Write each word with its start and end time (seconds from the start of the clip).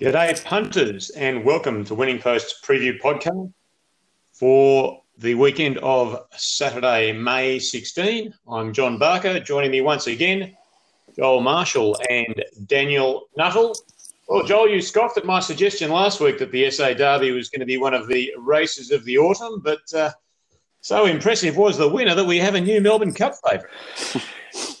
G'day, 0.00 0.44
punters, 0.44 1.10
and 1.10 1.44
welcome 1.44 1.84
to 1.84 1.94
Winning 1.94 2.18
Post's 2.18 2.60
preview 2.66 3.00
podcast 3.00 3.52
for 4.32 5.00
the 5.18 5.36
weekend 5.36 5.78
of 5.78 6.26
Saturday, 6.32 7.12
May 7.12 7.60
16. 7.60 8.34
I'm 8.50 8.72
John 8.72 8.98
Barker. 8.98 9.38
Joining 9.38 9.70
me 9.70 9.82
once 9.82 10.08
again, 10.08 10.56
Joel 11.14 11.42
Marshall 11.42 11.96
and 12.10 12.44
Daniel 12.66 13.28
Nuttall. 13.36 13.76
Well, 14.26 14.44
Joel, 14.44 14.68
you 14.68 14.82
scoffed 14.82 15.16
at 15.16 15.24
my 15.24 15.38
suggestion 15.38 15.92
last 15.92 16.20
week 16.20 16.40
that 16.40 16.50
the 16.50 16.68
SA 16.72 16.94
Derby 16.94 17.30
was 17.30 17.48
going 17.48 17.60
to 17.60 17.66
be 17.66 17.76
one 17.76 17.94
of 17.94 18.08
the 18.08 18.32
races 18.36 18.90
of 18.90 19.04
the 19.04 19.16
autumn, 19.18 19.60
but 19.60 19.94
uh, 19.94 20.10
so 20.84 21.06
impressive 21.06 21.56
was 21.56 21.78
the 21.78 21.88
winner 21.88 22.14
that 22.14 22.26
we 22.26 22.36
have 22.36 22.54
a 22.54 22.60
new 22.60 22.78
Melbourne 22.78 23.14
Cup 23.14 23.32
favourite. 23.42 23.72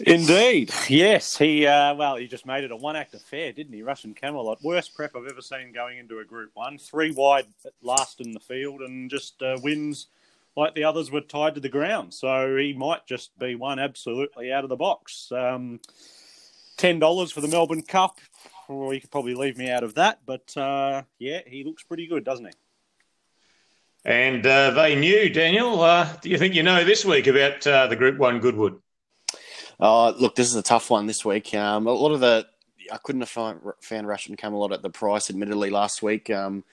Indeed, 0.00 0.70
yes. 0.86 1.38
He 1.38 1.66
uh, 1.66 1.94
well, 1.94 2.16
he 2.16 2.28
just 2.28 2.44
made 2.44 2.62
it 2.62 2.70
a 2.70 2.76
one-act 2.76 3.14
affair, 3.14 3.52
didn't 3.52 3.72
he? 3.72 3.82
Russian 3.82 4.12
Camelot, 4.12 4.62
worst 4.62 4.94
prep 4.94 5.16
I've 5.16 5.26
ever 5.26 5.40
seen 5.40 5.72
going 5.72 5.96
into 5.96 6.18
a 6.18 6.24
Group 6.26 6.50
One. 6.52 6.76
Three 6.76 7.10
wide, 7.10 7.46
last 7.80 8.20
in 8.20 8.32
the 8.32 8.40
field, 8.40 8.82
and 8.82 9.10
just 9.10 9.42
uh, 9.42 9.58
wins 9.62 10.08
like 10.56 10.74
the 10.74 10.84
others 10.84 11.10
were 11.10 11.22
tied 11.22 11.54
to 11.54 11.60
the 11.60 11.70
ground. 11.70 12.12
So 12.12 12.54
he 12.56 12.74
might 12.74 13.06
just 13.06 13.36
be 13.38 13.54
one 13.54 13.78
absolutely 13.78 14.52
out 14.52 14.62
of 14.62 14.68
the 14.68 14.76
box. 14.76 15.32
Um, 15.32 15.80
Ten 16.76 16.98
dollars 16.98 17.32
for 17.32 17.40
the 17.40 17.48
Melbourne 17.48 17.82
Cup. 17.82 18.18
Well, 18.68 18.92
you 18.92 19.00
could 19.00 19.10
probably 19.10 19.34
leave 19.34 19.56
me 19.56 19.70
out 19.70 19.84
of 19.84 19.94
that, 19.94 20.20
but 20.26 20.54
uh, 20.56 21.02
yeah, 21.18 21.40
he 21.46 21.64
looks 21.64 21.82
pretty 21.82 22.06
good, 22.06 22.24
doesn't 22.24 22.46
he? 22.46 22.52
And 24.04 24.46
uh, 24.46 24.72
they 24.72 24.94
knew, 24.96 25.30
Daniel. 25.30 25.80
Uh, 25.80 26.16
do 26.20 26.28
you 26.28 26.36
think 26.36 26.54
you 26.54 26.62
know 26.62 26.84
this 26.84 27.04
week 27.04 27.26
about 27.26 27.66
uh, 27.66 27.86
the 27.86 27.96
Group 27.96 28.18
One 28.18 28.38
Goodwood? 28.38 28.80
Oh, 29.80 30.14
look, 30.18 30.34
this 30.34 30.48
is 30.48 30.56
a 30.56 30.62
tough 30.62 30.90
one 30.90 31.06
this 31.06 31.24
week. 31.24 31.54
Um, 31.54 31.86
a 31.86 31.92
lot 31.92 32.12
of 32.12 32.20
the 32.20 32.46
I 32.92 32.98
couldn't 32.98 33.22
have 33.22 33.30
found, 33.30 33.60
found 33.80 34.06
Russian 34.06 34.36
Camelot 34.36 34.72
at 34.72 34.82
the 34.82 34.90
price, 34.90 35.30
admittedly, 35.30 35.70
last 35.70 36.02
week. 36.02 36.28
Um, 36.28 36.64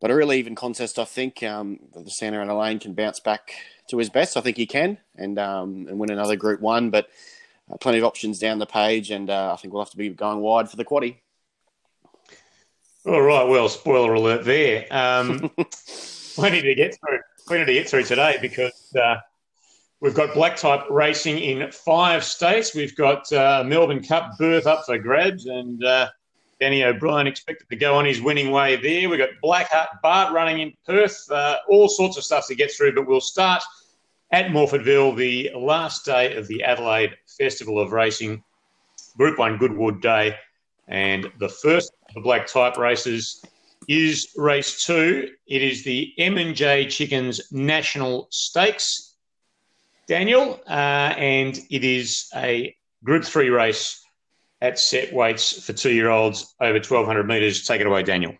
but 0.00 0.10
a 0.10 0.16
really 0.16 0.38
even 0.38 0.54
contest, 0.54 0.98
I 0.98 1.04
think. 1.04 1.42
Um, 1.42 1.78
the 1.94 2.10
Santa 2.10 2.38
Ana 2.38 2.58
Lane 2.58 2.78
can 2.78 2.92
bounce 2.92 3.20
back 3.20 3.54
to 3.88 3.98
his 3.98 4.10
best. 4.10 4.36
I 4.36 4.40
think 4.40 4.56
he 4.56 4.66
can, 4.66 4.98
and 5.16 5.38
um, 5.38 5.86
and 5.88 5.98
win 5.98 6.10
another 6.10 6.36
Group 6.36 6.60
One. 6.60 6.90
But 6.90 7.08
uh, 7.70 7.76
plenty 7.76 7.98
of 7.98 8.04
options 8.04 8.38
down 8.38 8.58
the 8.58 8.66
page, 8.66 9.10
and 9.10 9.30
uh, 9.30 9.52
I 9.52 9.56
think 9.56 9.72
we'll 9.72 9.82
have 9.82 9.90
to 9.92 9.96
be 9.96 10.10
going 10.10 10.40
wide 10.40 10.68
for 10.68 10.76
the 10.76 10.84
quaddy. 10.84 11.16
All 13.06 13.22
right. 13.22 13.48
Well, 13.48 13.68
spoiler 13.68 14.14
alert 14.14 14.44
there. 14.44 14.86
Um, 14.90 15.50
plenty 16.34 16.62
to 16.62 16.74
get 16.74 16.98
through. 16.98 17.18
Plenty 17.46 17.66
to 17.66 17.72
get 17.72 17.88
through 17.88 18.04
today 18.04 18.38
because 18.40 18.94
uh, 19.00 19.16
we've 20.00 20.14
got 20.14 20.34
black 20.34 20.56
type 20.56 20.82
racing 20.90 21.38
in 21.38 21.70
five 21.72 22.24
states. 22.24 22.74
We've 22.74 22.94
got 22.96 23.30
uh, 23.32 23.64
Melbourne 23.66 24.02
Cup 24.02 24.38
berth 24.38 24.66
up 24.66 24.84
for 24.86 24.98
grabs, 24.98 25.46
and 25.46 25.82
uh, 25.84 26.08
Danny 26.60 26.84
O'Brien 26.84 27.26
expected 27.26 27.68
to 27.70 27.76
go 27.76 27.96
on 27.96 28.04
his 28.04 28.20
winning 28.20 28.50
way 28.50 28.76
there. 28.76 29.08
We've 29.08 29.18
got 29.18 29.30
Black 29.40 29.70
Blackheart 29.70 30.00
Bart 30.02 30.32
running 30.32 30.60
in 30.60 30.72
Perth. 30.86 31.30
Uh, 31.30 31.56
all 31.68 31.88
sorts 31.88 32.16
of 32.16 32.24
stuff 32.24 32.46
to 32.48 32.54
get 32.54 32.72
through, 32.72 32.94
but 32.94 33.06
we'll 33.06 33.20
start 33.20 33.62
at 34.32 34.46
Morphettville, 34.46 35.16
the 35.16 35.50
last 35.54 36.06
day 36.06 36.36
of 36.36 36.48
the 36.48 36.62
Adelaide 36.62 37.16
Festival 37.38 37.78
of 37.78 37.92
Racing, 37.92 38.42
Group 39.16 39.38
1 39.38 39.58
Goodwood 39.58 40.00
Day. 40.00 40.36
And 40.88 41.30
the 41.38 41.48
first 41.48 41.92
of 42.08 42.14
the 42.14 42.20
black 42.22 42.46
type 42.46 42.78
races 42.78 43.44
is 43.88 44.32
race 44.36 44.84
two. 44.84 45.28
It 45.46 45.62
is 45.62 45.84
the 45.84 46.12
M&J 46.18 46.86
Chickens 46.88 47.52
National 47.52 48.28
Stakes, 48.30 49.14
Daniel, 50.06 50.60
uh, 50.68 51.14
and 51.16 51.58
it 51.70 51.84
is 51.84 52.28
a 52.34 52.76
Group 53.04 53.24
3 53.24 53.50
race 53.50 54.04
at 54.60 54.78
set 54.78 55.12
weights 55.12 55.64
for 55.64 55.72
two-year-olds 55.72 56.54
over 56.60 56.74
1,200 56.74 57.26
metres. 57.26 57.66
Take 57.66 57.80
it 57.80 57.86
away, 57.86 58.02
Daniel. 58.02 58.34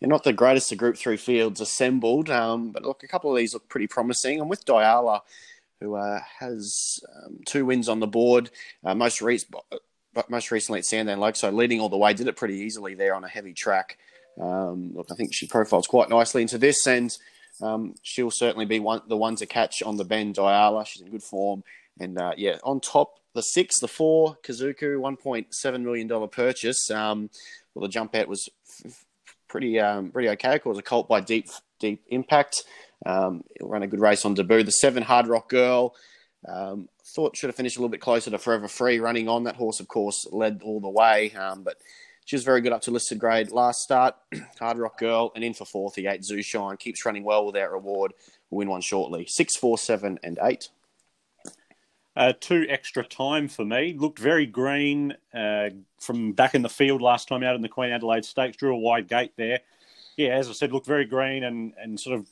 You're 0.00 0.08
not 0.08 0.24
the 0.24 0.32
greatest 0.32 0.72
of 0.72 0.78
Group 0.78 0.96
3 0.96 1.16
fields 1.16 1.60
assembled, 1.60 2.28
um, 2.28 2.72
but 2.72 2.82
look, 2.82 3.02
a 3.04 3.08
couple 3.08 3.30
of 3.30 3.36
these 3.36 3.54
look 3.54 3.68
pretty 3.68 3.86
promising. 3.86 4.40
I'm 4.40 4.48
with 4.48 4.64
Diala, 4.64 5.20
who 5.80 5.94
uh, 5.94 6.20
has 6.40 7.00
um, 7.16 7.38
two 7.46 7.64
wins 7.64 7.88
on 7.88 8.00
the 8.00 8.06
board. 8.06 8.50
Uh, 8.84 8.94
most, 8.94 9.22
re- 9.22 9.40
most 10.28 10.50
recently 10.50 10.80
at 10.80 10.84
Sandown 10.84 11.20
Lake, 11.20 11.36
so 11.36 11.50
leading 11.50 11.80
all 11.80 11.88
the 11.88 11.96
way, 11.96 12.14
did 12.14 12.26
it 12.26 12.36
pretty 12.36 12.56
easily 12.56 12.94
there 12.94 13.14
on 13.14 13.24
a 13.24 13.28
heavy 13.28 13.52
track. 13.52 13.96
Um, 14.40 14.92
look, 14.94 15.08
I 15.10 15.14
think 15.14 15.30
she 15.32 15.46
profiles 15.46 15.86
quite 15.86 16.08
nicely 16.08 16.42
into 16.42 16.58
this, 16.58 16.86
and 16.86 17.10
um, 17.62 17.94
she'll 18.02 18.30
certainly 18.30 18.66
be 18.66 18.80
one, 18.80 19.02
the 19.08 19.16
one 19.16 19.36
to 19.36 19.46
catch 19.46 19.82
on 19.82 19.96
the 19.96 20.04
bend. 20.04 20.36
Diala, 20.36 20.86
she's 20.86 21.02
in 21.02 21.10
good 21.10 21.22
form, 21.22 21.62
and 22.00 22.18
uh, 22.18 22.32
yeah, 22.36 22.58
on 22.64 22.80
top 22.80 23.18
the 23.34 23.42
six, 23.42 23.80
the 23.80 23.88
four, 23.88 24.36
Kazuku, 24.44 24.98
one 24.98 25.16
point 25.16 25.54
seven 25.54 25.84
million 25.84 26.06
dollar 26.06 26.28
purchase. 26.28 26.90
Um, 26.90 27.30
well, 27.74 27.82
the 27.82 27.88
jump 27.88 28.14
out 28.14 28.28
was 28.28 28.48
f- 28.84 29.04
pretty 29.48 29.78
um, 29.80 30.10
pretty 30.10 30.28
okay. 30.30 30.60
Was 30.64 30.78
a 30.78 30.82
colt 30.82 31.08
by 31.08 31.20
deep 31.20 31.48
deep 31.80 32.04
impact. 32.08 32.62
Um, 33.06 33.44
it 33.54 33.62
ran 33.64 33.82
a 33.82 33.86
good 33.86 34.00
race 34.00 34.24
on 34.24 34.34
debut. 34.34 34.62
The 34.62 34.72
seven 34.72 35.02
Hard 35.02 35.26
Rock 35.26 35.48
Girl. 35.48 35.94
Um, 36.46 36.88
thought 37.14 37.36
should 37.36 37.48
have 37.48 37.56
finished 37.56 37.76
a 37.76 37.80
little 37.80 37.90
bit 37.90 38.00
closer 38.00 38.30
to 38.30 38.38
Forever 38.38 38.68
Free 38.68 38.98
running 38.98 39.28
on. 39.28 39.44
That 39.44 39.56
horse, 39.56 39.80
of 39.80 39.88
course, 39.88 40.26
led 40.30 40.60
all 40.62 40.80
the 40.80 40.90
way, 40.90 41.32
um, 41.32 41.62
but 41.62 41.76
she 42.24 42.36
was 42.36 42.44
very 42.44 42.60
good 42.60 42.72
up 42.72 42.82
to 42.82 42.90
listed 42.90 43.18
grade 43.18 43.50
last 43.50 43.80
start. 43.80 44.14
Hard 44.58 44.78
Rock 44.78 44.98
Girl 44.98 45.32
and 45.34 45.44
in 45.44 45.54
for 45.54 45.64
fourth, 45.64 45.94
the 45.94 46.06
eight 46.06 46.24
Shine 46.24 46.76
keeps 46.76 47.04
running 47.04 47.24
well 47.24 47.44
without 47.44 47.72
reward. 47.72 48.12
Will 48.50 48.58
win 48.58 48.68
one 48.68 48.80
shortly. 48.80 49.26
Six, 49.28 49.56
four, 49.56 49.78
seven, 49.78 50.18
and 50.22 50.38
eight. 50.42 50.68
Uh, 52.16 52.32
two 52.38 52.64
extra 52.68 53.04
time 53.04 53.48
for 53.48 53.64
me. 53.64 53.94
Looked 53.98 54.20
very 54.20 54.46
green 54.46 55.14
uh, 55.34 55.70
from 55.98 56.32
back 56.32 56.54
in 56.54 56.62
the 56.62 56.68
field 56.68 57.02
last 57.02 57.28
time 57.28 57.42
out 57.42 57.56
in 57.56 57.62
the 57.62 57.68
Queen 57.68 57.90
Adelaide 57.90 58.24
Stakes. 58.24 58.56
Drew 58.56 58.74
a 58.74 58.78
wide 58.78 59.08
gate 59.08 59.32
there. 59.36 59.60
Yeah, 60.16 60.28
as 60.28 60.48
I 60.48 60.52
said, 60.52 60.72
looked 60.72 60.86
very 60.86 61.06
green 61.06 61.42
and, 61.42 61.74
and 61.76 61.98
sort 61.98 62.18
of 62.18 62.26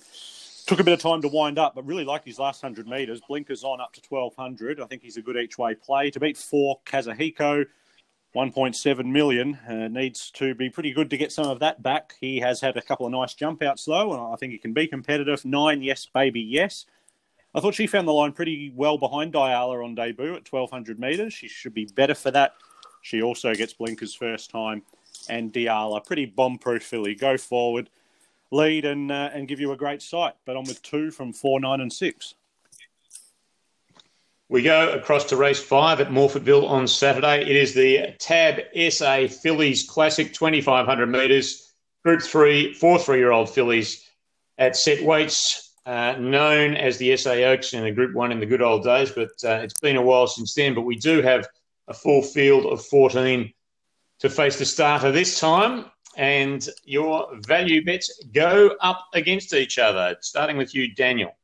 took 0.67 0.79
a 0.79 0.85
bit 0.85 0.95
of 0.95 1.01
time 1.01 1.21
to 1.23 1.29
wind 1.29 1.59
up, 1.59 1.75
but 1.75 1.85
really 1.85 2.05
liked 2.05 2.25
his 2.25 2.39
last 2.39 2.63
100 2.63 2.87
metres. 2.87 3.21
Blinkers 3.27 3.65
on 3.65 3.81
up 3.81 3.93
to 3.95 4.01
1200. 4.09 4.81
I 4.81 4.87
think 4.87 5.03
he's 5.03 5.17
a 5.17 5.23
good 5.23 5.37
each 5.37 5.59
way 5.59 5.75
play. 5.75 6.13
To 6.13 6.21
beat 6.21 6.37
four, 6.37 6.79
Kazuhiko, 6.87 7.67
1.7 8.35 9.05
million. 9.05 9.59
Uh, 9.69 9.89
needs 9.89 10.31
to 10.33 10.55
be 10.55 10.71
pretty 10.71 10.93
good 10.93 11.11
to 11.11 11.17
get 11.17 11.33
some 11.33 11.47
of 11.47 11.61
that 11.61 11.83
back. 11.83 12.15
He 12.21 12.41
has 12.41 12.61
had 12.61 12.77
a 12.77 12.83
couple 12.83 13.07
of 13.07 13.13
nice 13.13 13.35
jump 13.35 13.63
outs 13.63 13.85
though, 13.85 14.13
and 14.13 14.33
I 14.33 14.37
think 14.37 14.53
he 14.53 14.59
can 14.59 14.73
be 14.73 14.87
competitive. 14.87 15.45
Nine, 15.45 15.83
yes, 15.83 16.07
baby, 16.07 16.41
yes. 16.41 16.87
I 17.55 17.61
thought 17.61 17.75
she 17.75 17.87
found 17.87 18.09
the 18.09 18.13
line 18.13 18.33
pretty 18.33 18.73
well 18.75 18.97
behind 18.97 19.35
Diala 19.35 19.85
on 19.85 19.95
debut 19.95 20.35
at 20.35 20.51
1200 20.51 20.99
metres. 20.99 21.35
She 21.35 21.49
should 21.49 21.75
be 21.75 21.85
better 21.85 22.15
for 22.15 22.31
that. 22.31 22.55
She 23.03 23.21
also 23.21 23.55
gets 23.55 23.75
blinkers 23.75 24.15
first 24.15 24.51
time. 24.51 24.83
And 25.29 25.53
Diala, 25.53 26.05
pretty 26.05 26.25
bomb 26.25 26.59
proof 26.59 26.83
filly. 26.83 27.15
Go 27.15 27.37
forward, 27.37 27.91
lead, 28.51 28.87
and 28.87 29.13
uh, 29.13 29.31
and 29.33 29.47
give 29.47 29.61
you 29.61 29.73
a 29.73 29.77
great 29.77 30.01
sight. 30.01 30.35
But 30.47 30.57
I'm 30.57 30.65
with 30.65 30.83
two 30.83 31.11
from 31.11 31.33
four, 31.33 31.61
nine, 31.61 31.81
and 31.81 31.93
six. 31.93 32.35
We 34.53 34.61
go 34.61 34.93
across 34.93 35.25
to 35.31 35.37
race 35.39 35.63
five 35.63 35.99
at 36.03 36.11
Morphettville 36.11 36.69
on 36.69 36.87
Saturday. 36.87 37.41
It 37.41 37.57
is 37.57 37.73
the 37.73 38.15
Tab 38.19 38.61
SA 38.91 39.29
Fillies 39.29 39.89
Classic, 39.89 40.31
2,500 40.31 41.07
metres, 41.07 41.73
Group 42.05 42.21
3, 42.21 42.75
four 42.75 42.99
three 42.99 43.17
year 43.17 43.31
old 43.31 43.49
fillies 43.49 44.07
at 44.59 44.77
set 44.77 45.03
weights, 45.03 45.73
uh, 45.87 46.17
known 46.19 46.77
as 46.77 46.99
the 46.99 47.17
SA 47.17 47.31
Oaks 47.31 47.73
in 47.73 47.83
the 47.83 47.93
Group 47.93 48.15
1 48.15 48.31
in 48.31 48.41
the 48.41 48.47
good 48.47 48.61
old 48.61 48.85
days, 48.85 49.11
but 49.11 49.31
uh, 49.43 49.63
it's 49.63 49.81
been 49.81 49.97
a 49.97 50.03
while 50.03 50.27
since 50.27 50.53
then. 50.53 50.75
But 50.75 50.83
we 50.83 50.97
do 50.97 51.23
have 51.23 51.49
a 51.89 51.95
full 51.95 52.21
field 52.21 52.67
of 52.67 52.85
14 52.85 53.51
to 54.19 54.29
face 54.29 54.59
the 54.59 54.67
starter 54.67 55.11
this 55.11 55.41
time. 55.41 55.87
And 56.19 56.69
your 56.85 57.27
value 57.47 57.83
bets 57.87 58.23
go 58.35 58.77
up 58.83 59.07
against 59.15 59.55
each 59.55 59.79
other, 59.79 60.15
starting 60.21 60.59
with 60.59 60.75
you, 60.75 60.95
Daniel. 60.95 61.35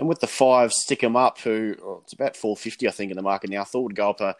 And 0.00 0.08
with 0.08 0.20
the 0.20 0.26
five, 0.26 0.72
stick 0.72 1.04
'em 1.04 1.14
up, 1.14 1.38
who 1.40 1.76
well, 1.82 2.00
it's 2.04 2.14
about 2.14 2.34
four 2.34 2.56
fifty, 2.56 2.88
I 2.88 2.90
think, 2.90 3.10
in 3.10 3.18
the 3.18 3.22
market 3.22 3.50
now. 3.50 3.60
I 3.60 3.64
thought 3.64 3.82
would 3.82 3.94
go 3.94 4.08
up 4.08 4.22
a, 4.22 4.34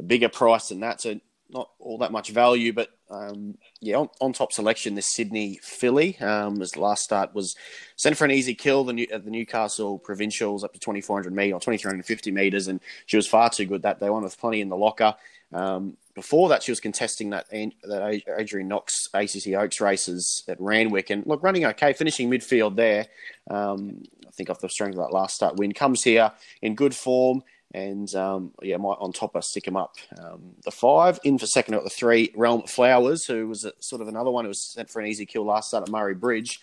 a, 0.00 0.02
bigger 0.02 0.28
price 0.28 0.68
than 0.68 0.80
that, 0.80 1.00
so 1.00 1.20
not 1.48 1.70
all 1.78 1.98
that 1.98 2.10
much 2.10 2.30
value. 2.30 2.72
But 2.72 2.90
um, 3.08 3.56
yeah, 3.80 3.98
on, 3.98 4.08
on, 4.20 4.32
top 4.32 4.52
selection, 4.52 4.96
this 4.96 5.14
Sydney 5.14 5.60
filly, 5.62 6.18
um, 6.18 6.56
the 6.56 6.68
last 6.76 7.04
start 7.04 7.36
was 7.36 7.54
sent 7.94 8.16
for 8.16 8.24
an 8.24 8.32
easy 8.32 8.52
kill 8.52 8.82
the 8.82 8.94
New, 8.94 9.06
at 9.12 9.24
the 9.24 9.30
Newcastle 9.30 10.00
Provincials 10.00 10.64
up 10.64 10.72
to 10.72 10.80
twenty 10.80 11.00
four 11.00 11.16
hundred 11.16 11.34
meter 11.34 11.54
or 11.54 11.60
twenty 11.60 11.78
three 11.78 11.90
hundred 11.90 12.04
fifty 12.04 12.32
meters, 12.32 12.66
and 12.66 12.80
she 13.06 13.16
was 13.16 13.28
far 13.28 13.48
too 13.48 13.64
good 13.64 13.82
that 13.82 14.00
day. 14.00 14.10
One 14.10 14.24
with 14.24 14.36
plenty 14.36 14.60
in 14.60 14.70
the 14.70 14.76
locker. 14.76 15.14
Um, 15.52 15.96
before 16.14 16.48
that, 16.48 16.62
she 16.62 16.72
was 16.72 16.80
contesting 16.80 17.30
that 17.30 17.48
that 17.50 18.22
Adrian 18.38 18.68
Knox 18.68 18.94
ACC 19.12 19.54
Oaks 19.54 19.80
races 19.80 20.42
at 20.48 20.60
Randwick, 20.60 21.10
and 21.10 21.26
look, 21.26 21.42
running 21.42 21.64
okay, 21.66 21.92
finishing 21.92 22.30
midfield 22.30 22.76
there. 22.76 23.06
Um, 23.50 24.02
I 24.26 24.30
think 24.30 24.50
off 24.50 24.60
the 24.60 24.68
strength 24.68 24.96
of 24.96 25.04
that 25.04 25.14
last 25.14 25.36
start 25.36 25.56
win, 25.56 25.72
comes 25.72 26.02
here 26.02 26.32
in 26.62 26.74
good 26.74 26.94
form, 26.94 27.42
and 27.74 28.12
um, 28.14 28.52
yeah, 28.62 28.78
might 28.78 28.96
on 28.98 29.12
top 29.12 29.36
of 29.36 29.44
stick 29.44 29.66
him 29.66 29.76
up. 29.76 29.96
Um, 30.18 30.54
the 30.64 30.70
five 30.70 31.20
in 31.22 31.38
for 31.38 31.46
second 31.46 31.74
at 31.74 31.84
the 31.84 31.90
three, 31.90 32.32
Realm 32.34 32.62
Flowers, 32.62 33.26
who 33.26 33.48
was 33.48 33.66
a, 33.66 33.72
sort 33.80 34.00
of 34.00 34.08
another 34.08 34.30
one 34.30 34.46
who 34.46 34.48
was 34.50 34.72
sent 34.72 34.88
for 34.90 35.00
an 35.00 35.06
easy 35.06 35.26
kill 35.26 35.44
last 35.44 35.68
start 35.68 35.82
at 35.82 35.92
Murray 35.92 36.14
Bridge. 36.14 36.60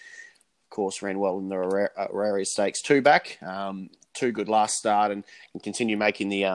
Of 0.65 0.75
course, 0.75 1.03
ran 1.03 1.19
well 1.19 1.37
in 1.37 1.49
the 1.49 1.55
Auraria 1.55 2.45
Stakes 2.45 2.81
two 2.81 3.03
back. 3.03 3.37
Um, 3.43 3.91
two 4.13 4.31
good 4.31 4.49
last 4.49 4.75
start 4.75 5.11
and, 5.11 5.23
and 5.53 5.61
continue 5.61 5.97
making 5.97 6.29
the 6.29 6.45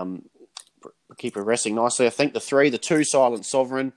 keep 1.16 1.34
progressing 1.34 1.74
nicely. 1.74 2.06
I 2.06 2.10
think 2.10 2.32
the 2.34 2.40
three, 2.40 2.70
the 2.70 2.78
two, 2.78 3.04
Silent 3.04 3.46
Sovereign, 3.46 3.92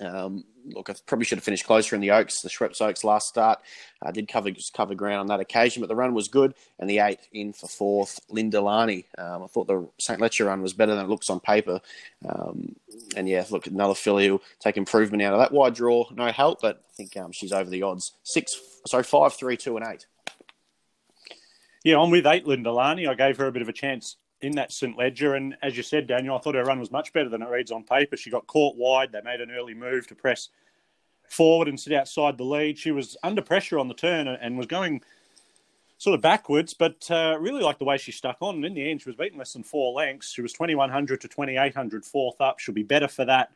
Um, 0.00 0.44
look, 0.66 0.90
I 0.90 0.94
probably 1.06 1.24
should 1.24 1.38
have 1.38 1.44
finished 1.44 1.66
closer 1.66 1.94
in 1.94 2.00
the 2.00 2.10
Oaks, 2.10 2.40
the 2.40 2.48
Schweppes 2.48 2.80
Oaks 2.80 3.04
last 3.04 3.28
start. 3.28 3.60
I 4.02 4.10
did 4.10 4.26
cover 4.26 4.50
cover 4.72 4.94
ground 4.94 5.20
on 5.20 5.26
that 5.28 5.38
occasion, 5.38 5.80
but 5.80 5.88
the 5.88 5.94
run 5.94 6.14
was 6.14 6.26
good. 6.26 6.54
And 6.78 6.90
the 6.90 6.98
eight 6.98 7.20
in 7.32 7.52
for 7.52 7.68
fourth, 7.68 8.18
Linda 8.28 8.60
Lani. 8.60 9.06
Um, 9.16 9.44
I 9.44 9.46
thought 9.46 9.68
the 9.68 9.88
St. 10.00 10.20
Leger 10.20 10.46
run 10.46 10.62
was 10.62 10.72
better 10.72 10.94
than 10.94 11.04
it 11.04 11.08
looks 11.08 11.30
on 11.30 11.38
paper. 11.38 11.80
Um, 12.28 12.74
and 13.16 13.28
yeah, 13.28 13.44
look, 13.50 13.68
another 13.68 13.94
filly 13.94 14.26
who 14.26 14.40
take 14.58 14.76
improvement 14.76 15.22
out 15.22 15.34
of 15.34 15.38
that 15.38 15.52
wide 15.52 15.74
draw. 15.74 16.06
No 16.10 16.32
help, 16.32 16.60
but 16.60 16.82
I 16.88 16.92
think 16.96 17.16
um, 17.16 17.30
she's 17.30 17.52
over 17.52 17.70
the 17.70 17.82
odds. 17.82 18.12
Six, 18.24 18.60
sorry, 18.86 19.04
five, 19.04 19.34
three, 19.34 19.56
two, 19.56 19.76
and 19.76 19.86
eight. 19.86 20.06
Yeah, 21.84 22.00
I'm 22.00 22.10
with 22.10 22.26
eight, 22.26 22.46
Linda 22.46 22.72
Lani. 22.72 23.06
I 23.06 23.14
gave 23.14 23.36
her 23.36 23.46
a 23.46 23.52
bit 23.52 23.62
of 23.62 23.68
a 23.68 23.72
chance 23.72 24.16
in 24.44 24.52
that 24.56 24.72
St. 24.72 24.96
Leger. 24.96 25.34
And 25.34 25.56
as 25.62 25.76
you 25.76 25.82
said, 25.82 26.06
Daniel, 26.06 26.36
I 26.36 26.40
thought 26.40 26.54
her 26.54 26.64
run 26.64 26.80
was 26.80 26.90
much 26.90 27.12
better 27.12 27.28
than 27.28 27.42
it 27.42 27.48
reads 27.48 27.70
on 27.70 27.82
paper. 27.82 28.16
She 28.16 28.30
got 28.30 28.46
caught 28.46 28.76
wide. 28.76 29.12
They 29.12 29.20
made 29.22 29.40
an 29.40 29.50
early 29.50 29.74
move 29.74 30.06
to 30.08 30.14
press 30.14 30.48
forward 31.28 31.68
and 31.68 31.78
sit 31.78 31.92
outside 31.92 32.38
the 32.38 32.44
lead. 32.44 32.78
She 32.78 32.92
was 32.92 33.16
under 33.22 33.42
pressure 33.42 33.78
on 33.78 33.88
the 33.88 33.94
turn 33.94 34.28
and 34.28 34.56
was 34.56 34.66
going 34.66 35.02
sort 35.98 36.14
of 36.14 36.20
backwards, 36.20 36.74
but 36.74 37.10
uh, 37.10 37.36
really 37.40 37.62
liked 37.62 37.78
the 37.78 37.84
way 37.84 37.96
she 37.96 38.12
stuck 38.12 38.36
on. 38.40 38.56
And 38.56 38.64
in 38.64 38.74
the 38.74 38.90
end, 38.90 39.02
she 39.02 39.08
was 39.08 39.16
beaten 39.16 39.38
less 39.38 39.52
than 39.52 39.62
four 39.62 39.92
lengths. 39.92 40.32
She 40.32 40.42
was 40.42 40.52
2100 40.52 41.20
to 41.22 41.28
2800 41.28 42.04
fourth 42.04 42.40
up. 42.40 42.58
She'll 42.58 42.74
be 42.74 42.82
better 42.82 43.08
for 43.08 43.24
that. 43.24 43.50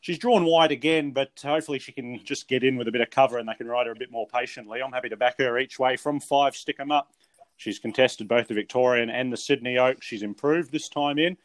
She's 0.00 0.18
drawn 0.18 0.44
wide 0.44 0.70
again, 0.70 1.10
but 1.10 1.30
hopefully 1.42 1.80
she 1.80 1.90
can 1.90 2.22
just 2.24 2.46
get 2.46 2.62
in 2.62 2.76
with 2.76 2.86
a 2.86 2.92
bit 2.92 3.00
of 3.00 3.10
cover 3.10 3.38
and 3.38 3.48
they 3.48 3.54
can 3.54 3.66
ride 3.66 3.86
her 3.86 3.92
a 3.92 3.96
bit 3.96 4.12
more 4.12 4.28
patiently. 4.28 4.80
I'm 4.80 4.92
happy 4.92 5.08
to 5.08 5.16
back 5.16 5.38
her 5.38 5.58
each 5.58 5.78
way 5.78 5.96
from 5.96 6.20
five, 6.20 6.54
stick 6.54 6.78
'em 6.78 6.92
up. 6.92 7.12
She's 7.58 7.80
contested 7.80 8.28
both 8.28 8.48
the 8.48 8.54
Victorian 8.54 9.10
and 9.10 9.32
the 9.32 9.36
Sydney 9.36 9.78
Oaks. 9.78 10.06
She's 10.06 10.22
improved 10.22 10.72
this 10.72 10.88
time 10.88 11.18
in. 11.18 11.36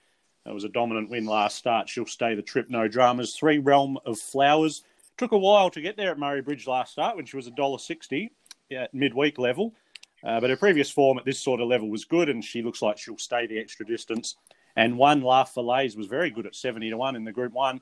That 0.45 0.53
was 0.53 0.63
a 0.63 0.69
dominant 0.69 1.09
win 1.09 1.25
last 1.25 1.57
start. 1.57 1.89
She'll 1.89 2.05
stay 2.05 2.35
the 2.35 2.41
trip, 2.41 2.69
no 2.69 2.87
dramas. 2.87 3.35
Three 3.35 3.57
Realm 3.57 3.97
of 4.05 4.19
Flowers. 4.19 4.83
Took 5.17 5.31
a 5.31 5.37
while 5.37 5.71
to 5.71 5.81
get 5.81 5.97
there 5.97 6.11
at 6.11 6.19
Murray 6.19 6.41
Bridge 6.41 6.67
last 6.67 6.91
start 6.91 7.15
when 7.15 7.25
she 7.25 7.35
was 7.35 7.49
$1.60 7.49 8.29
at 8.71 8.93
midweek 8.93 9.39
level. 9.39 9.73
Uh, 10.23 10.39
but 10.39 10.51
her 10.51 10.55
previous 10.55 10.89
form 10.89 11.17
at 11.17 11.25
this 11.25 11.39
sort 11.39 11.59
of 11.59 11.67
level 11.67 11.89
was 11.89 12.05
good, 12.05 12.29
and 12.29 12.43
she 12.43 12.61
looks 12.61 12.81
like 12.81 12.97
she'll 12.97 13.17
stay 13.17 13.47
the 13.47 13.59
extra 13.59 13.85
distance. 13.85 14.35
And 14.75 14.97
one 14.97 15.21
La 15.21 15.43
Falaise 15.43 15.97
was 15.97 16.07
very 16.07 16.29
good 16.29 16.45
at 16.45 16.55
70 16.55 16.91
to 16.91 16.97
1 16.97 17.15
in 17.15 17.23
the 17.23 17.31
Group 17.31 17.53
1 17.53 17.81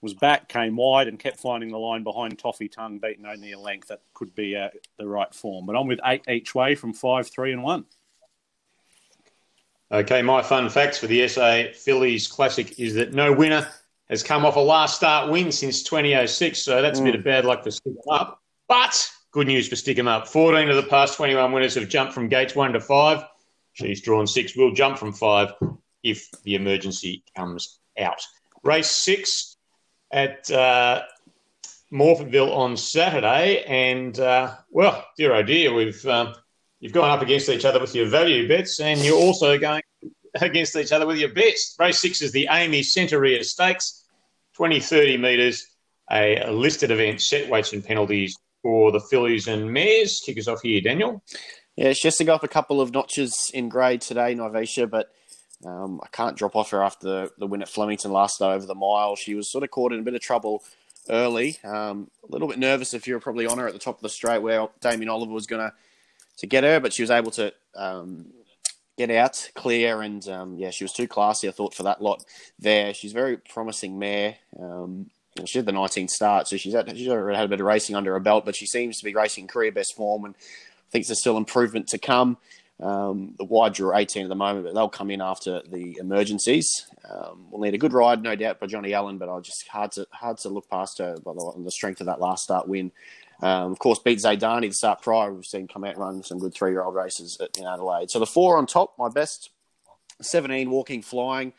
was 0.00 0.14
back, 0.14 0.48
came 0.48 0.76
wide, 0.76 1.08
and 1.08 1.18
kept 1.18 1.40
finding 1.40 1.70
the 1.70 1.78
line 1.78 2.04
behind 2.04 2.38
Toffee 2.38 2.68
Tongue, 2.68 2.98
beaten 2.98 3.26
only 3.26 3.52
a 3.52 3.58
length. 3.58 3.88
That 3.88 4.00
could 4.14 4.34
be 4.34 4.56
uh, 4.56 4.68
the 4.98 5.06
right 5.06 5.34
form. 5.34 5.66
But 5.66 5.76
I'm 5.76 5.86
with 5.86 6.00
eight 6.04 6.24
each 6.28 6.54
way 6.54 6.74
from 6.74 6.92
five, 6.92 7.28
three, 7.28 7.52
and 7.52 7.62
one. 7.62 7.84
Okay, 9.90 10.22
my 10.22 10.42
fun 10.42 10.68
facts 10.68 10.98
for 10.98 11.06
the 11.06 11.26
SA 11.28 11.72
Fillies 11.74 12.28
Classic 12.28 12.78
is 12.78 12.94
that 12.94 13.14
no 13.14 13.32
winner 13.32 13.66
has 14.10 14.22
come 14.22 14.44
off 14.44 14.56
a 14.56 14.60
last 14.60 14.96
start 14.96 15.30
win 15.30 15.50
since 15.50 15.82
2006. 15.82 16.62
So 16.62 16.82
that's 16.82 16.98
mm. 16.98 17.02
a 17.02 17.04
bit 17.06 17.14
of 17.14 17.24
bad 17.24 17.44
luck 17.44 17.64
for 17.64 17.70
Stick 17.70 17.94
'em 17.94 18.10
Up. 18.10 18.42
But 18.68 19.10
good 19.32 19.46
news 19.46 19.68
for 19.68 19.76
Stick 19.76 19.98
'em 19.98 20.08
Up. 20.08 20.28
14 20.28 20.68
of 20.68 20.76
the 20.76 20.82
past 20.84 21.16
21 21.16 21.52
winners 21.52 21.74
have 21.74 21.88
jumped 21.88 22.12
from 22.12 22.28
gates 22.28 22.54
one 22.54 22.72
to 22.72 22.80
five. 22.80 23.24
She's 23.72 24.02
drawn 24.02 24.26
six. 24.26 24.56
Will 24.56 24.72
jump 24.72 24.98
from 24.98 25.12
five 25.12 25.52
if 26.02 26.30
the 26.42 26.54
emergency 26.54 27.22
comes 27.34 27.78
out. 27.98 28.20
Race 28.62 28.90
six 28.90 29.56
at 30.10 30.50
uh, 30.50 31.02
on 31.92 32.76
Saturday, 32.76 33.64
and 33.64 34.18
uh, 34.18 34.56
well, 34.70 35.06
dear 35.16 35.34
oh 35.34 35.42
dear, 35.42 35.72
we've 35.72 36.04
um, 36.06 36.34
you've 36.80 36.92
gone 36.92 37.10
up 37.10 37.22
against 37.22 37.48
each 37.48 37.64
other 37.64 37.80
with 37.80 37.94
your 37.94 38.06
value 38.06 38.48
bets, 38.48 38.80
and 38.80 39.00
you're 39.00 39.18
also 39.18 39.58
going 39.58 39.82
against 40.40 40.76
each 40.76 40.92
other 40.92 41.06
with 41.06 41.18
your 41.18 41.32
best. 41.32 41.76
Race 41.78 41.98
six 41.98 42.22
is 42.22 42.32
the 42.32 42.48
Amy 42.50 42.80
Centaurea 42.82 43.44
Stakes, 43.44 44.04
20, 44.54 44.80
30 44.80 45.16
metres, 45.16 45.66
a, 46.10 46.50
listed 46.50 46.90
event, 46.90 47.20
set 47.20 47.48
weights 47.48 47.72
and 47.72 47.84
penalties 47.84 48.36
for 48.62 48.92
the 48.92 49.00
fillies 49.00 49.48
and 49.48 49.72
mares. 49.72 50.20
Kick 50.24 50.38
us 50.38 50.48
off 50.48 50.60
here, 50.62 50.80
Daniel. 50.80 51.22
Yeah, 51.76 51.92
she 51.92 52.08
has 52.08 52.16
to 52.16 52.24
go 52.24 52.34
up 52.34 52.42
a 52.42 52.48
couple 52.48 52.80
of 52.80 52.92
notches 52.92 53.50
in 53.54 53.68
grade 53.68 54.00
today, 54.00 54.34
Nivatia, 54.34 54.90
but 54.90 55.10
um, 55.64 56.00
I 56.02 56.08
can't 56.08 56.36
drop 56.36 56.56
off 56.56 56.70
her 56.70 56.82
after 56.82 57.30
the 57.38 57.46
win 57.46 57.62
at 57.62 57.68
Flemington 57.68 58.12
last 58.12 58.40
night 58.40 58.54
over 58.54 58.66
the 58.66 58.74
mile. 58.74 59.16
She 59.16 59.34
was 59.34 59.50
sort 59.50 59.64
of 59.64 59.70
caught 59.70 59.92
in 59.92 60.00
a 60.00 60.02
bit 60.02 60.14
of 60.14 60.20
trouble 60.20 60.62
early. 61.10 61.58
Um, 61.64 62.10
a 62.28 62.32
little 62.32 62.48
bit 62.48 62.58
nervous 62.58 62.94
if 62.94 63.06
you 63.06 63.14
were 63.14 63.20
probably 63.20 63.46
on 63.46 63.58
her 63.58 63.66
at 63.66 63.72
the 63.72 63.78
top 63.78 63.96
of 63.96 64.02
the 64.02 64.08
straight 64.08 64.42
where 64.42 64.68
Damien 64.80 65.08
Oliver 65.08 65.32
was 65.32 65.46
going 65.46 65.68
to 65.68 65.74
to 66.38 66.46
get 66.46 66.62
her, 66.62 66.78
but 66.78 66.92
she 66.92 67.02
was 67.02 67.10
able 67.10 67.32
to 67.32 67.52
um, 67.74 68.26
get 68.96 69.10
out 69.10 69.50
clear 69.54 70.02
and 70.02 70.28
um, 70.28 70.56
yeah, 70.56 70.70
she 70.70 70.84
was 70.84 70.92
too 70.92 71.08
classy. 71.08 71.48
I 71.48 71.50
thought 71.50 71.74
for 71.74 71.82
that 71.82 72.00
lot 72.00 72.24
there. 72.58 72.94
She's 72.94 73.12
very 73.12 73.36
promising 73.36 73.98
mare. 73.98 74.36
Um, 74.60 75.10
she 75.44 75.58
had 75.58 75.66
the 75.66 75.72
19th 75.72 76.10
start, 76.10 76.48
so 76.48 76.56
she's 76.56 76.74
had, 76.74 76.96
she's 76.96 77.08
already 77.08 77.36
had 77.36 77.44
a 77.44 77.48
bit 77.48 77.60
of 77.60 77.66
racing 77.66 77.94
under 77.96 78.12
her 78.12 78.20
belt, 78.20 78.44
but 78.44 78.56
she 78.56 78.66
seems 78.66 78.98
to 78.98 79.04
be 79.04 79.14
racing 79.14 79.46
career 79.46 79.70
best 79.70 79.94
form 79.96 80.24
and 80.24 80.34
thinks 80.90 81.08
there's 81.08 81.20
still 81.20 81.36
improvement 81.36 81.88
to 81.88 81.98
come. 81.98 82.38
Um, 82.80 83.34
the 83.36 83.44
wide 83.44 83.72
draw 83.74 83.96
18 83.96 84.24
at 84.24 84.28
the 84.28 84.36
moment, 84.36 84.64
but 84.64 84.74
they'll 84.74 84.88
come 84.88 85.10
in 85.10 85.20
after 85.20 85.62
the 85.68 85.96
emergencies. 85.98 86.86
Um, 87.08 87.46
we'll 87.50 87.62
need 87.62 87.74
a 87.74 87.78
good 87.78 87.92
ride, 87.92 88.22
no 88.22 88.36
doubt, 88.36 88.60
by 88.60 88.66
Johnny 88.66 88.94
Allen, 88.94 89.18
but 89.18 89.28
I 89.28 89.40
just 89.40 89.66
hard 89.66 89.92
to 89.92 90.06
hard 90.12 90.38
to 90.38 90.48
look 90.48 90.70
past 90.70 90.98
her 90.98 91.16
by 91.24 91.32
the, 91.32 91.52
the 91.64 91.70
strength 91.72 92.00
of 92.00 92.06
that 92.06 92.20
last 92.20 92.44
start 92.44 92.68
win. 92.68 92.92
Um, 93.42 93.72
of 93.72 93.78
course, 93.78 93.98
beat 93.98 94.18
Zaydani 94.20 94.68
the 94.68 94.72
start 94.72 95.02
prior. 95.02 95.32
We've 95.32 95.44
seen 95.44 95.68
come 95.68 95.84
out 95.84 95.94
and 95.94 96.00
run 96.00 96.22
some 96.22 96.38
good 96.38 96.54
three 96.54 96.70
year 96.70 96.82
old 96.82 96.94
races 96.94 97.38
in 97.56 97.66
Adelaide. 97.66 98.10
So 98.10 98.18
the 98.18 98.26
four 98.26 98.58
on 98.58 98.66
top, 98.66 98.94
my 98.98 99.08
best 99.08 99.50
17 100.20 100.70
walking 100.70 101.02
flying. 101.02 101.52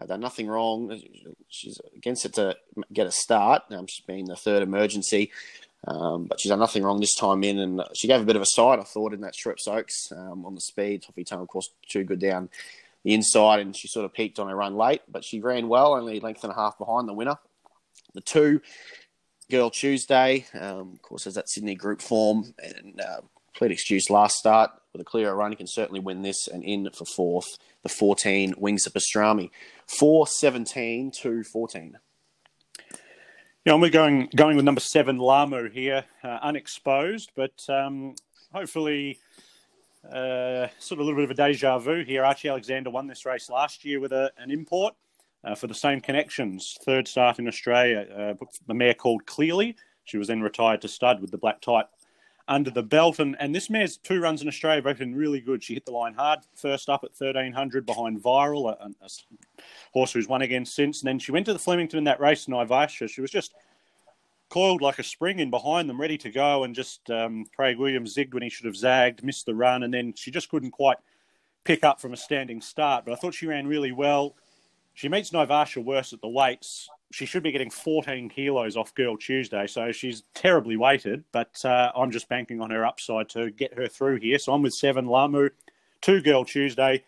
Uh, 0.00 0.06
done 0.06 0.20
nothing 0.20 0.46
wrong. 0.46 1.00
She's 1.48 1.80
against 1.94 2.24
it 2.24 2.34
to 2.34 2.56
get 2.92 3.06
a 3.06 3.12
start. 3.12 3.64
Um, 3.70 3.86
she's 3.86 4.04
been 4.04 4.24
the 4.24 4.36
third 4.36 4.62
emergency. 4.62 5.30
Um, 5.86 6.26
but 6.26 6.40
she's 6.40 6.50
done 6.50 6.60
nothing 6.60 6.84
wrong 6.84 7.00
this 7.00 7.14
time 7.14 7.42
in, 7.42 7.58
and 7.58 7.82
she 7.94 8.06
gave 8.06 8.20
a 8.20 8.24
bit 8.24 8.36
of 8.36 8.42
a 8.42 8.46
side, 8.46 8.78
I 8.78 8.84
thought, 8.84 9.12
in 9.12 9.20
that 9.22 9.34
Schweppes 9.34 9.66
Oaks 9.66 10.12
um, 10.12 10.46
on 10.46 10.54
the 10.54 10.60
speed. 10.60 11.02
Toffee 11.02 11.24
Tongue, 11.24 11.42
of 11.42 11.48
course, 11.48 11.70
too 11.88 12.04
good 12.04 12.20
down 12.20 12.48
the 13.04 13.14
inside, 13.14 13.60
and 13.60 13.76
she 13.76 13.88
sort 13.88 14.04
of 14.04 14.12
peaked 14.12 14.38
on 14.38 14.48
her 14.48 14.54
run 14.54 14.76
late, 14.76 15.02
but 15.08 15.24
she 15.24 15.40
ran 15.40 15.68
well, 15.68 15.94
only 15.94 16.20
length 16.20 16.44
and 16.44 16.52
a 16.52 16.56
half 16.56 16.78
behind 16.78 17.08
the 17.08 17.12
winner. 17.12 17.36
The 18.14 18.20
two, 18.20 18.60
Girl 19.50 19.70
Tuesday, 19.70 20.46
um, 20.54 20.92
of 20.94 21.02
course, 21.02 21.24
has 21.24 21.34
that 21.34 21.48
Sydney 21.48 21.74
group 21.74 22.00
form, 22.00 22.54
and 22.62 23.00
uh, 23.00 23.20
complete 23.52 23.72
excuse 23.72 24.08
last 24.08 24.36
start 24.36 24.70
with 24.92 25.02
a 25.02 25.04
clearer 25.04 25.34
run. 25.34 25.50
He 25.50 25.56
can 25.56 25.66
certainly 25.66 26.00
win 26.00 26.22
this, 26.22 26.46
and 26.46 26.62
in 26.62 26.88
for 26.90 27.04
fourth, 27.04 27.58
the 27.82 27.88
14, 27.88 28.54
Wings 28.56 28.86
of 28.86 28.92
Pastrami. 28.92 29.50
4 29.98 30.26
17 30.26 31.10
to 31.22 31.42
14. 31.42 31.98
Yeah, 33.64 33.74
and 33.74 33.82
we're 33.82 33.90
going 33.90 34.28
going 34.34 34.56
with 34.56 34.64
number 34.64 34.80
seven, 34.80 35.18
Lamu 35.18 35.70
here, 35.70 36.04
uh, 36.24 36.38
unexposed, 36.42 37.30
but 37.36 37.64
um, 37.68 38.16
hopefully, 38.52 39.20
uh, 40.04 40.66
sort 40.80 40.98
of 40.98 40.98
a 40.98 41.02
little 41.04 41.14
bit 41.14 41.24
of 41.24 41.30
a 41.30 41.34
deja 41.34 41.78
vu 41.78 42.02
here. 42.02 42.24
Archie 42.24 42.48
Alexander 42.48 42.90
won 42.90 43.06
this 43.06 43.24
race 43.24 43.48
last 43.48 43.84
year 43.84 44.00
with 44.00 44.10
a, 44.10 44.32
an 44.36 44.50
import 44.50 44.94
uh, 45.44 45.54
for 45.54 45.68
the 45.68 45.74
same 45.76 46.00
connections. 46.00 46.76
Third 46.84 47.06
start 47.06 47.38
in 47.38 47.46
Australia, 47.46 48.34
uh, 48.40 48.44
the 48.66 48.74
mare 48.74 48.94
called 48.94 49.26
Clearly. 49.26 49.76
She 50.02 50.18
was 50.18 50.26
then 50.26 50.42
retired 50.42 50.82
to 50.82 50.88
stud 50.88 51.20
with 51.20 51.30
the 51.30 51.38
black 51.38 51.60
type 51.60 51.86
under 52.48 52.70
the 52.70 52.82
belt. 52.82 53.18
And, 53.18 53.36
and 53.38 53.54
this 53.54 53.70
mare's 53.70 53.96
two 53.96 54.20
runs 54.20 54.42
in 54.42 54.48
Australia 54.48 54.82
have 54.84 54.98
been 54.98 55.14
really 55.14 55.40
good. 55.40 55.62
She 55.62 55.74
hit 55.74 55.84
the 55.84 55.92
line 55.92 56.14
hard 56.14 56.40
first 56.54 56.88
up 56.88 57.04
at 57.04 57.10
1300 57.10 57.86
behind 57.86 58.22
Viral, 58.22 58.70
a, 58.70 58.90
a, 59.04 59.08
horse 59.92 60.12
who's 60.12 60.28
won 60.28 60.42
again 60.42 60.64
since. 60.64 61.00
And 61.00 61.08
then 61.08 61.18
she 61.18 61.32
went 61.32 61.46
to 61.46 61.52
the 61.52 61.58
Flemington 61.58 61.98
in 61.98 62.04
that 62.04 62.20
race, 62.20 62.46
Nivasha. 62.46 63.08
She 63.08 63.20
was 63.20 63.30
just 63.30 63.54
coiled 64.48 64.82
like 64.82 64.98
a 64.98 65.04
spring 65.04 65.38
in 65.38 65.50
behind 65.50 65.88
them, 65.88 66.00
ready 66.00 66.18
to 66.18 66.30
go. 66.30 66.64
And 66.64 66.74
just 66.74 67.10
um, 67.10 67.46
Craig 67.54 67.78
Williams 67.78 68.14
zigged 68.14 68.34
when 68.34 68.42
he 68.42 68.50
should 68.50 68.66
have 68.66 68.76
zagged, 68.76 69.24
missed 69.24 69.46
the 69.46 69.54
run. 69.54 69.82
And 69.82 69.94
then 69.94 70.14
she 70.14 70.30
just 70.30 70.48
couldn't 70.48 70.72
quite 70.72 70.98
pick 71.64 71.84
up 71.84 72.00
from 72.00 72.12
a 72.12 72.16
standing 72.16 72.60
start. 72.60 73.04
But 73.04 73.12
I 73.12 73.16
thought 73.16 73.34
she 73.34 73.46
ran 73.46 73.66
really 73.66 73.92
well. 73.92 74.34
She 74.94 75.08
meets 75.08 75.30
Nivasha 75.30 75.82
worse 75.82 76.12
at 76.12 76.20
the 76.20 76.28
weights 76.28 76.88
she 77.12 77.26
should 77.26 77.42
be 77.42 77.52
getting 77.52 77.70
14 77.70 78.28
kilos 78.28 78.76
off 78.76 78.94
Girl 78.94 79.16
Tuesday, 79.16 79.66
so 79.66 79.92
she's 79.92 80.22
terribly 80.34 80.76
weighted. 80.76 81.24
But 81.30 81.64
uh, 81.64 81.92
I'm 81.94 82.10
just 82.10 82.28
banking 82.28 82.60
on 82.60 82.70
her 82.70 82.84
upside 82.84 83.28
to 83.30 83.50
get 83.50 83.74
her 83.74 83.86
through 83.86 84.20
here. 84.20 84.38
So 84.38 84.52
I'm 84.52 84.62
with 84.62 84.72
seven 84.72 85.06
Lamu, 85.06 85.50
two 86.00 86.22
Girl 86.22 86.44
Tuesday, 86.44 87.04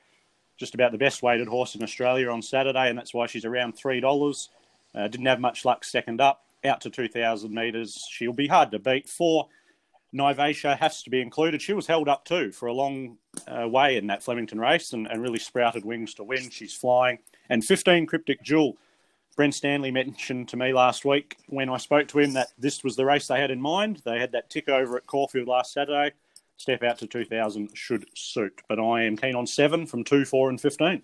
just 0.59 0.75
about 0.75 0.93
the 0.93 0.99
best 0.99 1.23
weighted 1.23 1.49
horse 1.49 1.75
in 1.75 1.83
Australia 1.83 2.31
on 2.31 2.43
Saturday, 2.43 2.89
and 2.89 2.99
that's 2.99 3.15
why 3.15 3.27
she's 3.27 3.45
around 3.45 3.73
three 3.73 4.01
dollars. 4.01 4.51
Uh, 4.95 5.09
didn't 5.09 5.27
have 5.27 5.41
much 5.41 5.65
luck 5.65 5.85
second 5.85 6.21
up, 6.21 6.45
out 6.65 6.81
to 6.83 6.91
2,000 6.91 7.53
metres. 7.53 8.07
She'll 8.11 8.33
be 8.33 8.47
hard 8.47 8.71
to 8.71 8.79
beat. 8.79 9.09
Four 9.09 9.49
Nivatia 10.15 10.79
has 10.79 11.03
to 11.03 11.11
be 11.11 11.21
included. 11.21 11.61
She 11.61 11.73
was 11.73 11.89
held 11.89 12.09
up 12.09 12.25
too 12.25 12.53
for 12.53 12.67
a 12.67 12.73
long 12.73 13.19
uh, 13.49 13.69
way 13.69 13.97
in 13.97 14.07
that 14.07 14.23
Flemington 14.23 14.61
race 14.61 14.93
and, 14.93 15.09
and 15.09 15.21
really 15.21 15.41
sprouted 15.41 15.85
wings 15.85 16.15
to 16.15 16.25
win. 16.25 16.51
She's 16.51 16.75
flying. 16.75 17.19
And 17.51 17.65
15 17.65 18.07
Cryptic 18.07 18.43
Jewel 18.43 18.77
Brent 19.37 19.55
Stanley 19.55 19.91
mentioned 19.91 20.49
to 20.49 20.57
me 20.57 20.73
last 20.73 21.05
week 21.05 21.37
when 21.49 21.69
I 21.69 21.77
spoke 21.77 22.09
to 22.09 22.19
him 22.21 22.33
that 22.35 22.49
this 22.59 22.85
was 22.85 22.97
the 22.97 23.05
race 23.05 23.27
they 23.27 23.41
had 23.41 23.51
in 23.51 23.61
mind. 23.61 24.03
They 24.05 24.19
had 24.19 24.33
that 24.33 24.51
tick 24.51 24.69
over 24.69 24.97
at 24.97 25.07
Caulfield 25.07 25.49
last 25.49 25.73
Saturday. 25.73 26.15
Step 26.57 26.83
out 26.85 26.99
to 26.99 27.07
2000 27.07 27.71
should 27.75 28.07
suit. 28.15 28.61
But 28.69 28.79
I 28.79 29.03
am 29.05 29.17
keen 29.17 29.35
on 29.35 29.47
seven 29.47 29.87
from 29.87 30.05
two, 30.05 30.25
four, 30.25 30.51
and 30.51 30.61
15. 30.61 31.03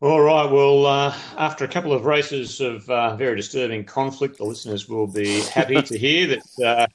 All 0.00 0.20
right. 0.20 0.50
Well, 0.50 0.84
uh, 0.84 1.16
after 1.38 1.64
a 1.64 1.68
couple 1.68 1.92
of 1.92 2.06
races 2.06 2.60
of 2.60 2.90
uh, 2.90 3.14
very 3.14 3.36
disturbing 3.36 3.84
conflict, 3.84 4.38
the 4.38 4.44
listeners 4.44 4.88
will 4.88 5.06
be 5.06 5.42
happy 5.42 5.80
to 5.80 5.96
hear 5.96 6.26
that 6.26 6.66
uh, 6.66 6.86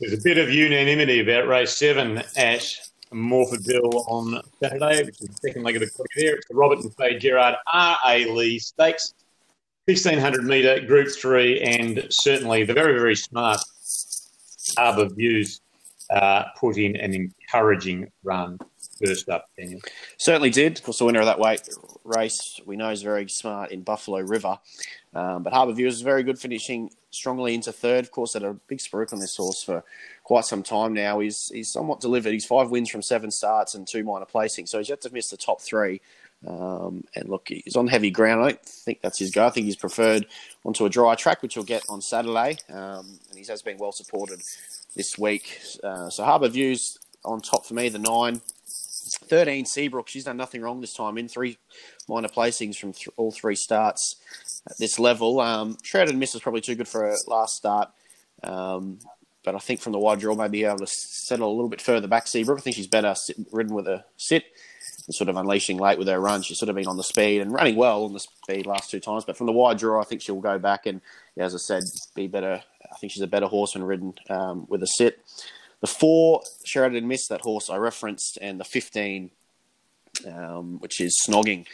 there's 0.00 0.12
a 0.12 0.22
bit 0.22 0.36
of 0.36 0.50
unanimity 0.50 1.20
about 1.20 1.48
race 1.48 1.74
seven 1.74 2.22
at 2.36 2.89
Morphettville 3.12 4.04
on 4.08 4.40
Saturday, 4.62 5.04
which 5.04 5.20
is 5.20 5.28
the 5.28 5.48
second 5.48 5.62
leg 5.62 5.76
of 5.76 5.80
the 5.80 5.90
quarter 5.90 6.10
there. 6.16 6.36
It's 6.36 6.48
the 6.48 6.54
Robert 6.54 6.80
and 6.80 6.94
Faye 6.96 7.18
Gerard 7.18 7.56
R.A. 7.72 8.26
Lee 8.26 8.58
Stakes, 8.58 9.14
1600 9.86 10.44
metre 10.44 10.80
Group 10.86 11.08
3, 11.10 11.60
and 11.60 12.06
certainly 12.10 12.64
the 12.64 12.74
very, 12.74 12.94
very 12.94 13.16
smart 13.16 13.60
Harbour 14.76 15.08
Views 15.08 15.60
uh, 16.10 16.44
put 16.58 16.76
in 16.76 16.96
an 16.96 17.14
encouraging 17.14 18.10
run 18.22 18.58
up, 19.28 19.48
Daniel. 19.56 19.80
Certainly 20.16 20.50
did. 20.50 20.78
Of 20.78 20.84
course, 20.84 20.98
the 20.98 21.04
winner 21.04 21.20
of 21.20 21.26
that 21.26 21.38
weight 21.38 21.68
race 22.04 22.60
we 22.66 22.76
know 22.76 22.90
is 22.90 23.02
very 23.02 23.28
smart 23.28 23.70
in 23.70 23.82
Buffalo 23.82 24.20
River. 24.20 24.58
Um, 25.14 25.42
but 25.42 25.52
Harbour 25.52 25.72
Views 25.72 25.96
is 25.96 26.02
very 26.02 26.22
good, 26.22 26.38
finishing 26.38 26.90
strongly 27.10 27.54
into 27.54 27.72
third. 27.72 28.04
Of 28.04 28.10
course, 28.10 28.34
had 28.34 28.44
a 28.44 28.54
big 28.68 28.78
spruik 28.78 29.12
on 29.12 29.18
this 29.18 29.36
horse 29.36 29.62
for 29.62 29.82
quite 30.24 30.44
some 30.44 30.62
time 30.62 30.92
now. 30.92 31.18
He's 31.18 31.50
he's 31.52 31.70
somewhat 31.70 32.00
delivered. 32.00 32.32
He's 32.32 32.46
five 32.46 32.70
wins 32.70 32.90
from 32.90 33.02
seven 33.02 33.30
starts 33.30 33.74
and 33.74 33.86
two 33.86 34.04
minor 34.04 34.26
placings, 34.26 34.68
so 34.68 34.78
he's 34.78 34.88
yet 34.88 35.00
to 35.02 35.12
miss 35.12 35.30
the 35.30 35.36
top 35.36 35.60
three. 35.60 36.00
Um, 36.46 37.04
and 37.16 37.28
look, 37.28 37.48
he's 37.48 37.76
on 37.76 37.86
heavy 37.86 38.10
ground. 38.10 38.42
I 38.42 38.48
don't 38.50 38.64
think 38.64 39.00
that's 39.02 39.18
his 39.18 39.30
go. 39.30 39.46
I 39.46 39.50
think 39.50 39.66
he's 39.66 39.76
preferred 39.76 40.26
onto 40.64 40.86
a 40.86 40.90
dry 40.90 41.14
track, 41.14 41.42
which 41.42 41.54
he'll 41.54 41.64
get 41.64 41.84
on 41.88 42.00
Saturday. 42.00 42.56
Um, 42.72 43.18
and 43.28 43.38
he 43.38 43.44
has 43.46 43.62
been 43.62 43.76
well 43.76 43.92
supported 43.92 44.40
this 44.96 45.18
week. 45.18 45.60
Uh, 45.84 46.08
so 46.08 46.24
Harbour 46.24 46.48
Views 46.48 46.98
on 47.24 47.40
top 47.40 47.66
for 47.66 47.74
me, 47.74 47.88
the 47.88 47.98
nine. 47.98 48.40
13 49.26 49.66
Seabrook, 49.66 50.08
she's 50.08 50.24
done 50.24 50.36
nothing 50.36 50.62
wrong 50.62 50.80
this 50.80 50.94
time 50.94 51.18
in 51.18 51.28
three 51.28 51.58
minor 52.08 52.28
placings 52.28 52.76
from 52.76 52.92
th- 52.92 53.08
all 53.16 53.32
three 53.32 53.54
starts 53.54 54.16
at 54.68 54.76
this 54.78 54.98
level. 54.98 55.40
Um, 55.40 55.76
Shrouded 55.82 56.16
Miss 56.16 56.34
is 56.34 56.40
probably 56.40 56.60
too 56.60 56.74
good 56.74 56.88
for 56.88 57.02
her 57.02 57.16
last 57.26 57.54
start. 57.54 57.90
Um, 58.42 58.98
but 59.44 59.54
I 59.54 59.58
think 59.58 59.80
from 59.80 59.92
the 59.92 59.98
wide 59.98 60.20
draw, 60.20 60.34
maybe 60.34 60.64
able 60.64 60.78
to 60.78 60.86
settle 60.86 61.48
a 61.48 61.54
little 61.54 61.70
bit 61.70 61.80
further 61.80 62.08
back. 62.08 62.26
Seabrook, 62.26 62.58
I 62.58 62.62
think 62.62 62.76
she's 62.76 62.86
better 62.86 63.14
sit, 63.14 63.36
ridden 63.52 63.74
with 63.74 63.88
a 63.88 64.04
sit 64.16 64.44
and 65.06 65.14
sort 65.14 65.30
of 65.30 65.36
unleashing 65.36 65.78
late 65.78 65.98
with 65.98 66.08
her 66.08 66.20
run. 66.20 66.42
She's 66.42 66.58
sort 66.58 66.68
of 66.68 66.76
been 66.76 66.86
on 66.86 66.98
the 66.98 67.02
speed 67.02 67.40
and 67.40 67.52
running 67.52 67.76
well 67.76 68.04
on 68.04 68.12
the 68.12 68.20
speed 68.20 68.66
last 68.66 68.90
two 68.90 69.00
times. 69.00 69.24
But 69.24 69.36
from 69.36 69.46
the 69.46 69.52
wide 69.52 69.78
draw, 69.78 70.00
I 70.00 70.04
think 70.04 70.20
she'll 70.20 70.40
go 70.40 70.58
back 70.58 70.84
and, 70.86 71.00
as 71.38 71.54
I 71.54 71.58
said, 71.58 71.84
be 72.14 72.26
better. 72.26 72.62
I 72.84 72.96
think 73.00 73.12
she's 73.12 73.22
a 73.22 73.26
better 73.26 73.46
horse 73.46 73.74
when 73.74 73.84
ridden 73.84 74.12
um, 74.28 74.66
with 74.68 74.82
a 74.82 74.86
sit. 74.86 75.20
The 75.80 75.86
four, 75.86 76.42
Sheridan 76.64 77.08
missed 77.08 77.30
that 77.30 77.40
horse 77.40 77.70
I 77.70 77.76
referenced, 77.76 78.38
and 78.40 78.60
the 78.60 78.64
15, 78.64 79.30
um, 80.30 80.78
which 80.80 81.00
is 81.00 81.18
Snogging, 81.26 81.66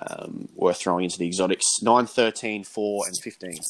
um, 0.00 0.48
worth 0.54 0.78
throwing 0.78 1.04
into 1.04 1.18
the 1.18 1.26
exotics. 1.26 1.82
9, 1.82 2.06
13, 2.06 2.64
4, 2.64 3.06
and 3.06 3.16
15. 3.16 3.60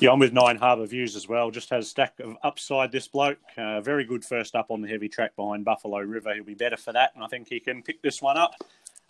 Yeah, 0.00 0.12
I'm 0.12 0.18
with 0.18 0.32
Nine 0.32 0.56
Harbour 0.56 0.86
Views 0.86 1.14
as 1.14 1.28
well. 1.28 1.50
Just 1.50 1.68
has 1.70 1.84
a 1.84 1.88
stack 1.88 2.20
of 2.20 2.36
upside, 2.42 2.90
this 2.90 3.06
bloke. 3.06 3.38
Uh, 3.58 3.82
very 3.82 4.04
good 4.04 4.24
first 4.24 4.54
up 4.54 4.70
on 4.70 4.80
the 4.80 4.88
heavy 4.88 5.10
track 5.10 5.36
behind 5.36 5.64
Buffalo 5.64 5.98
River. 5.98 6.32
He'll 6.34 6.44
be 6.44 6.54
better 6.54 6.78
for 6.78 6.92
that, 6.92 7.10
and 7.14 7.22
I 7.22 7.26
think 7.26 7.48
he 7.48 7.60
can 7.60 7.82
pick 7.82 8.00
this 8.00 8.22
one 8.22 8.38
up. 8.38 8.54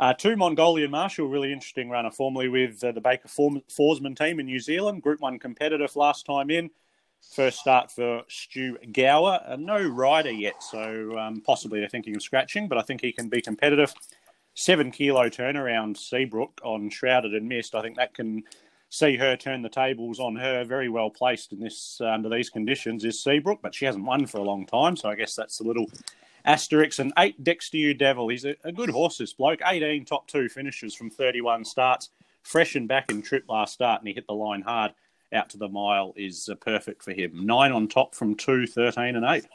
Uh, 0.00 0.14
two 0.14 0.34
Mongolian 0.34 0.90
Marshal, 0.90 1.28
really 1.28 1.52
interesting 1.52 1.90
runner, 1.90 2.10
formerly 2.10 2.48
with 2.48 2.82
uh, 2.82 2.90
the 2.90 3.00
Baker 3.00 3.28
Forsman 3.28 4.16
team 4.16 4.40
in 4.40 4.46
New 4.46 4.58
Zealand. 4.58 5.02
Group 5.02 5.20
1 5.20 5.38
competitive 5.38 5.94
last 5.94 6.24
time 6.24 6.50
in. 6.50 6.70
First 7.22 7.60
start 7.60 7.92
for 7.92 8.22
Stu 8.28 8.76
Gower. 8.92 9.40
Uh, 9.46 9.56
no 9.56 9.80
rider 9.80 10.32
yet, 10.32 10.62
so 10.62 11.16
um, 11.18 11.40
possibly 11.42 11.78
they're 11.78 11.88
thinking 11.88 12.16
of 12.16 12.22
scratching, 12.22 12.66
but 12.66 12.78
I 12.78 12.82
think 12.82 13.00
he 13.00 13.12
can 13.12 13.28
be 13.28 13.40
competitive. 13.40 13.94
Seven 14.54 14.90
kilo 14.90 15.28
turnaround 15.28 15.96
Seabrook 15.96 16.60
on 16.64 16.90
Shrouded 16.90 17.34
in 17.34 17.46
Mist. 17.46 17.74
I 17.74 17.82
think 17.82 17.96
that 17.96 18.14
can 18.14 18.42
see 18.88 19.16
her 19.16 19.36
turn 19.36 19.62
the 19.62 19.68
tables 19.68 20.18
on 20.18 20.34
her. 20.36 20.64
Very 20.64 20.88
well 20.88 21.08
placed 21.08 21.52
in 21.52 21.60
this 21.60 21.98
uh, 22.00 22.06
under 22.06 22.28
these 22.28 22.50
conditions 22.50 23.04
is 23.04 23.22
Seabrook, 23.22 23.60
but 23.62 23.74
she 23.74 23.84
hasn't 23.84 24.04
won 24.04 24.26
for 24.26 24.38
a 24.38 24.42
long 24.42 24.66
time, 24.66 24.96
so 24.96 25.08
I 25.08 25.14
guess 25.14 25.36
that's 25.36 25.60
a 25.60 25.64
little 25.64 25.86
asterisk. 26.44 26.98
And 26.98 27.12
eight 27.18 27.44
Dexter 27.44 27.76
U 27.76 27.94
Devil. 27.94 28.28
He's 28.28 28.44
a, 28.44 28.56
a 28.64 28.72
good 28.72 28.90
horse, 28.90 29.18
this 29.18 29.34
bloke. 29.34 29.60
18 29.64 30.04
top 30.04 30.26
two 30.26 30.48
finishes 30.48 30.94
from 30.94 31.10
31 31.10 31.64
starts. 31.64 32.10
Fresh 32.42 32.74
and 32.74 32.88
back 32.88 33.10
in 33.10 33.22
trip 33.22 33.44
last 33.48 33.74
start, 33.74 34.00
and 34.00 34.08
he 34.08 34.14
hit 34.14 34.26
the 34.26 34.34
line 34.34 34.62
hard 34.62 34.92
out 35.32 35.50
to 35.50 35.58
the 35.58 35.68
mile 35.68 36.12
is 36.16 36.48
uh, 36.48 36.54
perfect 36.56 37.02
for 37.02 37.12
him. 37.12 37.46
Nine 37.46 37.72
on 37.72 37.88
top 37.88 38.14
from 38.14 38.34
two, 38.34 38.66
13 38.66 39.16
and 39.16 39.24
eight. 39.24 39.46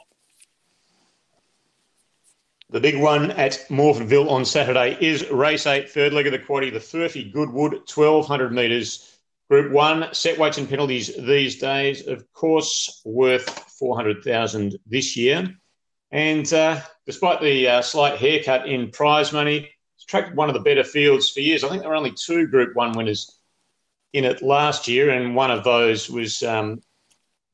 The 2.70 2.80
big 2.80 3.00
one 3.00 3.30
at 3.32 3.64
Morphettville 3.68 4.28
on 4.28 4.44
Saturday 4.44 4.98
is 5.00 5.30
race 5.30 5.66
eight, 5.66 5.88
third 5.88 6.12
leg 6.12 6.26
of 6.26 6.32
the 6.32 6.38
quaddy, 6.38 6.72
the 6.72 6.80
30 6.80 7.30
Goodwood, 7.30 7.72
1200 7.72 8.52
metres. 8.52 9.12
Group 9.48 9.70
one, 9.70 10.12
set 10.12 10.36
weights 10.38 10.58
and 10.58 10.68
penalties 10.68 11.14
these 11.16 11.58
days, 11.58 12.08
of 12.08 12.32
course, 12.32 13.00
worth 13.04 13.48
400,000 13.78 14.76
this 14.86 15.16
year. 15.16 15.56
And 16.10 16.52
uh, 16.52 16.80
despite 17.04 17.40
the 17.40 17.68
uh, 17.68 17.82
slight 17.82 18.18
haircut 18.18 18.68
in 18.68 18.90
prize 18.90 19.32
money, 19.32 19.70
it's 19.94 20.04
tracked 20.04 20.34
one 20.34 20.48
of 20.48 20.54
the 20.54 20.60
better 20.60 20.82
fields 20.82 21.30
for 21.30 21.40
years. 21.40 21.62
I 21.62 21.68
think 21.68 21.82
there 21.82 21.90
were 21.90 21.96
only 21.96 22.12
two 22.12 22.48
Group 22.48 22.74
One 22.74 22.92
winners 22.92 23.35
in 24.12 24.24
it 24.24 24.42
last 24.42 24.88
year, 24.88 25.10
and 25.10 25.34
one 25.34 25.50
of 25.50 25.64
those 25.64 26.08
was 26.08 26.42
um, 26.42 26.80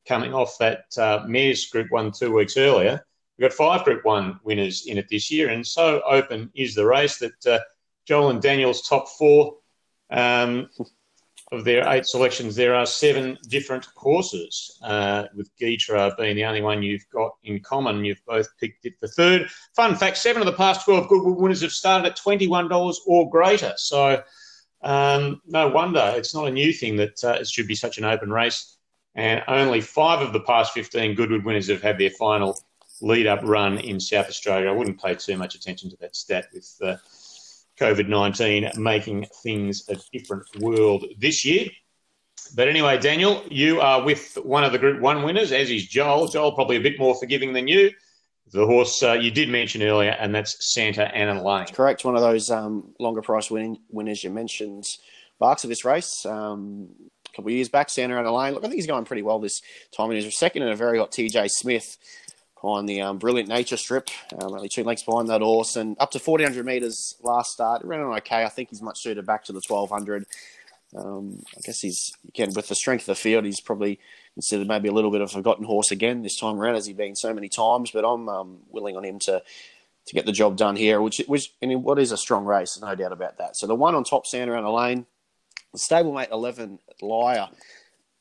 coming 0.07 0.33
off 0.33 0.57
that 0.59 0.85
uh, 0.97 1.23
Mares 1.27 1.65
Group 1.67 1.91
One 1.91 2.11
two 2.11 2.33
weeks 2.33 2.57
earlier. 2.57 3.05
We've 3.37 3.49
got 3.49 3.55
five 3.55 3.83
Group 3.83 4.05
One 4.05 4.39
winners 4.43 4.85
in 4.85 4.97
it 4.97 5.07
this 5.09 5.31
year, 5.31 5.49
and 5.49 5.65
so 5.65 6.01
open 6.07 6.51
is 6.55 6.75
the 6.75 6.85
race 6.85 7.17
that 7.17 7.45
uh, 7.45 7.59
Joel 8.05 8.29
and 8.29 8.41
Daniel's 8.41 8.87
top 8.87 9.07
four. 9.09 9.57
Um, 10.09 10.69
of 11.53 11.63
their 11.63 11.87
eight 11.89 12.05
selections, 12.05 12.55
there 12.55 12.73
are 12.73 12.85
seven 12.85 13.37
different 13.47 13.87
horses, 13.95 14.79
uh, 14.83 15.25
with 15.35 15.55
Gytrash 15.57 16.17
being 16.17 16.35
the 16.35 16.45
only 16.45 16.61
one 16.61 16.81
you've 16.81 17.07
got 17.13 17.35
in 17.43 17.59
common. 17.59 18.03
You've 18.03 18.25
both 18.25 18.47
picked 18.59 18.85
it 18.85 18.93
for 18.99 19.07
third. 19.07 19.49
Fun 19.75 19.95
fact 19.95 20.17
seven 20.17 20.41
of 20.41 20.47
the 20.47 20.53
past 20.53 20.85
12 20.85 21.07
Goodwood 21.07 21.37
winners 21.37 21.61
have 21.61 21.71
started 21.71 22.07
at 22.07 22.17
$21 22.17 22.95
or 23.05 23.29
greater. 23.29 23.73
So, 23.77 24.21
um, 24.83 25.41
no 25.45 25.67
wonder 25.67 26.13
it's 26.15 26.33
not 26.35 26.47
a 26.47 26.51
new 26.51 26.73
thing 26.73 26.97
that 26.97 27.23
uh, 27.23 27.37
it 27.39 27.47
should 27.47 27.67
be 27.67 27.75
such 27.75 27.97
an 27.97 28.05
open 28.05 28.31
race. 28.31 28.77
And 29.15 29.43
only 29.47 29.81
five 29.81 30.21
of 30.21 30.33
the 30.33 30.39
past 30.39 30.73
15 30.73 31.13
Goodwood 31.15 31.45
winners 31.45 31.69
have 31.69 31.83
had 31.83 31.99
their 31.99 32.09
final 32.09 32.59
lead 33.01 33.27
up 33.27 33.41
run 33.43 33.77
in 33.77 33.99
South 33.99 34.27
Australia. 34.27 34.69
I 34.69 34.71
wouldn't 34.71 35.01
pay 35.01 35.13
too 35.13 35.37
much 35.37 35.55
attention 35.55 35.89
to 35.91 35.97
that 35.97 36.15
stat 36.15 36.47
with. 36.53 36.75
Uh, 36.81 36.97
COVID 37.79 38.07
19 38.07 38.71
making 38.77 39.25
things 39.41 39.89
a 39.89 39.97
different 40.11 40.45
world 40.59 41.05
this 41.17 41.43
year. 41.43 41.69
But 42.55 42.67
anyway, 42.67 42.99
Daniel, 42.99 43.43
you 43.49 43.81
are 43.81 44.03
with 44.03 44.37
one 44.43 44.63
of 44.63 44.71
the 44.71 44.77
Group 44.77 45.01
1 45.01 45.23
winners, 45.23 45.51
as 45.51 45.71
is 45.71 45.87
Joel. 45.87 46.27
Joel, 46.27 46.51
probably 46.51 46.77
a 46.77 46.81
bit 46.81 46.99
more 46.99 47.15
forgiving 47.15 47.53
than 47.53 47.67
you. 47.67 47.91
The 48.51 48.65
horse 48.65 49.01
uh, 49.01 49.13
you 49.13 49.31
did 49.31 49.49
mention 49.49 49.81
earlier, 49.81 50.11
and 50.11 50.33
that's 50.33 50.73
Santa 50.73 51.05
Ana 51.15 51.43
Lane. 51.43 51.65
Correct. 51.67 52.05
One 52.05 52.15
of 52.15 52.21
those 52.21 52.51
um, 52.51 52.93
longer 52.99 53.21
price 53.21 53.49
winning, 53.49 53.79
winners 53.89 54.23
you 54.23 54.29
mentioned. 54.29 54.83
Barks 55.39 55.63
of 55.63 55.69
this 55.69 55.83
race. 55.83 56.25
Um, 56.25 56.89
a 57.25 57.35
couple 57.35 57.49
of 57.49 57.55
years 57.55 57.69
back, 57.69 57.89
Santa 57.89 58.15
Ana 58.15 58.33
Lane. 58.33 58.53
Look, 58.53 58.63
I 58.63 58.67
think 58.67 58.75
he's 58.75 58.87
going 58.87 59.05
pretty 59.05 59.23
well 59.23 59.39
this 59.39 59.59
time. 59.95 60.11
He 60.11 60.23
was 60.23 60.37
second 60.37 60.61
in 60.61 60.69
a 60.69 60.75
very 60.75 60.99
hot 60.99 61.11
TJ 61.11 61.49
Smith 61.49 61.97
on 62.61 62.85
the 62.85 63.01
um, 63.01 63.17
Brilliant 63.17 63.49
Nature 63.49 63.75
strip, 63.75 64.09
um, 64.39 64.53
only 64.53 64.69
two 64.69 64.83
lengths 64.83 65.03
behind 65.03 65.27
that 65.29 65.41
horse, 65.41 65.75
and 65.75 65.97
up 65.99 66.11
to 66.11 66.19
1400 66.19 66.65
metres 66.65 67.15
last 67.21 67.51
start. 67.51 67.81
It 67.81 67.87
ran 67.87 68.01
on 68.01 68.15
okay. 68.17 68.43
I 68.43 68.49
think 68.49 68.69
he's 68.69 68.81
much 68.81 68.99
suited 69.01 69.25
back 69.25 69.43
to 69.45 69.51
the 69.51 69.61
1200. 69.67 70.25
Um, 70.95 71.41
I 71.57 71.61
guess 71.61 71.79
he's, 71.79 72.11
again, 72.27 72.53
with 72.55 72.67
the 72.67 72.75
strength 72.75 73.01
of 73.01 73.07
the 73.07 73.15
field, 73.15 73.45
he's 73.45 73.59
probably 73.59 73.99
considered 74.33 74.67
maybe 74.67 74.89
a 74.89 74.91
little 74.91 75.11
bit 75.11 75.21
of 75.21 75.29
a 75.29 75.33
forgotten 75.33 75.65
horse 75.65 75.91
again 75.91 76.21
this 76.21 76.39
time 76.39 76.59
around, 76.59 76.75
as 76.75 76.85
he's 76.85 76.95
been 76.95 77.15
so 77.15 77.33
many 77.33 77.49
times, 77.49 77.91
but 77.91 78.05
I'm 78.05 78.27
um, 78.29 78.59
willing 78.69 78.97
on 78.97 79.05
him 79.05 79.19
to 79.19 79.41
to 80.05 80.13
get 80.13 80.25
the 80.25 80.33
job 80.33 80.57
done 80.57 80.75
here, 80.75 81.01
which, 81.01 81.21
which 81.27 81.53
what 81.61 81.97
is 81.97 82.11
a 82.11 82.17
strong 82.17 82.43
race, 82.43 82.77
no 82.81 82.93
doubt 82.93 83.13
about 83.13 83.37
that. 83.37 83.55
So 83.55 83.67
the 83.67 83.75
one 83.75 83.95
on 83.95 84.03
top, 84.03 84.27
Santa 84.27 84.53
Ana 84.53 84.69
Lane, 84.69 85.05
the 85.71 85.79
stablemate 85.79 86.29
11, 86.29 86.79
Liar 87.01 87.47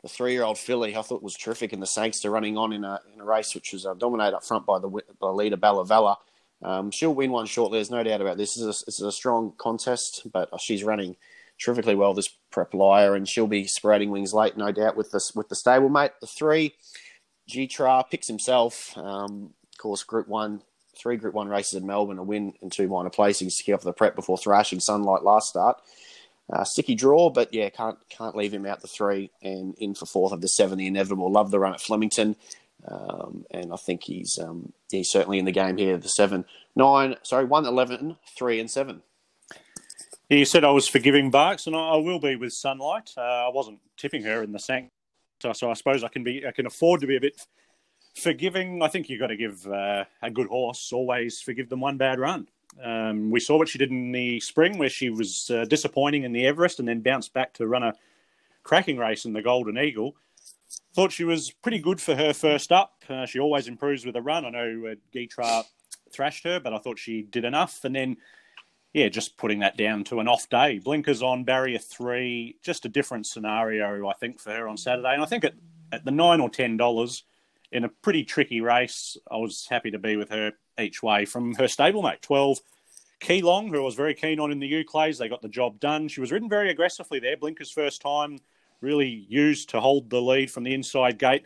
the 0.03 0.09
three-year-old 0.09 0.59
filly, 0.59 0.97
I 0.97 1.03
thought 1.03 1.23
was 1.23 1.37
terrific 1.37 1.73
in 1.73 1.81
the 1.81 1.87
Sangster 1.87 2.31
running 2.31 2.59
on 2.59 2.73
in 2.73 2.85
a 2.85 3.01
in 3.15 3.21
a 3.21 3.25
race 3.25 3.55
which 3.55 3.73
was 3.73 3.87
uh, 3.87 3.95
dominated 3.95 4.37
up 4.37 4.45
front 4.45 4.67
by 4.67 4.79
the, 4.81 4.89
by 5.21 5.29
leader 5.29 5.57
Ballavella. 5.57 6.17
Um, 6.61 6.91
she'll 6.91 7.15
win 7.15 7.31
one 7.31 7.47
shortly. 7.47 7.79
There's 7.79 7.91
no 7.91 8.03
doubt 8.03 8.21
about 8.21 8.37
this. 8.37 8.55
This 8.55 8.63
is, 8.63 8.83
a, 8.83 8.85
this 8.87 9.01
is 9.01 9.07
a 9.07 9.13
strong 9.13 9.53
contest, 9.59 10.27
but 10.33 10.49
she's 10.61 10.85
running 10.85 11.17
terrifically 11.63 11.95
well. 11.95 12.15
This 12.15 12.29
prep 12.51 12.75
liar, 12.75 13.15
and 13.15 13.29
she'll 13.29 13.47
be 13.47 13.67
spreading 13.67 14.11
wings 14.11 14.35
late, 14.35 14.57
no 14.57 14.73
doubt, 14.73 14.97
with 14.97 15.11
this 15.11 15.33
with 15.35 15.49
the 15.49 15.55
stablemate. 15.55 16.13
The 16.21 16.27
three, 16.27 16.75
Gytrash 17.51 18.11
picks 18.11 18.29
himself. 18.29 18.97
Um, 18.97 19.55
of 19.73 19.79
course, 19.79 20.03
Group 20.03 20.29
One, 20.29 20.63
three 20.97 21.17
Group 21.17 21.35
One 21.35 21.49
races 21.49 21.75
in 21.75 21.87
Melbourne, 21.87 22.19
a 22.19 22.23
win 22.23 22.55
and 22.63 22.73
two 22.73 22.89
minor 22.89 23.11
placings 23.11 23.57
to 23.57 23.63
kick 23.63 23.75
off 23.75 23.83
the 23.83 23.93
prep 23.93 24.15
before 24.15 24.39
thrashing 24.39 24.81
Sunlight 24.81 25.23
last 25.23 25.49
start. 25.49 25.79
Uh, 26.53 26.65
sticky 26.65 26.95
draw, 26.95 27.31
but 27.31 27.53
yeah, 27.55 27.71
can't 27.71 27.99
can't 28.11 28.37
leave 28.37 28.53
him 28.53 28.67
out 28.67 28.81
the 28.81 28.89
three 28.89 29.31
and 29.43 29.75
in 29.79 29.95
for 29.95 30.07
fourth 30.07 30.33
of 30.33 30.41
the 30.41 30.49
seven. 30.49 30.79
The 30.79 30.87
inevitable. 30.87 31.31
Love 31.31 31.51
the 31.51 31.59
run 31.59 31.73
at 31.73 31.81
Flemington, 31.81 32.37
um, 32.87 33.45
and 33.51 33.73
I 33.73 33.77
think 33.77 34.05
he's 34.05 34.39
um, 34.43 34.73
he's 34.91 35.11
certainly 35.11 35.39
in 35.39 35.45
the 35.45 35.53
game 35.53 35.79
here. 35.79 35.97
The 35.97 36.09
seven, 36.09 36.45
nine, 36.75 37.17
sorry, 37.23 37.45
one, 37.45 37.65
eleven, 37.65 38.17
three, 38.37 38.61
and 38.61 38.71
seven. 38.71 39.03
He 40.33 40.47
said 40.47 40.65
I 40.65 40.71
was 40.71 40.89
forgiving 40.89 41.31
Barks, 41.31 41.67
and 41.67 41.77
I, 41.77 41.95
will 41.97 42.19
be 42.19 42.37
with 42.37 42.55
Sunlight. 42.55 43.13
Uh, 43.19 43.21
I 43.21 43.51
wasn't 43.53 43.81
tipping 43.99 44.23
her 44.23 44.43
in 44.43 44.53
the 44.53 44.59
sank, 44.59 44.91
so, 45.43 45.53
so 45.53 45.71
I 45.71 45.75
suppose 45.75 46.03
I 46.03 46.09
can 46.09 46.25
be. 46.25 46.47
I 46.47 46.53
can 46.53 46.65
afford 46.65 47.03
to 47.03 47.07
be 47.07 47.17
a 47.17 47.21
bit 47.21 47.47
forgiving. 48.17 48.83
I 48.83 48.89
think 48.89 49.11
you've 49.11 49.21
got 49.21 49.27
to 49.27 49.37
give 49.37 49.67
uh, 49.67 50.05
a 50.23 50.31
good 50.31 50.47
horse 50.47 50.91
always 50.91 51.43
forgive 51.43 51.69
them 51.69 51.81
one 51.81 51.99
bad 51.99 52.19
run. 52.19 52.49
Um, 52.83 53.31
we 53.31 53.41
saw 53.41 53.59
what 53.59 53.69
she 53.69 53.77
did 53.77 53.91
in 53.91 54.11
the 54.11 54.41
spring, 54.41 54.79
where 54.79 54.89
she 54.89 55.11
was 55.11 55.51
uh, 55.51 55.67
disappointing 55.67 56.25
in 56.25 56.33
the 56.33 56.47
Everest, 56.47 56.79
and 56.79 56.89
then 56.89 57.01
bounced 57.01 57.35
back 57.35 57.53
to 57.55 57.67
run 57.67 57.83
a 57.83 57.93
cracking 58.63 58.97
race 58.97 59.27
in 59.27 59.35
the 59.35 59.43
Golden 59.43 59.77
Eagle. 59.77 60.17
Thought 60.95 61.13
she 61.13 61.25
was 61.25 61.51
pretty 61.51 61.79
good 61.79 62.01
for 62.01 62.15
her 62.15 62.33
first 62.33 62.73
up. 62.73 63.05
Uh, 63.07 63.27
she 63.27 63.39
always 63.39 63.69
improves 63.69 64.07
with 64.07 64.17
a 64.17 64.23
run. 64.23 64.47
I 64.47 64.49
know 64.49 64.95
uh, 64.95 65.63
thrashed 66.11 66.45
her, 66.45 66.59
but 66.59 66.73
I 66.73 66.79
thought 66.79 66.99
she 66.99 67.21
did 67.21 67.45
enough. 67.45 67.85
And 67.85 67.95
then, 67.95 68.17
yeah, 68.93 69.09
just 69.09 69.39
putting 69.39 69.61
that 69.61 69.77
down 69.77 70.05
to 70.05 70.21
an 70.21 70.29
off 70.29 70.49
day. 70.49 70.79
Blinkers 70.79 71.23
on, 71.23 71.45
barrier 71.45 71.79
three, 71.79 72.57
just 72.63 72.85
a 72.85 72.89
different 72.89 73.27
scenario, 73.27 74.09
I 74.09 74.13
think, 74.15 74.41
for 74.41 74.51
her 74.51 74.69
on 74.69 74.77
Saturday. 74.77 75.13
And 75.13 75.23
I 75.23 75.27
think 75.27 75.45
at, 75.45 75.55
at 75.91 76.05
the 76.05 76.11
nine 76.11 76.41
or 76.41 76.51
ten 76.51 76.77
dollars 76.77 77.25
in 77.71 77.85
a 77.85 77.89
pretty 77.89 78.23
tricky 78.23 78.61
race, 78.61 79.17
I 79.31 79.37
was 79.39 79.67
happy 79.69 79.91
to 79.93 79.99
be 79.99 80.17
with 80.17 80.29
her 80.29 80.53
each 80.79 81.03
way 81.03 81.25
from 81.25 81.55
her 81.55 81.65
stablemate, 81.65 82.21
12 82.21 82.59
Keylong, 83.21 83.71
who 83.71 83.81
I 83.81 83.85
was 83.85 83.95
very 83.95 84.15
keen 84.15 84.41
on 84.41 84.51
in 84.51 84.59
the 84.59 84.71
Euclase. 84.71 85.17
They 85.17 85.29
got 85.29 85.43
the 85.43 85.49
job 85.49 85.81
done. 85.81 86.09
She 86.09 86.21
was 86.21 86.33
ridden 86.33 86.49
very 86.49 86.71
aggressively 86.71 87.19
there. 87.19 87.37
Blinker's 87.37 87.71
first 87.71 88.03
time, 88.03 88.39
really 88.83 89.27
used 89.29 89.71
to 89.71 89.81
hold 89.81 90.11
the 90.11 90.21
lead 90.21 90.51
from 90.51 90.65
the 90.65 90.75
inside 90.75 91.19
gate. 91.19 91.45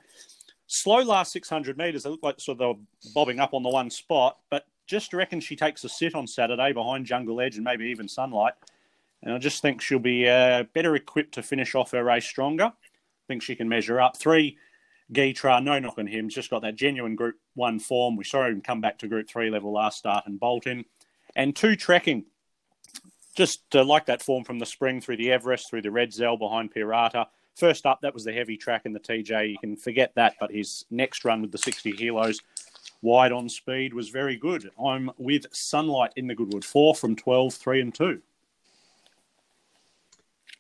Slow 0.66 1.02
last 1.02 1.32
600 1.32 1.78
metres. 1.78 2.02
They 2.02 2.10
looked 2.10 2.24
like 2.24 2.40
sort 2.40 2.56
of 2.56 2.58
they 2.58 2.66
were 2.66 3.12
bobbing 3.14 3.38
up 3.38 3.54
on 3.54 3.62
the 3.62 3.68
one 3.68 3.90
spot, 3.90 4.38
but 4.50 4.66
just 4.86 5.12
reckon 5.12 5.40
she 5.40 5.56
takes 5.56 5.84
a 5.84 5.88
sit 5.88 6.14
on 6.14 6.26
Saturday 6.26 6.72
behind 6.72 7.06
Jungle 7.06 7.40
Edge 7.40 7.56
and 7.56 7.64
maybe 7.64 7.86
even 7.86 8.08
Sunlight. 8.08 8.54
And 9.22 9.34
I 9.34 9.38
just 9.38 9.62
think 9.62 9.80
she'll 9.80 9.98
be 9.98 10.28
uh, 10.28 10.64
better 10.72 10.94
equipped 10.94 11.34
to 11.34 11.42
finish 11.42 11.74
off 11.74 11.90
her 11.90 12.04
race 12.04 12.26
stronger. 12.26 12.66
I 12.66 13.26
think 13.26 13.42
she 13.42 13.56
can 13.56 13.68
measure 13.68 14.00
up. 14.00 14.16
Three, 14.16 14.58
Gytrash, 15.12 15.64
no 15.64 15.78
knock 15.78 15.98
on 15.98 16.06
him. 16.06 16.28
Just 16.28 16.50
got 16.50 16.62
that 16.62 16.76
genuine 16.76 17.16
Group 17.16 17.36
1 17.54 17.80
form. 17.80 18.16
We 18.16 18.24
saw 18.24 18.46
him 18.46 18.60
come 18.60 18.80
back 18.80 18.98
to 19.00 19.08
Group 19.08 19.28
3 19.28 19.50
level 19.50 19.72
last 19.72 19.98
start 19.98 20.24
and 20.26 20.38
bolt 20.38 20.66
in. 20.66 20.84
And 21.34 21.54
two, 21.54 21.76
Trekking. 21.76 22.24
Just 23.36 23.74
uh, 23.74 23.84
like 23.84 24.06
that 24.06 24.22
form 24.22 24.44
from 24.44 24.58
the 24.58 24.66
spring 24.66 25.00
through 25.00 25.18
the 25.18 25.32
Everest, 25.32 25.68
through 25.68 25.82
the 25.82 25.90
Red 25.90 26.12
Zell 26.12 26.36
behind 26.36 26.72
Pierata. 26.72 27.26
First 27.54 27.84
up, 27.84 28.00
that 28.02 28.14
was 28.14 28.24
the 28.24 28.32
heavy 28.32 28.56
track 28.56 28.82
in 28.86 28.92
the 28.92 29.00
TJ. 29.00 29.50
You 29.50 29.58
can 29.58 29.76
forget 29.76 30.12
that, 30.14 30.36
but 30.40 30.50
his 30.52 30.84
next 30.90 31.24
run 31.24 31.42
with 31.42 31.52
the 31.52 31.58
60 31.58 31.92
kilos 31.92 32.40
wide 33.02 33.32
on 33.32 33.48
speed 33.48 33.94
was 33.94 34.08
very 34.08 34.36
good. 34.36 34.70
I'm 34.82 35.10
with 35.18 35.46
Sunlight 35.52 36.12
in 36.16 36.26
the 36.26 36.34
Goodwood. 36.34 36.64
Four 36.64 36.94
from 36.94 37.16
12, 37.16 37.54
three 37.54 37.80
and 37.80 37.94
two. 37.94 38.20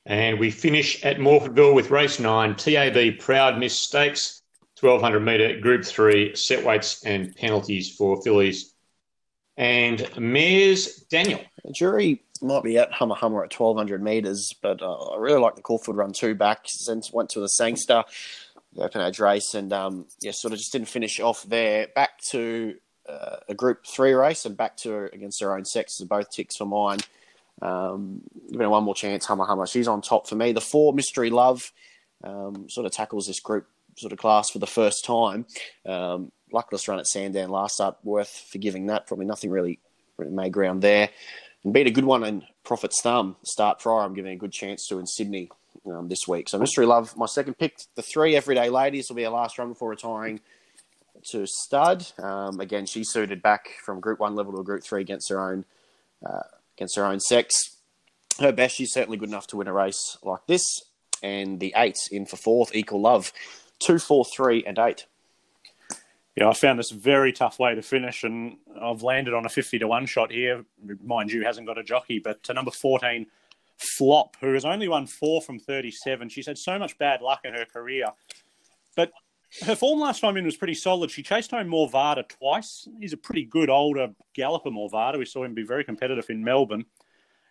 And 0.06 0.38
we 0.38 0.50
finish 0.50 1.04
at 1.04 1.16
Morphettville 1.16 1.74
with 1.74 1.90
race 1.90 2.20
nine, 2.20 2.54
TAB 2.54 3.18
Proud 3.18 3.58
Miss 3.58 3.74
Stakes, 3.74 4.42
1200 4.80 5.20
metre 5.20 5.60
Group 5.60 5.84
3 5.84 6.36
set 6.36 6.64
weights 6.64 7.04
and 7.04 7.34
penalties 7.34 7.94
for 7.94 8.22
fillies. 8.22 8.74
And 9.56 10.06
Mares 10.18 10.96
Daniel. 11.10 11.40
The 11.64 11.72
jury 11.72 12.22
might 12.42 12.62
be 12.62 12.78
at 12.78 12.92
Hummer 12.92 13.14
Hummer 13.14 13.42
at 13.42 13.58
1200 13.58 14.02
metres, 14.02 14.54
but 14.60 14.82
uh, 14.82 15.10
I 15.10 15.18
really 15.18 15.40
like 15.40 15.56
the 15.56 15.62
Caulfield 15.62 15.96
run 15.96 16.12
two 16.12 16.34
back. 16.34 16.60
Since 16.66 17.12
went 17.12 17.30
to 17.30 17.40
the 17.40 17.48
Sangster, 17.48 18.04
the 18.72 18.82
Open 18.82 19.00
Age 19.00 19.18
race, 19.18 19.54
and 19.54 19.72
um, 19.72 20.06
yeah, 20.20 20.32
sort 20.32 20.52
of 20.52 20.58
just 20.58 20.72
didn't 20.72 20.88
finish 20.88 21.20
off 21.20 21.42
there. 21.44 21.88
Back 21.94 22.20
to 22.30 22.74
uh, 23.08 23.36
a 23.48 23.54
Group 23.54 23.86
3 23.86 24.12
race 24.14 24.44
and 24.44 24.56
back 24.56 24.76
to 24.78 25.08
against 25.12 25.40
their 25.40 25.56
own 25.56 25.64
sexes, 25.64 26.06
both 26.06 26.30
ticks 26.30 26.56
for 26.56 26.66
mine. 26.66 26.98
Um, 27.62 28.22
her 28.56 28.68
one 28.68 28.84
more 28.84 28.94
chance, 28.94 29.24
Hummer 29.24 29.44
Hummer. 29.44 29.66
She's 29.66 29.88
on 29.88 30.02
top 30.02 30.26
for 30.28 30.34
me. 30.34 30.52
The 30.52 30.60
four, 30.60 30.92
Mystery 30.92 31.30
Love, 31.30 31.72
um, 32.22 32.68
sort 32.68 32.86
of 32.86 32.92
tackles 32.92 33.26
this 33.26 33.40
group 33.40 33.66
sort 33.96 34.12
of 34.12 34.18
class 34.18 34.50
for 34.50 34.58
the 34.58 34.66
first 34.66 35.04
time. 35.04 35.46
Um, 35.86 36.32
luckless 36.52 36.88
run 36.88 36.98
at 36.98 37.06
Sandown 37.06 37.50
last 37.50 37.80
up, 37.80 38.04
worth 38.04 38.46
forgiving 38.50 38.86
that. 38.86 39.06
Probably 39.06 39.26
nothing 39.26 39.50
really, 39.50 39.78
made 40.18 40.52
ground 40.52 40.82
there. 40.82 41.08
And 41.64 41.72
beat 41.72 41.86
a 41.86 41.90
good 41.90 42.04
one 42.04 42.24
in 42.24 42.44
Prophet's 42.62 43.00
Thumb, 43.00 43.36
start 43.42 43.80
prior. 43.80 44.04
I'm 44.04 44.14
giving 44.14 44.32
a 44.32 44.36
good 44.36 44.52
chance 44.52 44.86
to 44.88 44.98
in 44.98 45.06
Sydney 45.06 45.50
um, 45.86 46.08
this 46.08 46.26
week. 46.28 46.48
So 46.48 46.58
Mystery 46.58 46.86
Love, 46.86 47.16
my 47.16 47.26
second 47.26 47.54
pick. 47.58 47.78
The 47.94 48.02
three 48.02 48.36
Everyday 48.36 48.68
Ladies 48.68 49.06
will 49.08 49.16
be 49.16 49.24
our 49.24 49.32
last 49.32 49.58
run 49.58 49.68
before 49.68 49.90
retiring 49.90 50.40
to 51.30 51.46
stud. 51.46 52.06
Um, 52.18 52.60
again, 52.60 52.86
she 52.86 53.04
suited 53.04 53.42
back 53.42 53.68
from 53.84 54.00
Group 54.00 54.20
One 54.20 54.34
level 54.34 54.56
to 54.56 54.62
Group 54.62 54.84
Three 54.84 55.00
against 55.00 55.28
her 55.30 55.40
own 55.40 55.64
uh, 56.24 56.42
against 56.76 56.96
her 56.96 57.04
own 57.04 57.20
sex. 57.20 57.76
Her 58.40 58.52
best, 58.52 58.76
she's 58.76 58.92
certainly 58.92 59.16
good 59.16 59.28
enough 59.30 59.46
to 59.48 59.56
win 59.56 59.66
a 59.66 59.72
race 59.72 60.18
like 60.22 60.46
this. 60.46 60.62
And 61.22 61.58
the 61.58 61.72
eight 61.76 61.96
in 62.10 62.26
for 62.26 62.36
fourth, 62.36 62.74
Equal 62.74 63.00
Love, 63.00 63.32
two, 63.78 63.98
four, 63.98 64.24
three, 64.24 64.62
and 64.66 64.78
eight. 64.78 65.06
Yeah, 66.36 66.50
I 66.50 66.52
found 66.52 66.78
this 66.78 66.90
very 66.90 67.32
tough 67.32 67.58
way 67.58 67.74
to 67.74 67.80
finish, 67.80 68.22
and 68.22 68.58
I've 68.78 69.02
landed 69.02 69.32
on 69.32 69.46
a 69.46 69.48
50 69.48 69.78
to 69.78 69.88
1 69.88 70.04
shot 70.04 70.30
here. 70.30 70.66
Mind 71.02 71.32
you, 71.32 71.44
hasn't 71.44 71.66
got 71.66 71.78
a 71.78 71.82
jockey, 71.82 72.18
but 72.18 72.42
to 72.42 72.52
number 72.52 72.70
14, 72.70 73.26
Flop, 73.76 74.36
who 74.40 74.52
has 74.54 74.64
only 74.64 74.88
won 74.88 75.06
four 75.06 75.42
from 75.42 75.58
37. 75.58 76.28
She's 76.28 76.46
had 76.46 76.58
so 76.58 76.78
much 76.78 76.96
bad 76.98 77.20
luck 77.20 77.40
in 77.44 77.54
her 77.54 77.66
career. 77.66 78.06
But 78.94 79.12
her 79.64 79.76
form 79.76 80.00
last 80.00 80.20
time 80.20 80.36
in 80.36 80.44
was 80.44 80.56
pretty 80.56 80.74
solid. 80.74 81.10
She 81.10 81.22
chased 81.22 81.50
home 81.50 81.68
Morvada 81.68 82.26
twice. 82.28 82.88
He's 83.00 83.12
a 83.12 83.18
pretty 83.18 83.44
good 83.44 83.70
older 83.70 84.08
galloper, 84.34 84.70
Morvada. 84.70 85.18
We 85.18 85.24
saw 85.24 85.44
him 85.44 85.54
be 85.54 85.62
very 85.62 85.84
competitive 85.84 86.28
in 86.30 86.42
Melbourne. 86.42 86.86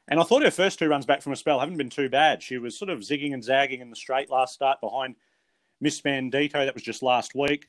And 0.07 0.19
I 0.19 0.23
thought 0.23 0.43
her 0.43 0.51
first 0.51 0.77
two 0.77 0.87
runs 0.87 1.05
back 1.05 1.21
from 1.21 1.33
a 1.33 1.35
spell 1.35 1.59
haven't 1.59 1.77
been 1.77 1.89
too 1.89 2.09
bad. 2.09 2.43
She 2.43 2.57
was 2.57 2.77
sort 2.77 2.89
of 2.89 2.99
zigging 2.99 3.33
and 3.33 3.43
zagging 3.43 3.81
in 3.81 3.89
the 3.89 3.95
straight 3.95 4.29
last 4.29 4.53
start 4.53 4.79
behind 4.81 5.15
Miss 5.81 5.99
Bandito. 6.01 6.53
That 6.53 6.75
was 6.75 6.83
just 6.83 7.01
last 7.01 7.33
week. 7.33 7.67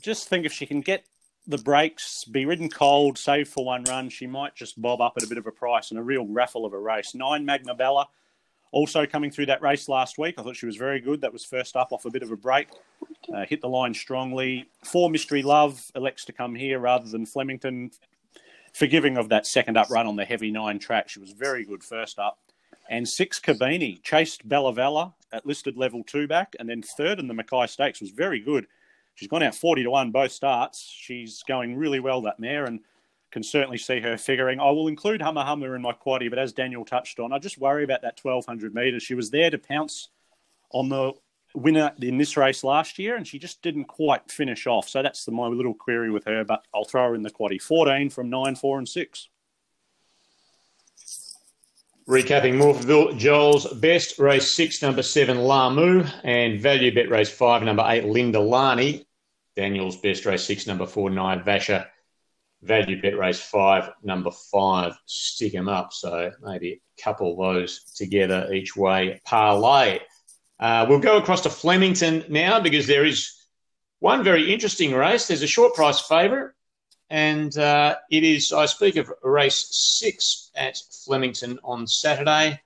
Just 0.00 0.28
think 0.28 0.44
if 0.44 0.52
she 0.52 0.66
can 0.66 0.80
get 0.80 1.04
the 1.46 1.58
breaks, 1.58 2.24
be 2.24 2.44
ridden 2.44 2.68
cold, 2.68 3.18
save 3.18 3.48
for 3.48 3.64
one 3.64 3.84
run, 3.84 4.08
she 4.08 4.26
might 4.26 4.54
just 4.54 4.80
bob 4.80 5.00
up 5.00 5.14
at 5.16 5.22
a 5.22 5.28
bit 5.28 5.38
of 5.38 5.46
a 5.46 5.52
price 5.52 5.90
and 5.90 5.98
a 5.98 6.02
real 6.02 6.26
raffle 6.26 6.64
of 6.64 6.72
a 6.72 6.78
race. 6.78 7.14
Nine 7.14 7.44
Magna 7.44 7.74
Bella 7.74 8.08
also 8.72 9.06
coming 9.06 9.30
through 9.30 9.46
that 9.46 9.62
race 9.62 9.88
last 9.88 10.18
week. 10.18 10.34
I 10.38 10.42
thought 10.42 10.56
she 10.56 10.66
was 10.66 10.76
very 10.76 11.00
good. 11.00 11.20
That 11.20 11.32
was 11.32 11.44
first 11.44 11.76
up 11.76 11.92
off 11.92 12.04
a 12.04 12.10
bit 12.10 12.22
of 12.22 12.30
a 12.30 12.36
break. 12.36 12.68
Uh, 13.32 13.46
hit 13.46 13.60
the 13.60 13.68
line 13.68 13.94
strongly. 13.94 14.68
Four 14.84 15.08
Mystery 15.08 15.42
Love 15.42 15.90
elects 15.94 16.24
to 16.26 16.32
come 16.32 16.54
here 16.54 16.78
rather 16.78 17.08
than 17.08 17.26
Flemington. 17.26 17.90
Forgiving 18.74 19.16
of 19.16 19.30
that 19.30 19.46
second 19.46 19.76
up 19.76 19.88
run 19.88 20.06
on 20.06 20.16
the 20.16 20.24
heavy 20.24 20.50
nine 20.50 20.78
track. 20.78 21.08
She 21.08 21.20
was 21.20 21.30
very 21.30 21.64
good 21.64 21.82
first 21.82 22.18
up. 22.18 22.38
And 22.90 23.08
six 23.08 23.38
Cabini 23.38 24.00
chased 24.02 24.48
Bella 24.48 24.72
Vella 24.72 25.14
at 25.32 25.46
listed 25.46 25.76
level 25.76 26.04
two 26.04 26.28
back, 26.28 26.54
and 26.58 26.68
then 26.68 26.82
third 26.82 27.18
in 27.18 27.26
the 27.26 27.34
Mackay 27.34 27.66
Stakes 27.66 28.00
was 28.00 28.10
very 28.10 28.40
good. 28.40 28.66
She's 29.16 29.28
gone 29.28 29.42
out 29.42 29.54
40 29.54 29.82
to 29.82 29.90
1 29.90 30.10
both 30.12 30.30
starts. 30.30 30.88
She's 30.88 31.42
going 31.42 31.76
really 31.76 32.00
well, 32.00 32.20
that 32.22 32.38
mare, 32.38 32.66
and 32.66 32.80
can 33.32 33.42
certainly 33.42 33.78
see 33.78 33.98
her 34.00 34.16
figuring. 34.16 34.60
I 34.60 34.70
will 34.70 34.88
include 34.88 35.20
Hummer 35.20 35.42
Hummer 35.42 35.74
in 35.74 35.82
my 35.82 35.92
quaddy, 35.92 36.30
but 36.30 36.38
as 36.38 36.52
Daniel 36.52 36.84
touched 36.84 37.18
on, 37.18 37.32
I 37.32 37.38
just 37.38 37.58
worry 37.58 37.82
about 37.82 38.02
that 38.02 38.20
1200 38.22 38.74
metres. 38.74 39.02
She 39.02 39.14
was 39.14 39.30
there 39.30 39.50
to 39.50 39.58
pounce 39.58 40.10
on 40.70 40.88
the 40.88 41.12
winner 41.54 41.92
in 42.00 42.18
this 42.18 42.36
race 42.36 42.62
last 42.62 42.98
year, 42.98 43.16
and 43.16 43.26
she 43.26 43.38
just 43.38 43.62
didn't 43.62 43.86
quite 43.86 44.30
finish 44.30 44.66
off. 44.66 44.88
So 44.88 45.02
that's 45.02 45.24
the, 45.24 45.32
my 45.32 45.46
little 45.46 45.74
query 45.74 46.10
with 46.10 46.24
her, 46.24 46.44
but 46.44 46.64
I'll 46.74 46.84
throw 46.84 47.08
her 47.08 47.14
in 47.14 47.22
the 47.22 47.30
quaddy. 47.30 47.60
14 47.60 48.10
from 48.10 48.28
9, 48.28 48.54
4, 48.54 48.78
and 48.78 48.88
6. 48.88 49.28
Recapping 52.08 52.54
Morphettville, 52.54 53.18
Joel's 53.18 53.66
best 53.74 54.20
race 54.20 54.52
six, 54.52 54.80
number 54.80 55.02
seven, 55.02 55.38
Lamu, 55.38 56.04
and 56.22 56.60
value 56.60 56.94
bet 56.94 57.10
race 57.10 57.28
five, 57.28 57.64
number 57.64 57.84
eight, 57.84 58.04
Linda 58.04 58.38
Lani. 58.38 59.05
Daniel's 59.56 59.96
best 59.96 60.26
race 60.26 60.44
six, 60.44 60.66
number 60.66 60.86
four, 60.86 61.10
Naya 61.10 61.40
Vasher. 61.40 61.86
Value 62.62 63.00
bet 63.00 63.18
race 63.18 63.40
five, 63.40 63.90
number 64.02 64.30
five, 64.30 64.96
stick 65.06 65.52
them 65.52 65.68
up. 65.68 65.92
So 65.92 66.32
maybe 66.42 66.82
couple 67.02 67.36
those 67.36 67.84
together 67.94 68.52
each 68.52 68.76
way. 68.76 69.20
Parlay. 69.24 70.00
Uh, 70.58 70.86
we'll 70.88 70.98
go 70.98 71.18
across 71.18 71.42
to 71.42 71.50
Flemington 71.50 72.24
now 72.28 72.60
because 72.60 72.86
there 72.86 73.04
is 73.04 73.32
one 73.98 74.24
very 74.24 74.52
interesting 74.52 74.94
race. 74.94 75.28
There's 75.28 75.42
a 75.42 75.46
short 75.46 75.74
price 75.74 76.00
favourite 76.00 76.52
and 77.10 77.56
uh, 77.56 77.96
it 78.10 78.24
is, 78.24 78.52
I 78.52 78.66
speak 78.66 78.96
of 78.96 79.12
race 79.22 79.68
six 79.70 80.50
at 80.56 80.76
Flemington 81.04 81.58
on 81.62 81.86
Saturday, 81.86 82.60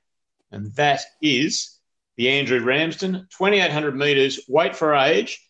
and 0.50 0.74
that 0.76 1.00
is 1.20 1.79
the 2.16 2.31
Andrew 2.31 2.62
Ramsden, 2.62 3.29
2,800 3.37 3.96
metres, 3.96 4.40
weight 4.48 4.74
for 4.74 4.94
age, 4.94 5.49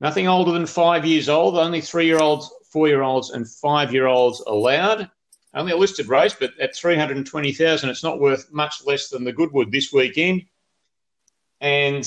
nothing 0.00 0.28
older 0.28 0.52
than 0.52 0.66
five 0.66 1.04
years 1.04 1.28
old, 1.28 1.56
only 1.56 1.80
three 1.80 2.06
year 2.06 2.18
olds, 2.18 2.50
four 2.70 2.88
year 2.88 3.02
olds, 3.02 3.30
and 3.30 3.48
five 3.48 3.92
year 3.92 4.06
olds 4.06 4.40
allowed. 4.46 5.10
Only 5.52 5.72
a 5.72 5.76
listed 5.76 6.08
race, 6.08 6.36
but 6.38 6.52
at 6.60 6.76
320,000, 6.76 7.90
it's 7.90 8.04
not 8.04 8.20
worth 8.20 8.52
much 8.52 8.84
less 8.86 9.08
than 9.08 9.24
the 9.24 9.32
Goodwood 9.32 9.72
this 9.72 9.92
weekend. 9.92 10.42
And 11.60 12.04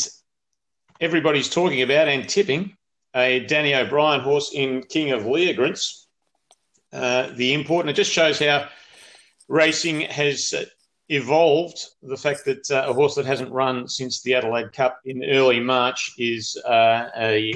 everybody's 1.01 1.49
talking 1.49 1.81
about 1.81 2.07
and 2.07 2.27
tipping 2.27 2.77
a 3.13 3.41
Danny 3.41 3.75
O'Brien 3.75 4.21
horse 4.21 4.53
in 4.53 4.83
King 4.83 5.11
of 5.11 5.23
Leogrance 5.23 6.05
uh, 6.93 7.29
the 7.35 7.53
import. 7.53 7.83
And 7.83 7.89
it 7.89 7.95
just 7.95 8.11
shows 8.11 8.39
how 8.39 8.69
racing 9.47 10.01
has 10.01 10.53
uh, 10.53 10.65
evolved. 11.09 11.85
The 12.01 12.17
fact 12.17 12.45
that 12.45 12.69
uh, 12.71 12.85
a 12.87 12.93
horse 12.93 13.15
that 13.15 13.25
hasn't 13.25 13.51
run 13.51 13.87
since 13.87 14.21
the 14.21 14.35
Adelaide 14.35 14.71
Cup 14.71 15.01
in 15.05 15.23
early 15.25 15.59
March 15.59 16.11
is 16.17 16.55
uh, 16.65 17.09
a 17.17 17.53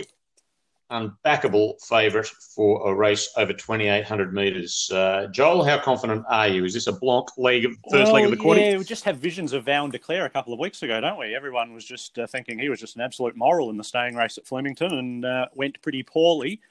unbackable 0.91 1.73
favourite 1.85 2.27
for 2.27 2.89
a 2.89 2.93
race 2.93 3.29
over 3.37 3.53
2,800 3.53 4.33
metres. 4.33 4.89
Uh, 4.91 5.27
Joel, 5.31 5.63
how 5.63 5.79
confident 5.79 6.25
are 6.29 6.47
you? 6.47 6.63
Is 6.65 6.73
this 6.73 6.87
a 6.87 6.93
Blanc 6.93 7.29
leg 7.37 7.65
of, 7.65 7.71
first 7.91 8.05
well, 8.05 8.13
leg 8.13 8.25
of 8.25 8.31
the 8.31 8.37
quarter? 8.37 8.61
Yeah, 8.61 8.77
we 8.77 8.83
just 8.83 9.03
have 9.03 9.17
visions 9.17 9.53
of 9.53 9.67
and 9.67 9.91
Declare 9.91 10.25
a 10.25 10.29
couple 10.29 10.53
of 10.53 10.59
weeks 10.59 10.83
ago, 10.83 10.99
don't 11.01 11.19
we? 11.19 11.35
Everyone 11.35 11.73
was 11.73 11.85
just 11.85 12.17
uh, 12.17 12.27
thinking 12.27 12.57
he 12.57 12.69
was 12.69 12.79
just 12.79 12.95
an 12.95 13.01
absolute 13.01 13.35
moral 13.35 13.69
in 13.69 13.77
the 13.77 13.83
staying 13.83 14.15
race 14.15 14.37
at 14.37 14.47
Flemington 14.47 14.93
and 14.93 15.25
uh, 15.25 15.47
went 15.53 15.81
pretty 15.81 16.03
poorly. 16.03 16.61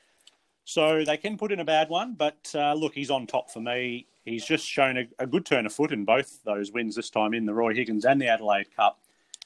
So 0.64 1.04
they 1.04 1.16
can 1.16 1.38
put 1.38 1.52
in 1.52 1.60
a 1.60 1.64
bad 1.64 1.88
one, 1.88 2.14
but 2.14 2.50
uh, 2.54 2.74
look, 2.74 2.94
he's 2.94 3.10
on 3.10 3.26
top 3.26 3.50
for 3.50 3.60
me. 3.60 4.06
He's 4.24 4.44
just 4.44 4.66
shown 4.66 4.96
a, 4.96 5.06
a, 5.20 5.26
good 5.26 5.46
turn 5.46 5.64
of 5.64 5.72
foot 5.72 5.92
in 5.92 6.04
both 6.04 6.42
those 6.42 6.72
wins 6.72 6.96
this 6.96 7.08
time 7.08 7.34
in 7.34 7.46
the 7.46 7.54
Roy 7.54 7.72
Higgins 7.72 8.04
and 8.04 8.20
the 8.20 8.26
Adelaide 8.26 8.74
Cup. 8.74 8.98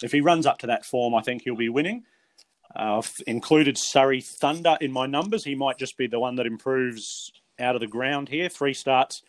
If 0.03 0.13
he 0.13 0.23
runs 0.23 0.47
up 0.47 0.59
to 0.61 0.67
that 0.69 0.87
form, 0.87 1.15
I 1.15 1.21
think 1.21 1.43
he'll 1.43 1.57
be 1.57 1.69
winning. 1.69 2.05
Uh, 2.75 2.99
I've 2.99 3.15
included 3.27 3.77
Surrey 3.77 4.21
Thunder 4.21 4.77
in 4.81 4.93
my 4.93 5.07
numbers. 5.07 5.45
He 5.45 5.55
might 5.55 5.79
just 5.79 5.97
be 5.97 6.07
the 6.07 6.21
one 6.21 6.37
that 6.37 6.47
improves 6.47 7.33
out 7.59 7.75
of 7.75 7.81
the 7.81 7.87
ground 7.87 8.29
here. 8.29 8.49
Three 8.49 8.75
starts 8.75 9.23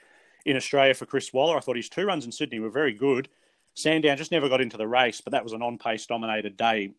in 0.46 0.56
Australia 0.56 0.94
for 0.94 1.06
Chris 1.06 1.34
Waller. 1.34 1.58
I 1.58 1.60
thought 1.60 1.76
his 1.76 1.90
two 1.90 2.06
runs 2.06 2.26
in 2.26 2.32
Sydney 2.32 2.60
were 2.60 2.70
very 2.70 2.94
good. 2.94 3.30
Sandown 3.74 4.18
just 4.18 4.32
never 4.32 4.50
got 4.50 4.62
into 4.62 4.78
the 4.78 4.88
race, 4.88 5.22
but 5.22 5.32
that 5.32 5.44
was 5.44 5.54
an 5.54 5.62
on-pace 5.62 6.06
dominated 6.06 6.58
day 6.58 6.92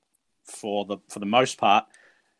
for 0.45 0.85
the 0.85 0.99
for 1.09 1.21
the 1.21 1.27
most 1.27 1.59
part, 1.59 1.85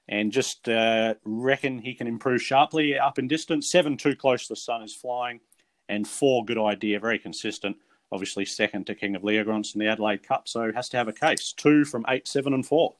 and 0.09 0.33
just 0.33 0.69
uh, 0.69 1.15
reckon 1.25 1.79
he 1.79 1.95
can 1.95 2.07
improve 2.07 2.43
sharply 2.43 2.99
up 2.99 3.19
in 3.19 3.29
distance. 3.29 3.71
Seven 3.71 3.97
too 3.97 4.17
close. 4.17 4.49
The 4.49 4.57
sun 4.57 4.83
is 4.83 4.95
flying, 4.95 5.41
and 5.89 6.09
four 6.09 6.45
good 6.45 6.59
idea, 6.59 6.99
very 6.99 7.19
consistent. 7.19 7.77
Obviously 8.11 8.45
second 8.45 8.87
to 8.87 8.95
King 8.95 9.15
of 9.17 9.23
Leogrance 9.23 9.75
in 9.75 9.79
the 9.79 9.89
Adelaide 9.89 10.23
Cup, 10.23 10.49
so 10.49 10.73
has 10.73 10.89
to 10.91 10.97
have 10.97 11.09
a 11.09 11.13
case. 11.13 11.53
Two 11.53 11.85
from 11.85 12.05
eight, 12.09 12.27
seven, 12.27 12.53
and 12.53 12.67
four 12.67 12.95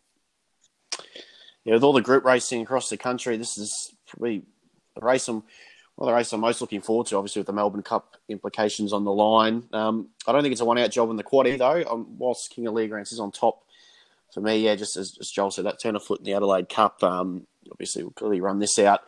yeah, 1.65 1.75
with 1.75 1.85
all 1.85 1.93
the 1.93 2.03
group 2.03 2.25
racing 2.25 2.63
across 2.63 2.89
the 2.89 2.97
country, 2.97 3.37
this 3.37 3.59
is 3.59 3.95
probably 4.07 4.43
the 4.95 5.05
race 5.05 5.29
I'm 5.29 5.43
well, 5.97 6.09
the 6.09 6.15
race 6.15 6.33
I'm 6.33 6.41
most 6.41 6.61
looking 6.61 6.81
forward 6.81 7.07
to, 7.09 7.17
obviously 7.17 7.41
with 7.41 7.47
the 7.47 7.53
Melbourne 7.53 7.83
Cup 7.83 8.17
implications 8.29 8.93
on 8.93 9.05
the 9.05 9.13
line. 9.13 9.65
Um, 9.73 10.09
I 10.27 10.33
don't 10.33 10.43
think 10.43 10.53
it's 10.53 10.61
a 10.61 10.65
one-out 10.65 10.91
job 10.91 11.11
in 11.11 11.17
the 11.17 11.23
quad 11.23 11.47
though. 11.59 11.85
Um, 11.85 12.17
whilst 12.19 12.51
King 12.51 12.67
of 12.67 12.75
Leogrance 12.75 13.13
is 13.13 13.21
on 13.21 13.31
top 13.31 13.63
for 14.33 14.41
me, 14.41 14.59
yeah, 14.59 14.75
just 14.75 14.97
as, 14.97 15.17
as 15.21 15.29
Joel 15.29 15.51
said, 15.51 15.67
that 15.67 15.81
turn 15.83 15.95
of 15.95 16.03
foot 16.03 16.21
in 16.21 16.25
the 16.25 16.33
Adelaide 16.33 16.71
Cup. 16.71 17.03
Um, 17.05 17.47
obviously, 17.71 18.03
we'll 18.03 18.13
clearly 18.13 18.41
run 18.41 18.59
this 18.59 18.79
out. 18.79 19.03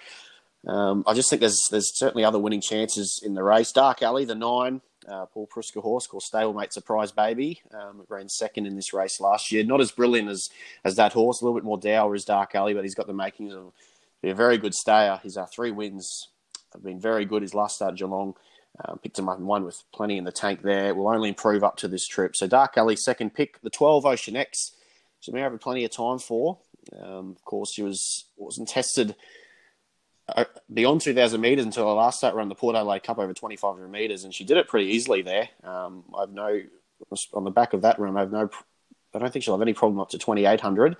Um, 0.66 1.04
I 1.06 1.14
just 1.14 1.30
think 1.30 1.40
there's 1.40 1.60
there's 1.70 1.96
certainly 1.98 2.24
other 2.24 2.38
winning 2.38 2.60
chances 2.60 3.20
in 3.24 3.34
the 3.34 3.42
race. 3.42 3.72
Dark 3.72 4.02
Alley, 4.02 4.24
the 4.24 4.34
nine, 4.34 4.80
uh, 5.08 5.26
Paul 5.26 5.46
Preusker 5.46 5.82
horse 5.82 6.06
called 6.06 6.22
Stablemate 6.22 6.72
Surprise 6.72 7.12
Baby. 7.12 7.60
Um, 7.72 8.04
ran 8.08 8.28
second 8.28 8.66
in 8.66 8.76
this 8.76 8.92
race 8.92 9.20
last 9.20 9.52
year. 9.52 9.64
Not 9.64 9.80
as 9.80 9.90
brilliant 9.90 10.28
as 10.28 10.50
as 10.84 10.96
that 10.96 11.12
horse. 11.12 11.40
A 11.40 11.44
little 11.44 11.58
bit 11.58 11.64
more 11.64 11.78
dour 11.78 12.14
as 12.14 12.24
Dark 12.24 12.54
Alley, 12.54 12.74
but 12.74 12.84
he's 12.84 12.94
got 12.94 13.06
the 13.06 13.12
makings 13.12 13.54
of 13.54 13.72
a 14.22 14.32
very 14.32 14.58
good 14.58 14.74
stayer. 14.74 15.20
His 15.22 15.36
uh, 15.36 15.46
three 15.46 15.70
wins 15.70 16.28
have 16.72 16.82
been 16.82 17.00
very 17.00 17.24
good. 17.24 17.42
His 17.42 17.54
last 17.54 17.76
start 17.76 17.96
Geelong 17.96 18.34
um, 18.84 18.98
picked 18.98 19.18
him 19.18 19.28
up 19.28 19.38
and 19.38 19.46
won 19.46 19.64
with 19.64 19.82
plenty 19.92 20.18
in 20.18 20.24
the 20.24 20.32
tank 20.32 20.62
there. 20.62 20.94
Will 20.94 21.08
only 21.08 21.28
improve 21.28 21.62
up 21.62 21.76
to 21.78 21.88
this 21.88 22.06
trip. 22.06 22.36
So 22.36 22.46
Dark 22.46 22.76
Alley 22.76 22.96
second 22.96 23.34
pick. 23.34 23.60
The 23.62 23.70
12 23.70 24.06
Ocean 24.06 24.36
X. 24.36 24.72
She 25.20 25.32
may 25.32 25.40
have 25.40 25.58
plenty 25.60 25.84
of 25.84 25.90
time 25.90 26.18
for. 26.18 26.58
Um, 27.00 27.30
of 27.30 27.44
course, 27.44 27.72
she 27.72 27.82
was 27.82 28.26
wasn't 28.36 28.68
tested 28.68 29.14
beyond 30.72 31.00
2,000 31.00 31.40
metres 31.40 31.64
until 31.64 31.88
her 31.88 31.94
last 31.94 32.18
start 32.18 32.34
run 32.34 32.48
the 32.48 32.54
Port 32.54 32.76
Adelaide 32.76 33.02
Cup 33.02 33.18
over 33.18 33.32
2,500 33.32 33.88
metres, 33.88 34.24
and 34.24 34.32
she 34.32 34.44
did 34.44 34.56
it 34.56 34.68
pretty 34.68 34.86
easily 34.86 35.22
there. 35.22 35.48
Um, 35.62 36.04
I've 36.16 36.32
no 36.32 36.62
on 37.34 37.44
the 37.44 37.50
back 37.50 37.72
of 37.72 37.82
that 37.82 37.98
run. 37.98 38.16
I 38.16 38.20
have 38.20 38.32
no. 38.32 38.48
I 39.14 39.18
don't 39.18 39.32
think 39.32 39.44
she'll 39.44 39.54
have 39.54 39.62
any 39.62 39.74
problem 39.74 40.00
up 40.00 40.10
to 40.10 40.18
2,800. 40.18 40.96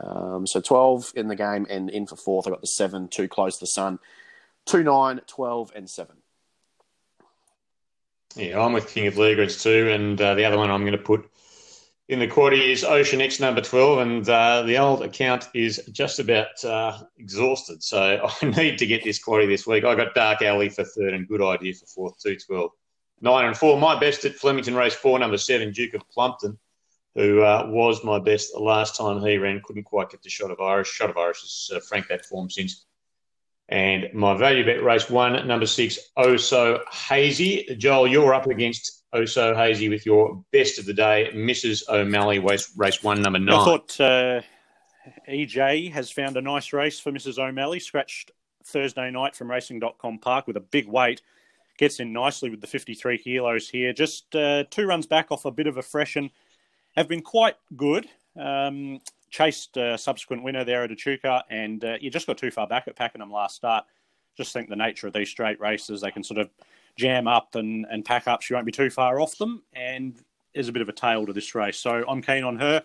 Um, 0.00 0.46
so 0.46 0.60
12 0.60 1.12
in 1.14 1.28
the 1.28 1.36
game 1.36 1.66
and 1.70 1.88
in 1.88 2.06
for 2.06 2.16
fourth. 2.16 2.46
I 2.46 2.50
got 2.50 2.60
the 2.60 2.66
seven 2.66 3.08
too 3.08 3.28
close 3.28 3.58
the 3.58 3.66
sun. 3.66 3.98
2, 4.66 4.82
9, 4.82 5.20
12, 5.26 5.72
and 5.76 5.88
7. 5.88 6.16
Yeah, 8.34 8.60
I'm 8.60 8.72
with 8.72 8.88
King 8.88 9.06
of 9.06 9.14
Leogrance 9.14 9.62
too, 9.62 9.90
and 9.90 10.20
uh, 10.20 10.34
the 10.34 10.44
other 10.44 10.56
one 10.56 10.70
I'm 10.70 10.80
going 10.80 10.92
to 10.92 10.98
put 10.98 11.30
in 12.08 12.18
the 12.18 12.28
quarter 12.28 12.56
is 12.56 12.84
Ocean 12.84 13.20
X 13.20 13.40
number 13.40 13.62
12, 13.62 13.98
and 13.98 14.28
uh, 14.28 14.62
the 14.62 14.76
old 14.76 15.02
account 15.02 15.48
is 15.54 15.80
just 15.90 16.18
about 16.18 16.62
uh, 16.64 16.98
exhausted. 17.18 17.82
So 17.82 18.28
I 18.42 18.44
need 18.44 18.78
to 18.78 18.86
get 18.86 19.02
this 19.02 19.22
quarter 19.22 19.46
this 19.46 19.66
week. 19.66 19.84
I 19.84 19.94
got 19.94 20.14
Dark 20.14 20.42
Alley 20.42 20.68
for 20.68 20.84
third 20.84 21.14
and 21.14 21.26
good 21.26 21.42
idea 21.42 21.74
for 21.74 21.86
fourth, 21.86 22.22
212. 22.22 22.70
Nine 23.20 23.46
and 23.46 23.56
four. 23.56 23.80
My 23.80 23.98
best 23.98 24.24
at 24.26 24.34
Flemington 24.34 24.74
race 24.74 24.94
four, 24.94 25.18
number 25.18 25.38
seven, 25.38 25.72
Duke 25.72 25.94
of 25.94 26.02
Plumpton, 26.10 26.58
who 27.14 27.40
uh, 27.40 27.64
was 27.68 28.04
my 28.04 28.18
best 28.18 28.52
the 28.52 28.60
last 28.60 28.96
time 28.96 29.24
he 29.24 29.38
ran. 29.38 29.62
Couldn't 29.64 29.84
quite 29.84 30.10
get 30.10 30.22
the 30.22 30.28
shot 30.28 30.50
of 30.50 30.60
Irish. 30.60 30.90
Shot 30.90 31.08
of 31.10 31.16
Irish 31.16 31.40
has 31.40 31.70
uh, 31.74 31.80
franked 31.80 32.10
that 32.10 32.26
form 32.26 32.50
since. 32.50 32.84
And 33.70 34.12
my 34.12 34.36
value 34.36 34.66
bet 34.66 34.82
race 34.82 35.08
one, 35.08 35.46
number 35.46 35.64
six, 35.64 35.98
Oh 36.18 36.36
So 36.36 36.82
Hazy. 36.92 37.76
Joel, 37.78 38.08
you're 38.08 38.34
up 38.34 38.46
against 38.46 39.03
oh 39.14 39.24
so 39.24 39.54
hazy 39.54 39.88
with 39.88 40.04
your 40.04 40.44
best 40.52 40.78
of 40.78 40.84
the 40.84 40.92
day, 40.92 41.30
Mrs. 41.32 41.88
O'Malley, 41.88 42.38
race, 42.40 42.72
race 42.76 43.02
one, 43.02 43.22
number 43.22 43.38
nine. 43.38 43.58
I 43.58 43.64
thought 43.64 44.00
uh, 44.00 44.40
EJ 45.28 45.92
has 45.92 46.10
found 46.10 46.36
a 46.36 46.42
nice 46.42 46.72
race 46.72 47.00
for 47.00 47.12
Mrs. 47.12 47.38
O'Malley, 47.38 47.80
scratched 47.80 48.32
Thursday 48.64 49.10
night 49.10 49.36
from 49.36 49.50
Racing.com 49.50 50.18
Park 50.18 50.46
with 50.46 50.56
a 50.56 50.60
big 50.60 50.88
weight. 50.88 51.22
Gets 51.78 52.00
in 52.00 52.12
nicely 52.12 52.50
with 52.50 52.60
the 52.60 52.66
53 52.66 53.18
kilos 53.18 53.68
here. 53.68 53.92
Just 53.92 54.34
uh, 54.36 54.64
two 54.70 54.86
runs 54.86 55.06
back 55.06 55.32
off 55.32 55.44
a 55.44 55.50
bit 55.50 55.66
of 55.66 55.76
a 55.76 55.82
freshen. 55.82 56.30
Have 56.96 57.08
been 57.08 57.22
quite 57.22 57.56
good. 57.76 58.08
Um, 58.38 59.00
chased 59.30 59.76
a 59.76 59.98
subsequent 59.98 60.44
winner 60.44 60.64
there 60.64 60.84
at 60.84 60.92
Echuca, 60.92 61.44
and 61.50 61.84
uh, 61.84 61.96
you 62.00 62.10
just 62.10 62.26
got 62.26 62.38
too 62.38 62.52
far 62.52 62.68
back 62.68 62.86
at 62.86 62.94
Pakenham 62.94 63.32
last 63.32 63.56
start. 63.56 63.84
Just 64.36 64.52
think 64.52 64.68
the 64.68 64.76
nature 64.76 65.08
of 65.08 65.12
these 65.12 65.28
straight 65.28 65.60
races, 65.60 66.00
they 66.00 66.12
can 66.12 66.22
sort 66.22 66.38
of 66.38 66.50
jam 66.96 67.26
up 67.26 67.54
and, 67.54 67.86
and 67.90 68.04
pack 68.04 68.28
up, 68.28 68.42
she 68.42 68.54
won't 68.54 68.66
be 68.66 68.72
too 68.72 68.90
far 68.90 69.20
off 69.20 69.36
them. 69.38 69.62
And 69.72 70.16
there's 70.54 70.68
a 70.68 70.72
bit 70.72 70.82
of 70.82 70.88
a 70.88 70.92
tail 70.92 71.26
to 71.26 71.32
this 71.32 71.54
race. 71.54 71.78
So 71.78 72.04
I'm 72.08 72.22
keen 72.22 72.44
on 72.44 72.58
her. 72.58 72.84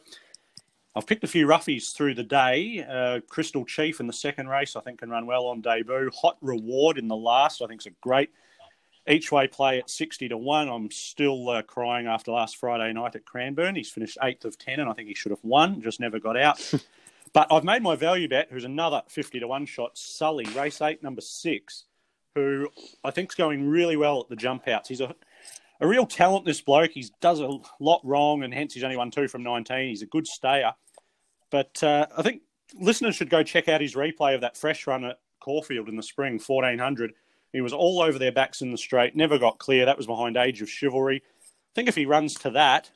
I've 0.95 1.05
picked 1.05 1.23
a 1.23 1.27
few 1.27 1.45
roughies 1.45 1.93
through 1.93 2.15
the 2.15 2.23
day. 2.23 2.85
Uh, 2.87 3.19
Crystal 3.29 3.63
Chief 3.63 3.99
in 3.99 4.07
the 4.07 4.13
second 4.13 4.47
race, 4.47 4.75
I 4.75 4.81
think, 4.81 4.99
can 4.99 5.09
run 5.09 5.27
well 5.27 5.45
on 5.45 5.61
debut. 5.61 6.09
Hot 6.21 6.37
Reward 6.41 6.97
in 6.97 7.07
the 7.07 7.15
last, 7.15 7.61
I 7.61 7.67
think, 7.67 7.81
is 7.81 7.87
a 7.87 7.91
great 8.01 8.31
each 9.07 9.31
way 9.31 9.47
play 9.47 9.79
at 9.79 9.89
60 9.89 10.29
to 10.29 10.37
1. 10.37 10.67
I'm 10.67 10.91
still 10.91 11.49
uh, 11.49 11.61
crying 11.61 12.07
after 12.07 12.31
last 12.31 12.57
Friday 12.57 12.91
night 12.93 13.15
at 13.15 13.25
Cranbourne. 13.25 13.75
He's 13.75 13.89
finished 13.89 14.17
8th 14.21 14.45
of 14.45 14.57
10, 14.57 14.79
and 14.79 14.89
I 14.89 14.93
think 14.93 15.07
he 15.07 15.15
should 15.15 15.31
have 15.31 15.43
won, 15.43 15.81
just 15.81 15.99
never 15.99 16.19
got 16.19 16.37
out. 16.37 16.73
but 17.33 17.47
I've 17.51 17.63
made 17.63 17.81
my 17.81 17.95
value 17.95 18.27
bet, 18.27 18.49
who's 18.51 18.65
another 18.65 19.01
50 19.07 19.39
to 19.39 19.47
1 19.47 19.65
shot, 19.65 19.97
Sully, 19.97 20.45
race 20.55 20.81
8, 20.81 21.01
number 21.01 21.21
6 21.21 21.85
who 22.39 22.69
I 23.03 23.11
think 23.11 23.31
is 23.31 23.35
going 23.35 23.67
really 23.67 23.97
well 23.97 24.21
at 24.21 24.29
the 24.29 24.35
jump 24.35 24.67
outs. 24.67 24.89
He's 24.89 25.01
a 25.01 25.15
a 25.81 25.87
real 25.87 26.05
talent, 26.05 26.45
this 26.45 26.61
bloke. 26.61 26.91
He 26.91 27.05
does 27.21 27.39
a 27.39 27.57
lot 27.79 28.01
wrong, 28.03 28.43
and 28.43 28.53
hence 28.53 28.73
he's 28.73 28.83
only 28.83 28.97
won 28.97 29.11
two 29.11 29.27
from 29.27 29.43
19. 29.43 29.89
He's 29.89 30.01
a 30.01 30.07
good 30.07 30.27
stayer. 30.27 30.73
But 31.51 31.81
uh, 31.83 32.07
I 32.17 32.21
think 32.21 32.41
listeners 32.77 33.15
should 33.15 33.29
go 33.29 33.43
check 33.43 33.69
out 33.69 33.81
his 33.81 33.95
replay 33.95 34.35
of 34.35 34.41
that 34.41 34.57
fresh 34.57 34.85
run 34.87 35.05
at 35.05 35.19
Caulfield 35.39 35.89
in 35.89 35.95
the 35.95 36.03
spring, 36.03 36.33
1400. 36.45 37.13
He 37.53 37.61
was 37.61 37.73
all 37.73 38.01
over 38.01 38.19
their 38.19 38.31
backs 38.31 38.61
in 38.61 38.71
the 38.71 38.77
straight, 38.77 39.15
never 39.15 39.39
got 39.39 39.57
clear. 39.57 39.85
That 39.85 39.97
was 39.97 40.05
behind 40.05 40.37
Age 40.37 40.61
of 40.61 40.69
Chivalry. 40.69 41.23
I 41.25 41.73
think 41.73 41.87
if 41.87 41.95
he 41.95 42.05
runs 42.05 42.35
to 42.35 42.51
that, 42.51 42.91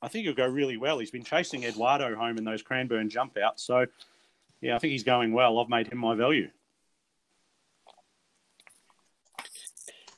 I 0.00 0.08
think 0.08 0.24
he'll 0.24 0.34
go 0.34 0.46
really 0.46 0.76
well. 0.76 0.98
He's 0.98 1.12
been 1.12 1.22
chasing 1.22 1.62
Eduardo 1.64 2.16
home 2.16 2.38
in 2.38 2.44
those 2.44 2.62
Cranbourne 2.62 3.10
jump 3.10 3.36
outs. 3.38 3.62
So, 3.62 3.86
yeah, 4.60 4.74
I 4.74 4.78
think 4.78 4.90
he's 4.90 5.04
going 5.04 5.32
well. 5.32 5.60
I've 5.60 5.68
made 5.68 5.86
him 5.86 5.98
my 5.98 6.16
value. 6.16 6.48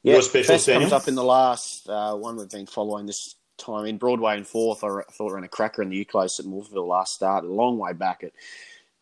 Yeah, 0.04 0.20
special 0.20 0.74
comes 0.74 0.92
up 0.92 1.08
in 1.08 1.14
the 1.14 1.24
last 1.24 1.88
uh, 1.88 2.14
one 2.14 2.36
we've 2.36 2.50
been 2.50 2.66
following 2.66 3.06
this 3.06 3.36
time 3.56 3.86
in 3.86 3.96
Broadway 3.96 4.36
and 4.36 4.46
fourth. 4.46 4.84
I 4.84 5.00
thought 5.10 5.32
ran 5.32 5.44
a 5.44 5.48
cracker 5.48 5.80
in 5.80 5.88
the 5.88 5.96
Euclid 5.96 6.30
at 6.38 6.44
Morphettville 6.44 6.86
last 6.86 7.14
start, 7.14 7.44
a 7.44 7.48
long 7.48 7.78
way 7.78 7.94
back. 7.94 8.22
It 8.22 8.34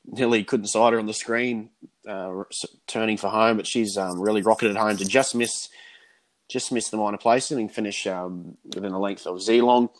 nearly 0.06 0.44
couldn't 0.44 0.68
sight 0.68 0.92
her 0.92 1.00
on 1.00 1.06
the 1.06 1.12
screen, 1.12 1.70
uh, 2.08 2.44
turning 2.86 3.16
for 3.16 3.28
home, 3.28 3.56
but 3.56 3.66
she's 3.66 3.98
um, 3.98 4.20
really 4.20 4.42
rocketed 4.42 4.76
home 4.76 4.96
to 4.96 5.04
just 5.04 5.34
miss, 5.34 5.68
just 6.48 6.70
miss 6.70 6.88
the 6.88 6.96
minor 6.96 7.18
placing 7.18 7.58
and 7.58 7.72
finish 7.72 8.06
um, 8.06 8.56
within 8.72 8.92
a 8.92 9.00
length 9.00 9.26
of 9.26 9.38
Zealong. 9.38 9.90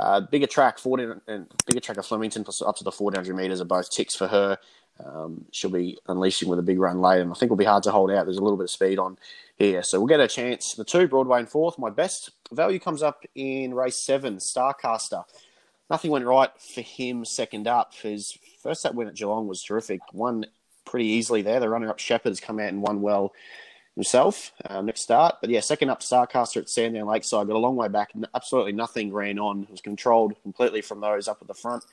Uh, 0.00 0.22
bigger 0.22 0.48
track, 0.48 0.80
14, 0.80 1.20
and 1.28 1.46
bigger 1.66 1.80
track 1.80 1.98
of 1.98 2.06
Flemington 2.06 2.42
plus 2.42 2.62
up 2.62 2.76
to 2.76 2.84
the 2.84 2.90
1400 2.90 3.34
metres 3.34 3.60
are 3.60 3.64
both 3.64 3.90
ticks 3.90 4.16
for 4.16 4.26
her. 4.26 4.58
Um, 5.04 5.44
she'll 5.52 5.70
be 5.70 5.98
unleashing 6.08 6.48
with 6.48 6.58
a 6.58 6.62
big 6.62 6.78
run 6.78 7.00
late, 7.00 7.20
and 7.20 7.30
I 7.30 7.34
think 7.34 7.44
it'll 7.44 7.56
be 7.56 7.64
hard 7.64 7.84
to 7.84 7.92
hold 7.92 8.10
out. 8.10 8.26
There's 8.26 8.38
a 8.38 8.42
little 8.42 8.56
bit 8.56 8.64
of 8.64 8.70
speed 8.70 8.98
on 8.98 9.16
here, 9.56 9.82
so 9.82 9.98
we'll 9.98 10.08
get 10.08 10.20
a 10.20 10.28
chance. 10.28 10.74
The 10.74 10.84
two 10.84 11.08
Broadway 11.08 11.38
and 11.38 11.48
fourth. 11.48 11.78
My 11.78 11.90
best 11.90 12.30
value 12.52 12.78
comes 12.78 13.02
up 13.02 13.24
in 13.34 13.74
race 13.74 13.96
seven, 13.96 14.38
Starcaster. 14.38 15.24
Nothing 15.90 16.10
went 16.10 16.26
right 16.26 16.50
for 16.58 16.80
him 16.82 17.24
second 17.24 17.66
up. 17.66 17.94
His 17.94 18.36
first 18.62 18.84
up 18.84 18.94
win 18.94 19.08
at 19.08 19.14
Geelong 19.14 19.46
was 19.46 19.62
terrific. 19.62 20.00
Won 20.12 20.46
pretty 20.84 21.06
easily 21.06 21.42
there. 21.42 21.60
The 21.60 21.68
runner 21.68 21.90
up 21.90 21.98
Shepherd 21.98 22.30
has 22.30 22.40
come 22.40 22.58
out 22.58 22.68
and 22.68 22.82
won 22.82 23.00
well 23.00 23.32
himself 23.94 24.52
um, 24.68 24.86
next 24.86 25.02
start. 25.02 25.36
But 25.40 25.50
yeah, 25.50 25.60
second 25.60 25.90
up 25.90 26.00
Starcaster 26.00 26.58
at 26.58 26.68
Sandown 26.68 27.06
Lakeside, 27.06 27.46
got 27.46 27.56
a 27.56 27.58
long 27.58 27.76
way 27.76 27.88
back. 27.88 28.12
Absolutely 28.34 28.72
nothing 28.72 29.12
ran 29.12 29.38
on. 29.38 29.64
It 29.64 29.70
was 29.70 29.80
controlled 29.80 30.34
completely 30.42 30.82
from 30.82 31.00
those 31.00 31.26
up 31.26 31.38
at 31.40 31.48
the 31.48 31.54
front. 31.54 31.84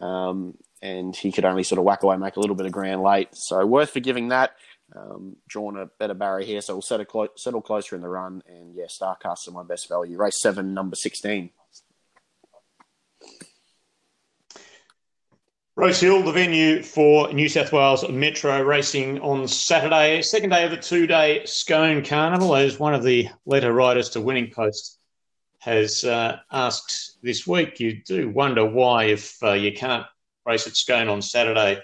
Um, 0.00 0.56
and 0.84 1.16
he 1.16 1.32
could 1.32 1.46
only 1.46 1.62
sort 1.62 1.78
of 1.78 1.84
whack 1.84 2.02
away, 2.02 2.16
make 2.18 2.36
a 2.36 2.40
little 2.40 2.54
bit 2.54 2.66
of 2.66 2.72
ground 2.72 3.02
late. 3.02 3.30
So 3.32 3.64
worth 3.64 3.90
forgiving 3.90 4.28
that. 4.28 4.54
Um, 4.94 5.36
drawn 5.48 5.78
a 5.78 5.86
better 5.86 6.12
barrier 6.12 6.46
here, 6.46 6.60
so 6.60 6.74
we'll 6.74 6.82
settle, 6.82 7.06
clo- 7.06 7.28
settle 7.36 7.62
closer 7.62 7.96
in 7.96 8.02
the 8.02 8.08
run. 8.08 8.42
And 8.46 8.74
yeah, 8.74 8.84
Starcaster 8.84 9.50
my 9.50 9.62
best 9.62 9.88
value. 9.88 10.18
Race 10.18 10.40
seven, 10.40 10.74
number 10.74 10.94
16. 10.94 11.50
Rosehill, 15.74 16.22
the 16.22 16.30
venue 16.30 16.82
for 16.82 17.32
New 17.32 17.48
South 17.48 17.72
Wales 17.72 18.08
Metro 18.08 18.62
racing 18.62 19.18
on 19.20 19.48
Saturday, 19.48 20.22
second 20.22 20.50
day 20.50 20.64
of 20.64 20.70
the 20.70 20.76
two 20.76 21.06
day 21.06 21.44
Scone 21.46 22.04
Carnival, 22.04 22.54
as 22.54 22.78
one 22.78 22.94
of 22.94 23.02
the 23.02 23.28
letter 23.46 23.72
writers 23.72 24.10
to 24.10 24.20
Winning 24.20 24.50
Post 24.50 24.98
has 25.58 26.04
uh, 26.04 26.38
asked 26.52 27.16
this 27.22 27.46
week. 27.46 27.80
You 27.80 28.02
do 28.04 28.28
wonder 28.28 28.66
why, 28.66 29.04
if 29.04 29.42
uh, 29.42 29.54
you 29.54 29.72
can't 29.72 30.06
race 30.46 30.66
at 30.66 30.76
Scone 30.76 31.08
on 31.08 31.22
Saturday 31.22 31.80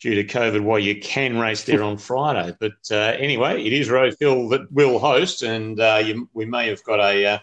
due 0.00 0.14
to 0.16 0.24
COVID, 0.24 0.62
why 0.62 0.78
you 0.78 1.00
can 1.00 1.38
race 1.38 1.64
there 1.64 1.82
on 1.82 1.96
Friday. 1.96 2.56
But 2.58 2.72
uh, 2.90 3.14
anyway, 3.18 3.64
it 3.64 3.72
is 3.72 3.88
Rosehill 3.88 4.48
that 4.48 4.70
will 4.72 4.98
host, 4.98 5.42
and 5.42 5.78
uh, 5.80 6.02
you, 6.04 6.28
we 6.34 6.44
may 6.44 6.68
have 6.68 6.82
got 6.84 7.00
a 7.00 7.26
uh, 7.26 7.38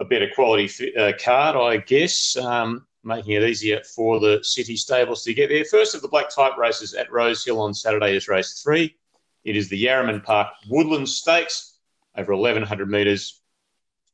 a 0.00 0.04
better 0.04 0.28
quality 0.34 0.96
uh, 0.96 1.12
card, 1.22 1.56
I 1.56 1.78
guess. 1.78 2.36
Um, 2.36 2.86
making 3.04 3.32
it 3.32 3.42
easier 3.42 3.80
for 3.94 4.20
the 4.20 4.40
city 4.42 4.76
stables 4.76 5.22
to 5.22 5.32
get 5.32 5.48
there. 5.48 5.64
First 5.64 5.94
of 5.94 6.02
the 6.02 6.08
black 6.08 6.34
type 6.34 6.56
races 6.58 6.94
at 6.94 7.10
Rosehill 7.10 7.60
on 7.60 7.72
Saturday 7.72 8.16
is 8.16 8.28
race 8.28 8.60
three. 8.62 8.96
It 9.44 9.56
is 9.56 9.68
the 9.68 9.82
Yarraman 9.82 10.22
Park 10.24 10.48
Woodland 10.68 11.08
Stakes 11.08 11.78
over 12.16 12.34
1,100 12.34 12.90
metres, 12.90 13.40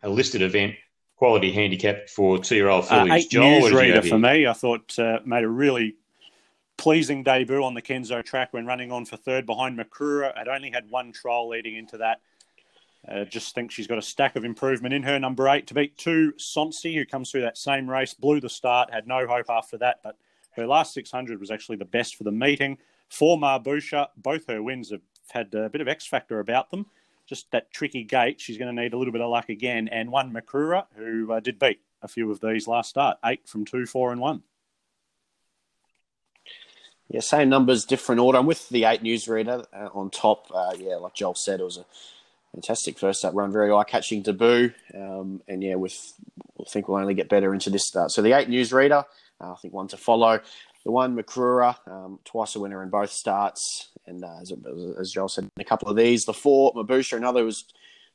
a 0.02 0.08
listed 0.08 0.42
event, 0.42 0.74
quality 1.24 1.50
handicap 1.50 2.10
for 2.10 2.36
two-year-old 2.38 2.86
fillies. 2.86 3.10
Uh, 3.10 3.14
eight 3.14 3.30
Joel, 3.30 3.62
newsreader 3.62 4.06
for 4.06 4.18
me. 4.18 4.46
I 4.46 4.52
thought 4.52 4.98
uh, 4.98 5.20
made 5.24 5.42
a 5.42 5.48
really 5.48 5.96
pleasing 6.76 7.22
debut 7.22 7.64
on 7.64 7.72
the 7.72 7.80
Kenzo 7.80 8.22
track 8.22 8.52
when 8.52 8.66
running 8.66 8.92
on 8.92 9.06
for 9.06 9.16
third 9.16 9.46
behind 9.46 9.78
Makura. 9.78 10.36
Had 10.36 10.48
only 10.48 10.70
had 10.70 10.90
one 10.90 11.12
trial 11.12 11.48
leading 11.48 11.76
into 11.76 11.96
that. 11.96 12.20
Uh, 13.08 13.24
just 13.24 13.54
think 13.54 13.70
she's 13.70 13.86
got 13.86 13.96
a 13.96 14.02
stack 14.02 14.36
of 14.36 14.44
improvement 14.44 14.92
in 14.92 15.02
her. 15.02 15.18
Number 15.18 15.48
eight 15.48 15.66
to 15.68 15.74
beat 15.74 15.96
two, 15.96 16.34
Sonsi, 16.36 16.94
who 16.94 17.06
comes 17.06 17.30
through 17.30 17.40
that 17.40 17.56
same 17.56 17.88
race, 17.88 18.12
blew 18.12 18.38
the 18.38 18.50
start, 18.50 18.92
had 18.92 19.06
no 19.06 19.26
hope 19.26 19.48
after 19.48 19.78
that, 19.78 20.00
but 20.04 20.18
her 20.56 20.66
last 20.66 20.92
600 20.92 21.40
was 21.40 21.50
actually 21.50 21.76
the 21.78 21.86
best 21.86 22.16
for 22.16 22.24
the 22.24 22.32
meeting. 22.32 22.76
For 23.08 23.38
Marbusha, 23.38 24.08
both 24.18 24.46
her 24.48 24.62
wins 24.62 24.90
have 24.90 25.00
had 25.30 25.54
a 25.54 25.70
bit 25.70 25.80
of 25.80 25.88
X 25.88 26.06
factor 26.06 26.40
about 26.40 26.70
them. 26.70 26.84
Just 27.26 27.50
that 27.52 27.72
tricky 27.72 28.04
gate, 28.04 28.40
she's 28.40 28.58
going 28.58 28.74
to 28.74 28.82
need 28.82 28.92
a 28.92 28.98
little 28.98 29.12
bit 29.12 29.22
of 29.22 29.30
luck 29.30 29.48
again. 29.48 29.88
And 29.88 30.10
one 30.10 30.32
Makura, 30.32 30.86
who 30.96 31.32
uh, 31.32 31.40
did 31.40 31.58
beat 31.58 31.80
a 32.02 32.08
few 32.08 32.30
of 32.30 32.40
these 32.40 32.68
last 32.68 32.90
start, 32.90 33.18
eight 33.24 33.48
from 33.48 33.64
two, 33.64 33.86
four, 33.86 34.12
and 34.12 34.20
one. 34.20 34.42
Yeah, 37.08 37.20
same 37.20 37.48
numbers, 37.48 37.84
different 37.84 38.20
order. 38.20 38.38
I'm 38.38 38.46
with 38.46 38.68
the 38.68 38.84
eight 38.84 39.02
newsreader 39.02 39.64
uh, 39.72 39.88
on 39.94 40.10
top. 40.10 40.46
Uh, 40.54 40.74
yeah, 40.78 40.96
like 40.96 41.14
Joel 41.14 41.34
said, 41.34 41.60
it 41.60 41.64
was 41.64 41.76
a 41.76 41.84
fantastic 42.52 42.98
first 42.98 43.24
up 43.24 43.34
run, 43.34 43.52
very 43.52 43.72
eye 43.72 43.84
catching 43.84 44.22
debut. 44.22 44.72
Um, 44.94 45.42
and 45.46 45.62
yeah, 45.62 45.74
with 45.74 46.14
I 46.60 46.64
think 46.68 46.88
we'll 46.88 47.00
only 47.00 47.14
get 47.14 47.28
better 47.28 47.52
into 47.52 47.70
this 47.70 47.86
start. 47.86 48.10
So 48.10 48.22
the 48.22 48.32
eight 48.32 48.48
newsreader, 48.48 49.04
uh, 49.40 49.52
I 49.52 49.56
think 49.56 49.74
one 49.74 49.88
to 49.88 49.96
follow. 49.96 50.40
The 50.84 50.92
one 50.92 51.16
Makura, 51.16 51.76
um, 51.86 52.18
twice 52.24 52.56
a 52.56 52.60
winner 52.60 52.82
in 52.82 52.90
both 52.90 53.10
starts, 53.10 53.88
and 54.06 54.22
uh, 54.22 54.40
as, 54.40 54.52
as 55.00 55.12
Joel 55.12 55.28
said, 55.28 55.50
a 55.58 55.64
couple 55.64 55.88
of 55.88 55.96
these. 55.96 56.24
The 56.24 56.34
four 56.34 56.74
Mabusha, 56.74 57.16
another 57.16 57.44
was 57.44 57.64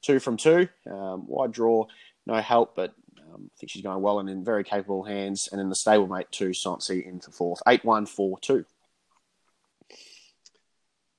two 0.01 0.19
from 0.19 0.37
two. 0.37 0.67
Um, 0.89 1.25
wide 1.27 1.51
draw, 1.51 1.87
no 2.27 2.35
help, 2.35 2.75
but 2.75 2.93
um, 3.17 3.49
I 3.53 3.57
think 3.59 3.71
she's 3.71 3.81
going 3.81 4.01
well 4.01 4.19
and 4.19 4.29
in 4.29 4.43
very 4.43 4.63
capable 4.63 5.03
hands. 5.03 5.49
And 5.51 5.59
then 5.59 5.69
the 5.69 5.75
stablemate 5.75 6.29
two, 6.31 6.49
Sansi 6.49 7.05
into 7.05 7.31
fourth, 7.31 7.61
eight 7.67 7.83
one 7.83 8.05
four 8.05 8.39
two. 8.39 8.65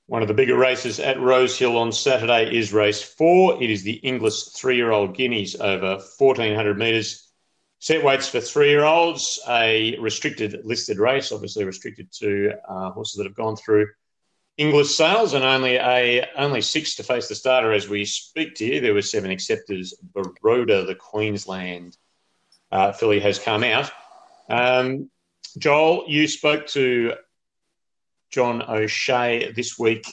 One 0.07 0.21
of 0.21 0.27
the 0.27 0.33
bigger 0.33 0.57
races 0.57 0.99
at 0.99 1.21
Rosehill 1.21 1.77
on 1.77 1.93
Saturday 1.93 2.53
is 2.57 2.73
race 2.73 3.01
four. 3.01 3.61
It 3.63 3.69
is 3.69 3.83
the 3.83 3.93
English 3.93 4.43
three 4.43 4.75
year 4.75 4.91
old 4.91 5.15
Guineas 5.15 5.55
over 5.55 6.01
1400 6.17 6.77
metres. 6.77 7.30
Set 7.81 8.03
weights 8.03 8.29
for 8.29 8.39
three 8.39 8.69
year 8.69 8.83
olds, 8.85 9.39
a 9.49 9.97
restricted 9.97 10.61
listed 10.63 10.99
race, 10.99 11.31
obviously 11.31 11.65
restricted 11.65 12.11
to 12.11 12.51
uh, 12.69 12.91
horses 12.91 13.15
that 13.15 13.25
have 13.25 13.35
gone 13.35 13.55
through 13.55 13.87
Inglis 14.57 14.95
sales, 14.95 15.33
and 15.33 15.43
only 15.43 15.77
a 15.77 16.29
only 16.37 16.61
six 16.61 16.93
to 16.97 17.03
face 17.03 17.27
the 17.27 17.33
starter 17.33 17.71
as 17.73 17.89
we 17.89 18.05
speak 18.05 18.53
to 18.55 18.65
you. 18.65 18.81
There 18.81 18.93
were 18.93 19.01
seven 19.01 19.31
acceptors. 19.31 19.95
Baroda, 20.13 20.85
the 20.85 20.93
Queensland 20.93 21.97
uh, 22.71 22.91
filly, 22.91 23.19
has 23.19 23.39
come 23.39 23.63
out. 23.63 23.89
Um, 24.47 25.09
Joel, 25.57 26.05
you 26.07 26.27
spoke 26.27 26.67
to 26.67 27.13
John 28.29 28.61
O'Shea 28.61 29.53
this 29.53 29.79
week 29.79 30.05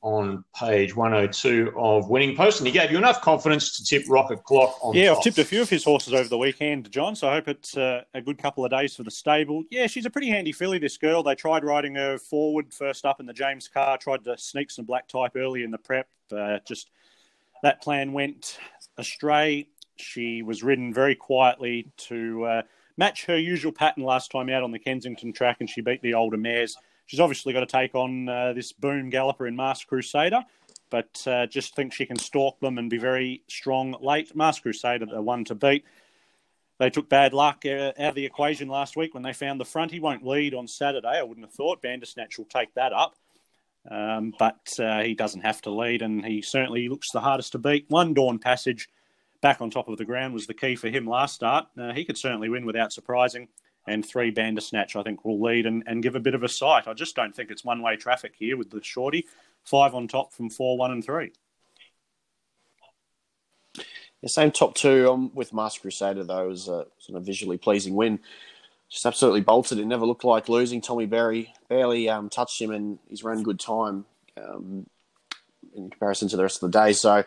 on 0.00 0.44
page 0.54 0.94
102 0.94 1.72
of 1.76 2.08
Winning 2.08 2.36
Post, 2.36 2.60
and 2.60 2.66
he 2.66 2.72
gave 2.72 2.90
you 2.90 2.98
enough 2.98 3.20
confidence 3.20 3.76
to 3.76 3.84
tip 3.84 4.04
Rocket 4.08 4.44
Clock 4.44 4.78
on. 4.80 4.94
Yeah, 4.94 5.08
top. 5.08 5.18
I've 5.18 5.24
tipped 5.24 5.38
a 5.38 5.44
few 5.44 5.62
of 5.62 5.68
his 5.68 5.84
horses 5.84 6.14
over 6.14 6.28
the 6.28 6.38
weekend, 6.38 6.90
John. 6.90 7.16
So 7.16 7.28
I 7.28 7.34
hope 7.34 7.48
it's 7.48 7.76
uh, 7.76 8.02
a 8.14 8.20
good 8.20 8.38
couple 8.38 8.64
of 8.64 8.70
days 8.70 8.94
for 8.94 9.02
the 9.02 9.10
stable. 9.10 9.64
Yeah, 9.70 9.88
she's 9.88 10.06
a 10.06 10.10
pretty 10.10 10.28
handy 10.28 10.52
filly. 10.52 10.78
This 10.78 10.96
girl. 10.96 11.22
They 11.22 11.34
tried 11.34 11.64
riding 11.64 11.96
her 11.96 12.18
forward 12.18 12.72
first 12.72 13.04
up 13.04 13.18
in 13.18 13.26
the 13.26 13.32
James 13.32 13.66
car. 13.66 13.98
Tried 13.98 14.24
to 14.24 14.38
sneak 14.38 14.70
some 14.70 14.84
black 14.84 15.08
type 15.08 15.32
early 15.34 15.64
in 15.64 15.70
the 15.70 15.78
prep. 15.78 16.08
Uh, 16.30 16.58
just 16.66 16.90
that 17.62 17.82
plan 17.82 18.12
went 18.12 18.58
astray. 18.98 19.68
She 19.96 20.42
was 20.42 20.62
ridden 20.62 20.94
very 20.94 21.16
quietly 21.16 21.90
to 21.96 22.44
uh, 22.44 22.62
match 22.96 23.26
her 23.26 23.36
usual 23.36 23.72
pattern 23.72 24.04
last 24.04 24.30
time 24.30 24.48
out 24.48 24.62
on 24.62 24.70
the 24.70 24.78
Kensington 24.78 25.32
track, 25.32 25.56
and 25.58 25.68
she 25.68 25.80
beat 25.80 26.02
the 26.02 26.14
older 26.14 26.36
mares. 26.36 26.76
She's 27.08 27.20
obviously 27.20 27.54
got 27.54 27.60
to 27.60 27.66
take 27.66 27.94
on 27.94 28.28
uh, 28.28 28.52
this 28.52 28.72
boom 28.72 29.08
galloper 29.08 29.46
in 29.46 29.56
Masked 29.56 29.88
Crusader, 29.88 30.44
but 30.90 31.26
uh, 31.26 31.46
just 31.46 31.74
think 31.74 31.94
she 31.94 32.04
can 32.04 32.18
stalk 32.18 32.60
them 32.60 32.76
and 32.76 32.90
be 32.90 32.98
very 32.98 33.42
strong 33.48 33.96
late. 34.02 34.36
Masked 34.36 34.62
Crusader, 34.62 35.06
the 35.06 35.22
one 35.22 35.42
to 35.46 35.54
beat. 35.54 35.86
They 36.78 36.90
took 36.90 37.08
bad 37.08 37.32
luck 37.32 37.62
uh, 37.64 37.92
out 37.98 38.10
of 38.10 38.14
the 38.14 38.26
equation 38.26 38.68
last 38.68 38.94
week 38.94 39.14
when 39.14 39.22
they 39.22 39.32
found 39.32 39.58
the 39.58 39.64
front. 39.64 39.90
He 39.90 40.00
won't 40.00 40.24
lead 40.24 40.52
on 40.52 40.68
Saturday. 40.68 41.18
I 41.18 41.22
wouldn't 41.22 41.46
have 41.46 41.54
thought. 41.54 41.80
Bandersnatch 41.80 42.36
will 42.36 42.44
take 42.44 42.74
that 42.74 42.92
up. 42.92 43.16
Um, 43.90 44.34
but 44.38 44.78
uh, 44.78 45.00
he 45.00 45.14
doesn't 45.14 45.40
have 45.40 45.62
to 45.62 45.70
lead, 45.70 46.02
and 46.02 46.22
he 46.22 46.42
certainly 46.42 46.90
looks 46.90 47.10
the 47.10 47.22
hardest 47.22 47.52
to 47.52 47.58
beat. 47.58 47.86
One 47.88 48.12
Dawn 48.12 48.38
Passage 48.38 48.86
back 49.40 49.62
on 49.62 49.70
top 49.70 49.88
of 49.88 49.96
the 49.96 50.04
ground 50.04 50.34
was 50.34 50.46
the 50.46 50.52
key 50.52 50.76
for 50.76 50.90
him 50.90 51.06
last 51.06 51.36
start. 51.36 51.68
Uh, 51.80 51.94
he 51.94 52.04
could 52.04 52.18
certainly 52.18 52.50
win 52.50 52.66
without 52.66 52.92
surprising 52.92 53.48
and 53.88 54.06
three 54.06 54.30
Bandersnatch, 54.30 54.94
I 54.96 55.02
think, 55.02 55.24
will 55.24 55.40
lead 55.40 55.66
and, 55.66 55.82
and 55.86 56.02
give 56.02 56.14
a 56.14 56.20
bit 56.20 56.34
of 56.34 56.42
a 56.42 56.48
sight. 56.48 56.86
I 56.86 56.94
just 56.94 57.16
don't 57.16 57.34
think 57.34 57.50
it's 57.50 57.64
one 57.64 57.82
way 57.82 57.96
traffic 57.96 58.34
here 58.38 58.56
with 58.56 58.70
the 58.70 58.82
shorty. 58.82 59.26
Five 59.64 59.94
on 59.94 60.08
top 60.08 60.32
from 60.32 60.50
four, 60.50 60.76
one, 60.76 60.90
and 60.90 61.04
three. 61.04 61.32
The 64.22 64.28
same 64.28 64.50
top 64.50 64.74
two 64.74 65.10
um, 65.10 65.30
with 65.34 65.52
Masked 65.52 65.82
Crusader, 65.82 66.24
though, 66.24 66.48
was 66.48 66.68
a 66.68 66.86
sort 66.98 67.16
of 67.16 67.24
visually 67.24 67.56
pleasing 67.56 67.94
win. 67.94 68.18
Just 68.88 69.06
absolutely 69.06 69.42
bolted. 69.42 69.78
It 69.78 69.86
never 69.86 70.06
looked 70.06 70.24
like 70.24 70.48
losing. 70.48 70.80
Tommy 70.80 71.06
Berry 71.06 71.52
barely 71.68 72.08
um, 72.08 72.28
touched 72.28 72.60
him, 72.60 72.70
and 72.70 72.98
he's 73.08 73.22
run 73.22 73.42
good 73.42 73.60
time 73.60 74.06
um, 74.36 74.86
in 75.74 75.90
comparison 75.90 76.28
to 76.28 76.36
the 76.36 76.42
rest 76.42 76.62
of 76.62 76.72
the 76.72 76.78
day. 76.78 76.92
So 76.92 77.22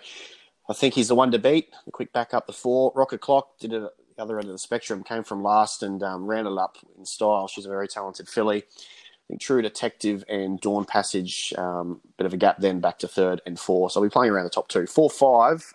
I 0.69 0.73
think 0.73 0.93
he's 0.93 1.07
the 1.07 1.15
one 1.15 1.31
to 1.31 1.39
beat. 1.39 1.69
The 1.85 1.91
quick 1.91 2.11
back 2.11 2.33
up 2.33 2.47
the 2.47 2.53
four. 2.53 2.91
Rocket 2.95 3.21
Clock 3.21 3.59
did 3.59 3.73
it 3.73 3.83
the 4.15 4.21
other 4.21 4.39
end 4.39 4.47
of 4.47 4.53
the 4.53 4.59
spectrum, 4.59 5.03
came 5.03 5.23
from 5.23 5.43
last 5.43 5.83
and 5.83 6.01
um, 6.03 6.25
ran 6.25 6.47
it 6.47 6.57
up 6.57 6.77
in 6.97 7.05
style. 7.05 7.47
She's 7.47 7.65
a 7.65 7.69
very 7.69 7.87
talented 7.87 8.27
filly. 8.27 8.57
I 8.57 9.27
think 9.27 9.41
True 9.41 9.61
Detective 9.61 10.23
and 10.27 10.59
Dawn 10.59 10.85
Passage, 10.85 11.53
um, 11.57 12.01
bit 12.17 12.25
of 12.25 12.33
a 12.33 12.37
gap 12.37 12.57
then 12.59 12.79
back 12.79 12.99
to 12.99 13.07
third 13.07 13.41
and 13.45 13.59
four. 13.59 13.89
So 13.89 14.01
we're 14.01 14.09
playing 14.09 14.31
around 14.31 14.45
the 14.45 14.49
top 14.49 14.67
two. 14.67 14.85
Four, 14.87 15.09
five, 15.09 15.71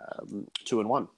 um, 0.00 0.46
two 0.64 0.80
and 0.80 0.88
one. 0.88 1.08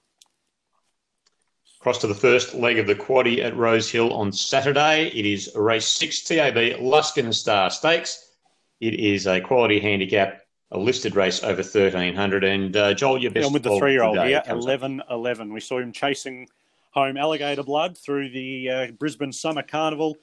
Cross 1.79 1.99
to 1.99 2.07
the 2.07 2.15
first 2.15 2.53
leg 2.55 2.79
of 2.79 2.87
the 2.87 2.95
quaddy 2.95 3.43
at 3.43 3.57
Rosehill 3.57 4.13
on 4.13 4.31
Saturday. 4.31 5.07
It 5.07 5.25
is 5.25 5.51
race 5.53 5.89
six, 5.89 6.23
TAB 6.23 6.55
Luskin 6.79 7.33
Star 7.33 7.69
Stakes. 7.69 8.31
It 8.79 8.93
is 8.93 9.27
a 9.27 9.41
quality 9.41 9.81
handicap, 9.81 10.41
a 10.71 10.79
listed 10.79 11.15
race 11.15 11.43
over 11.43 11.61
1300. 11.61 12.45
And 12.45 12.75
uh, 12.75 12.93
Joel, 12.93 13.17
your 13.17 13.31
best. 13.31 13.47
Yeah, 13.47 13.53
with 13.53 13.63
the 13.63 13.77
three 13.77 13.91
year 13.91 14.03
old 14.03 14.17
here, 14.17 14.41
11 14.47 15.03
11. 15.09 15.53
We 15.53 15.59
saw 15.59 15.79
him 15.79 15.91
chasing 15.91 16.47
home 16.93 17.17
alligator 17.17 17.63
blood 17.63 17.97
through 17.97 18.29
the 18.29 18.69
uh, 18.69 18.87
Brisbane 18.91 19.33
Summer 19.33 19.63
Carnival, 19.63 20.15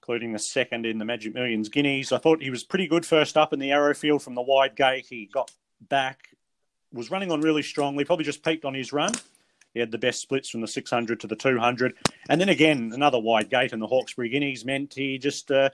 including 0.00 0.32
the 0.32 0.38
second 0.38 0.86
in 0.86 0.98
the 0.98 1.04
Magic 1.04 1.34
Millions 1.34 1.68
Guineas. 1.68 2.12
I 2.12 2.18
thought 2.18 2.42
he 2.42 2.50
was 2.50 2.64
pretty 2.64 2.86
good 2.86 3.04
first 3.04 3.36
up 3.36 3.52
in 3.52 3.58
the 3.58 3.72
Arrowfield 3.72 4.22
from 4.22 4.34
the 4.34 4.42
wide 4.42 4.76
gate. 4.76 5.06
He 5.08 5.26
got 5.26 5.50
back, 5.80 6.28
was 6.92 7.10
running 7.10 7.32
on 7.32 7.40
really 7.40 7.62
strongly, 7.62 8.04
probably 8.04 8.24
just 8.24 8.44
peaked 8.44 8.64
on 8.64 8.74
his 8.74 8.92
run. 8.92 9.12
He 9.74 9.80
had 9.80 9.90
the 9.90 9.98
best 9.98 10.22
splits 10.22 10.48
from 10.48 10.62
the 10.62 10.68
600 10.68 11.20
to 11.20 11.26
the 11.26 11.36
200. 11.36 11.94
And 12.28 12.40
then 12.40 12.48
again, 12.48 12.92
another 12.94 13.18
wide 13.18 13.50
gate 13.50 13.72
in 13.72 13.80
the 13.80 13.86
Hawkesbury 13.86 14.28
Guineas 14.30 14.64
meant 14.64 14.94
he 14.94 15.18
just. 15.18 15.50
Uh, 15.50 15.70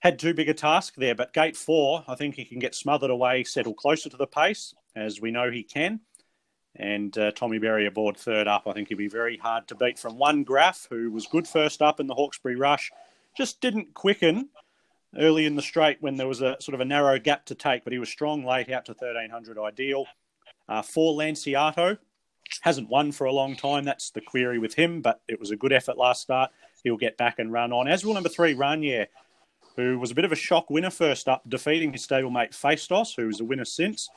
had 0.00 0.18
too 0.18 0.34
big 0.34 0.48
a 0.48 0.54
task 0.54 0.94
there. 0.96 1.14
But 1.14 1.32
gate 1.32 1.56
four, 1.56 2.02
I 2.08 2.14
think 2.14 2.34
he 2.34 2.44
can 2.44 2.58
get 2.58 2.74
smothered 2.74 3.10
away, 3.10 3.44
settle 3.44 3.74
closer 3.74 4.08
to 4.08 4.16
the 4.16 4.26
pace, 4.26 4.74
as 4.96 5.20
we 5.20 5.30
know 5.30 5.50
he 5.50 5.62
can. 5.62 6.00
And 6.76 7.16
uh, 7.18 7.32
Tommy 7.32 7.58
Berry 7.58 7.86
aboard 7.86 8.16
third 8.16 8.46
up, 8.46 8.66
I 8.66 8.72
think 8.72 8.88
he'd 8.88 8.94
be 8.94 9.08
very 9.08 9.36
hard 9.36 9.66
to 9.68 9.74
beat 9.74 9.98
from 9.98 10.18
one 10.18 10.44
Graph, 10.44 10.86
who 10.88 11.10
was 11.10 11.26
good 11.26 11.48
first 11.48 11.82
up 11.82 12.00
in 12.00 12.06
the 12.06 12.14
Hawkesbury 12.14 12.56
Rush, 12.56 12.90
just 13.36 13.60
didn't 13.60 13.94
quicken 13.94 14.48
early 15.18 15.46
in 15.46 15.56
the 15.56 15.62
straight 15.62 15.98
when 16.00 16.16
there 16.16 16.28
was 16.28 16.40
a 16.40 16.56
sort 16.60 16.74
of 16.74 16.80
a 16.80 16.84
narrow 16.84 17.18
gap 17.18 17.44
to 17.46 17.54
take, 17.54 17.84
but 17.84 17.92
he 17.92 17.98
was 17.98 18.08
strong 18.08 18.44
late 18.44 18.70
out 18.70 18.84
to 18.86 18.92
1300 18.92 19.58
ideal. 19.58 20.06
Uh, 20.68 20.82
four 20.82 21.14
Lanciato 21.14 21.98
hasn't 22.62 22.88
won 22.88 23.12
for 23.12 23.24
a 23.24 23.32
long 23.32 23.56
time. 23.56 23.84
That's 23.84 24.10
the 24.10 24.20
query 24.20 24.58
with 24.58 24.74
him, 24.74 25.00
but 25.00 25.20
it 25.28 25.40
was 25.40 25.50
a 25.50 25.56
good 25.56 25.72
effort 25.72 25.98
last 25.98 26.22
start. 26.22 26.50
He'll 26.84 26.96
get 26.96 27.16
back 27.16 27.38
and 27.38 27.52
run 27.52 27.72
on. 27.72 27.88
As 27.88 28.04
will 28.04 28.14
number 28.14 28.28
three, 28.28 28.54
Ranier, 28.54 29.08
who 29.76 29.98
was 29.98 30.10
a 30.10 30.14
bit 30.14 30.24
of 30.24 30.32
a 30.32 30.36
shock 30.36 30.70
winner 30.70 30.90
first 30.90 31.28
up, 31.28 31.42
defeating 31.48 31.92
his 31.92 32.06
stablemate 32.06 32.54
Faistos, 32.54 33.16
who 33.16 33.26
was 33.26 33.40
a 33.40 33.44
winner 33.44 33.64
since. 33.64 34.08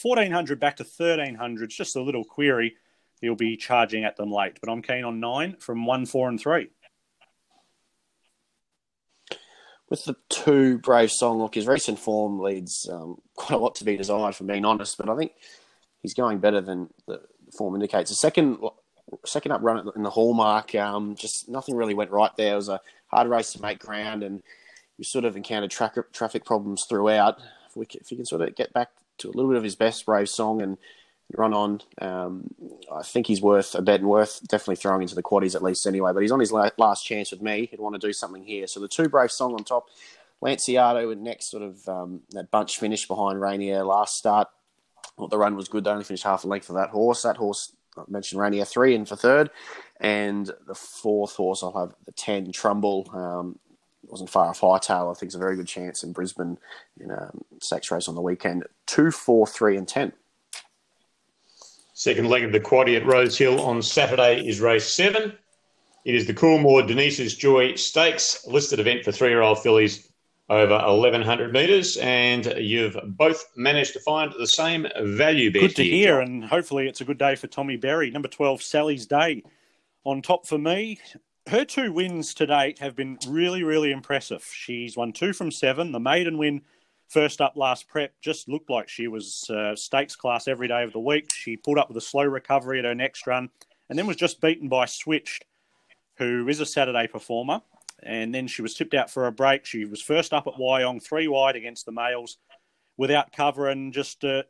1400 0.00 0.58
back 0.58 0.76
to 0.76 0.84
1300, 0.84 1.70
just 1.70 1.96
a 1.96 2.02
little 2.02 2.24
query. 2.24 2.76
He'll 3.20 3.36
be 3.36 3.56
charging 3.56 4.04
at 4.04 4.16
them 4.16 4.32
late, 4.32 4.58
but 4.60 4.70
I'm 4.70 4.82
keen 4.82 5.04
on 5.04 5.20
nine 5.20 5.56
from 5.58 5.86
one, 5.86 6.06
four, 6.06 6.28
and 6.28 6.40
three. 6.40 6.70
with 9.92 10.06
the 10.06 10.16
two 10.30 10.78
Brave 10.78 11.10
Song, 11.10 11.38
look, 11.38 11.54
his 11.54 11.66
recent 11.66 11.98
form 11.98 12.40
leads 12.40 12.88
um, 12.90 13.20
quite 13.34 13.54
a 13.54 13.58
lot 13.58 13.74
to 13.74 13.84
be 13.84 13.94
desired, 13.94 14.34
for 14.34 14.44
being 14.44 14.64
honest. 14.64 14.96
But 14.96 15.10
I 15.10 15.16
think 15.16 15.32
he's 16.00 16.14
going 16.14 16.38
better 16.38 16.62
than 16.62 16.88
the 17.06 17.20
form 17.58 17.74
indicates. 17.74 18.08
The 18.08 18.16
second 18.16 18.56
second 19.26 19.52
up 19.52 19.60
run 19.62 19.90
in 19.94 20.02
the 20.02 20.08
Hallmark, 20.08 20.74
um, 20.76 21.14
just 21.14 21.46
nothing 21.46 21.76
really 21.76 21.92
went 21.92 22.10
right 22.10 22.34
there. 22.38 22.54
It 22.54 22.56
was 22.56 22.70
a 22.70 22.80
hard 23.08 23.28
race 23.28 23.52
to 23.52 23.60
make 23.60 23.80
ground, 23.80 24.22
and 24.22 24.42
we 25.02 25.04
sort 25.04 25.24
of 25.24 25.36
encountered 25.36 25.72
tra- 25.72 26.04
traffic 26.12 26.44
problems 26.44 26.86
throughout. 26.88 27.40
If, 27.68 27.76
we, 27.76 27.86
if 27.90 28.06
can 28.06 28.24
sort 28.24 28.40
of 28.40 28.54
get 28.54 28.72
back 28.72 28.90
to 29.18 29.26
a 29.26 29.32
little 29.32 29.50
bit 29.50 29.56
of 29.56 29.64
his 29.64 29.74
best 29.74 30.06
Brave 30.06 30.28
Song 30.28 30.62
and 30.62 30.78
run 31.36 31.52
on. 31.52 31.80
Um, 32.00 32.54
I 32.94 33.02
think 33.02 33.26
he's 33.26 33.42
worth 33.42 33.74
a 33.74 33.82
bet 33.82 33.98
and 33.98 34.08
worth 34.08 34.46
definitely 34.46 34.76
throwing 34.76 35.02
into 35.02 35.16
the 35.16 35.22
quaddies 35.22 35.56
at 35.56 35.62
least 35.62 35.88
anyway. 35.88 36.12
But 36.12 36.20
he's 36.20 36.30
on 36.30 36.38
his 36.38 36.52
last 36.52 37.04
chance 37.04 37.32
with 37.32 37.42
me. 37.42 37.66
He'd 37.68 37.80
want 37.80 38.00
to 38.00 38.06
do 38.06 38.12
something 38.12 38.44
here. 38.44 38.68
So 38.68 38.78
the 38.78 38.86
two 38.86 39.08
brave 39.08 39.32
song 39.32 39.54
on 39.54 39.64
top, 39.64 39.86
Lanciato 40.40 41.10
and 41.10 41.24
next 41.24 41.50
sort 41.50 41.64
of 41.64 41.88
um, 41.88 42.20
that 42.30 42.52
bunch 42.52 42.78
finish 42.78 43.08
behind 43.08 43.40
Rainier 43.40 43.82
last 43.82 44.14
start. 44.14 44.46
Well, 45.16 45.26
the 45.26 45.36
run 45.36 45.56
was 45.56 45.66
good. 45.66 45.82
They 45.82 45.90
only 45.90 46.04
finished 46.04 46.22
half 46.22 46.44
a 46.44 46.46
length 46.46 46.66
for 46.66 46.74
that 46.74 46.90
horse. 46.90 47.22
That 47.22 47.38
horse 47.38 47.74
I 47.98 48.02
mentioned 48.06 48.40
Rainier 48.40 48.64
three 48.64 48.94
in 48.94 49.04
for 49.04 49.16
third, 49.16 49.50
and 50.00 50.48
the 50.68 50.76
fourth 50.76 51.34
horse 51.34 51.64
I'll 51.64 51.76
have 51.76 51.96
the 52.06 52.12
ten 52.12 52.52
Trumbull. 52.52 53.10
Um, 53.12 53.58
wasn't 54.12 54.30
far 54.30 54.48
off 54.48 54.60
Hightail. 54.60 55.10
I 55.10 55.14
think 55.14 55.28
it's 55.28 55.34
a 55.34 55.38
very 55.38 55.56
good 55.56 55.66
chance 55.66 56.04
in 56.04 56.12
Brisbane 56.12 56.58
in 57.00 57.10
a 57.10 57.22
um, 57.22 57.44
sex 57.60 57.90
race 57.90 58.08
on 58.08 58.14
the 58.14 58.20
weekend. 58.20 58.64
Two, 58.86 59.10
four, 59.10 59.46
three, 59.46 59.76
and 59.76 59.88
ten. 59.88 60.12
Second 61.94 62.28
leg 62.28 62.44
of 62.44 62.52
the 62.52 62.60
quaddy 62.60 62.96
at 62.96 63.06
Rose 63.06 63.38
Hill 63.38 63.60
on 63.60 63.82
Saturday 63.82 64.46
is 64.46 64.60
race 64.60 64.86
seven. 64.86 65.32
It 66.04 66.14
is 66.14 66.26
the 66.26 66.34
Coolmore 66.34 66.86
Denise's 66.86 67.36
Joy 67.36 67.74
Stakes, 67.76 68.46
listed 68.46 68.80
event 68.80 69.04
for 69.04 69.12
three-year-old 69.12 69.62
fillies 69.62 70.08
over 70.50 70.74
1100 70.74 71.52
metres, 71.52 71.96
and 71.96 72.44
you've 72.58 72.96
both 73.04 73.46
managed 73.56 73.94
to 73.94 74.00
find 74.00 74.32
the 74.38 74.46
same 74.46 74.86
value 75.00 75.50
bet. 75.50 75.62
Good 75.62 75.76
to 75.76 75.84
hear, 75.84 76.20
and 76.20 76.44
hopefully 76.44 76.88
it's 76.88 77.00
a 77.00 77.04
good 77.04 77.18
day 77.18 77.36
for 77.36 77.46
Tommy 77.46 77.76
Berry. 77.76 78.10
Number 78.10 78.28
12, 78.28 78.62
Sally's 78.62 79.06
Day, 79.06 79.44
on 80.04 80.20
top 80.20 80.46
for 80.46 80.58
me. 80.58 80.98
Her 81.48 81.64
two 81.64 81.92
wins 81.92 82.34
to 82.34 82.46
date 82.46 82.78
have 82.78 82.94
been 82.94 83.18
really, 83.26 83.64
really 83.64 83.90
impressive. 83.90 84.48
She's 84.52 84.96
won 84.96 85.12
two 85.12 85.32
from 85.32 85.50
seven. 85.50 85.92
The 85.92 86.00
maiden 86.00 86.38
win 86.38 86.62
first 87.08 87.40
up 87.40 87.56
last 87.56 87.88
prep 87.88 88.14
just 88.20 88.48
looked 88.48 88.70
like 88.70 88.88
she 88.88 89.08
was 89.08 89.50
uh, 89.50 89.74
stakes 89.74 90.16
class 90.16 90.46
every 90.46 90.68
day 90.68 90.82
of 90.84 90.92
the 90.92 91.00
week. 91.00 91.32
She 91.32 91.56
pulled 91.56 91.78
up 91.78 91.88
with 91.88 91.96
a 91.96 92.00
slow 92.00 92.24
recovery 92.24 92.78
at 92.78 92.84
her 92.84 92.94
next 92.94 93.26
run 93.26 93.50
and 93.90 93.98
then 93.98 94.06
was 94.06 94.16
just 94.16 94.40
beaten 94.40 94.68
by 94.68 94.86
Switched, 94.86 95.44
who 96.16 96.48
is 96.48 96.60
a 96.60 96.66
Saturday 96.66 97.06
performer. 97.08 97.60
And 98.02 98.34
then 98.34 98.46
she 98.46 98.62
was 98.62 98.74
tipped 98.74 98.94
out 98.94 99.10
for 99.10 99.26
a 99.26 99.32
break. 99.32 99.66
She 99.66 99.84
was 99.84 100.00
first 100.00 100.32
up 100.32 100.46
at 100.46 100.54
Wyong, 100.54 101.02
three 101.02 101.28
wide 101.28 101.56
against 101.56 101.86
the 101.86 101.92
males 101.92 102.38
without 102.96 103.32
cover 103.32 103.68
and 103.68 103.92
just 103.92 104.24
uh, 104.24 104.44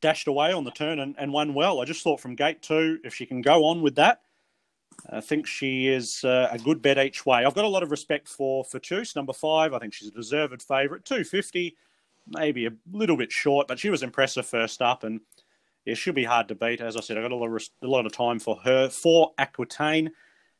dashed 0.00 0.28
away 0.28 0.52
on 0.52 0.64
the 0.64 0.70
turn 0.70 1.00
and, 1.00 1.14
and 1.18 1.32
won 1.32 1.52
well. 1.52 1.80
I 1.80 1.84
just 1.84 2.02
thought 2.02 2.20
from 2.20 2.36
gate 2.36 2.62
two, 2.62 2.98
if 3.04 3.14
she 3.14 3.26
can 3.26 3.42
go 3.42 3.64
on 3.66 3.82
with 3.82 3.96
that, 3.96 4.22
I 5.08 5.20
think 5.20 5.46
she 5.46 5.88
is 5.88 6.24
uh, 6.24 6.48
a 6.50 6.58
good 6.58 6.82
bet 6.82 6.98
each 6.98 7.24
way. 7.24 7.44
I've 7.44 7.54
got 7.54 7.64
a 7.64 7.68
lot 7.68 7.82
of 7.82 7.90
respect 7.90 8.28
for 8.28 8.64
Fortuse, 8.64 9.16
number 9.16 9.32
five. 9.32 9.72
I 9.72 9.78
think 9.78 9.94
she's 9.94 10.08
a 10.08 10.12
deserved 10.12 10.62
favourite. 10.62 11.04
250, 11.04 11.76
maybe 12.28 12.66
a 12.66 12.72
little 12.92 13.16
bit 13.16 13.32
short, 13.32 13.68
but 13.68 13.78
she 13.78 13.90
was 13.90 14.02
impressive 14.02 14.46
first 14.46 14.82
up 14.82 15.04
and 15.04 15.20
yeah, 15.84 15.94
she'll 15.94 16.12
be 16.12 16.24
hard 16.24 16.48
to 16.48 16.54
beat. 16.54 16.80
As 16.80 16.96
I 16.96 17.00
said, 17.00 17.16
I've 17.16 17.24
got 17.24 17.32
a 17.32 17.36
lot 17.36 17.54
of, 17.54 17.68
a 17.82 17.86
lot 17.86 18.06
of 18.06 18.12
time 18.12 18.38
for 18.38 18.56
her. 18.64 18.88
Four, 18.88 19.32
Aquitaine 19.38 20.10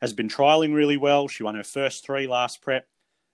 has 0.01 0.13
been 0.13 0.29
trialling 0.29 0.75
really 0.75 0.97
well. 0.97 1.29
She 1.29 1.43
won 1.43 1.55
her 1.55 1.63
first 1.63 2.05
three 2.05 2.27
last 2.27 2.63
prep, 2.63 2.87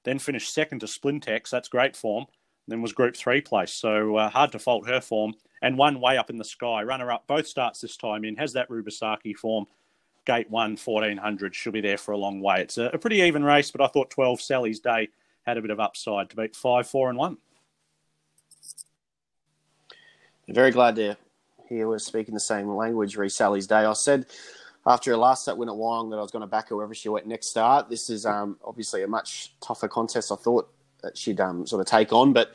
then 0.04 0.18
finished 0.18 0.52
second 0.52 0.80
to 0.80 0.86
Splintex. 0.86 1.50
That's 1.50 1.68
great 1.68 1.96
form. 1.96 2.26
Then 2.68 2.82
was 2.82 2.92
Group 2.92 3.16
Three 3.16 3.40
place, 3.40 3.72
so 3.72 4.16
uh, 4.16 4.28
hard 4.28 4.50
to 4.52 4.58
fault 4.58 4.88
her 4.88 5.00
form. 5.00 5.34
And 5.62 5.78
one 5.78 6.00
way 6.00 6.18
up 6.18 6.30
in 6.30 6.36
the 6.36 6.44
sky, 6.44 6.82
runner 6.82 7.12
up 7.12 7.28
both 7.28 7.46
starts 7.46 7.80
this 7.80 7.96
time 7.96 8.24
in, 8.24 8.36
has 8.36 8.54
that 8.54 8.68
Rubisaki 8.68 9.36
form 9.36 9.66
gate 10.26 10.50
one, 10.50 10.76
1400 10.76 11.54
should 11.54 11.72
be 11.72 11.80
there 11.80 11.96
for 11.96 12.12
a 12.12 12.18
long 12.18 12.40
way. 12.40 12.60
It's 12.60 12.76
a, 12.76 12.86
a 12.86 12.98
pretty 12.98 13.22
even 13.22 13.44
race, 13.44 13.70
but 13.70 13.80
I 13.80 13.86
thought 13.86 14.10
12 14.10 14.40
Sally's 14.40 14.80
Day 14.80 15.08
had 15.46 15.56
a 15.56 15.62
bit 15.62 15.70
of 15.70 15.80
upside 15.80 16.28
to 16.30 16.36
beat 16.36 16.54
5, 16.54 16.86
4, 16.86 17.08
and 17.08 17.18
1. 17.18 17.38
Very 20.48 20.70
glad 20.70 20.96
to 20.96 21.16
hear 21.68 21.88
we're 21.88 21.98
speaking 21.98 22.34
the 22.34 22.40
same 22.40 22.68
language, 22.68 23.16
re 23.16 23.28
Sally's 23.28 23.66
Day. 23.66 23.84
I 23.84 23.92
said 23.94 24.26
after 24.86 25.10
her 25.10 25.16
last 25.16 25.44
set 25.44 25.56
win 25.56 25.68
at 25.68 25.74
Wyong 25.74 26.10
that 26.10 26.18
I 26.18 26.22
was 26.22 26.30
going 26.30 26.42
to 26.42 26.46
back 26.46 26.68
her 26.68 26.76
wherever 26.76 26.94
she 26.94 27.08
went 27.08 27.26
next 27.26 27.48
start. 27.48 27.88
This 27.88 28.10
is 28.10 28.26
um, 28.26 28.56
obviously 28.64 29.02
a 29.02 29.08
much 29.08 29.54
tougher 29.60 29.88
contest 29.88 30.30
I 30.30 30.36
thought 30.36 30.72
that 31.02 31.18
she'd 31.18 31.40
um, 31.40 31.66
sort 31.66 31.80
of 31.80 31.86
take 31.86 32.12
on, 32.12 32.32
but 32.32 32.54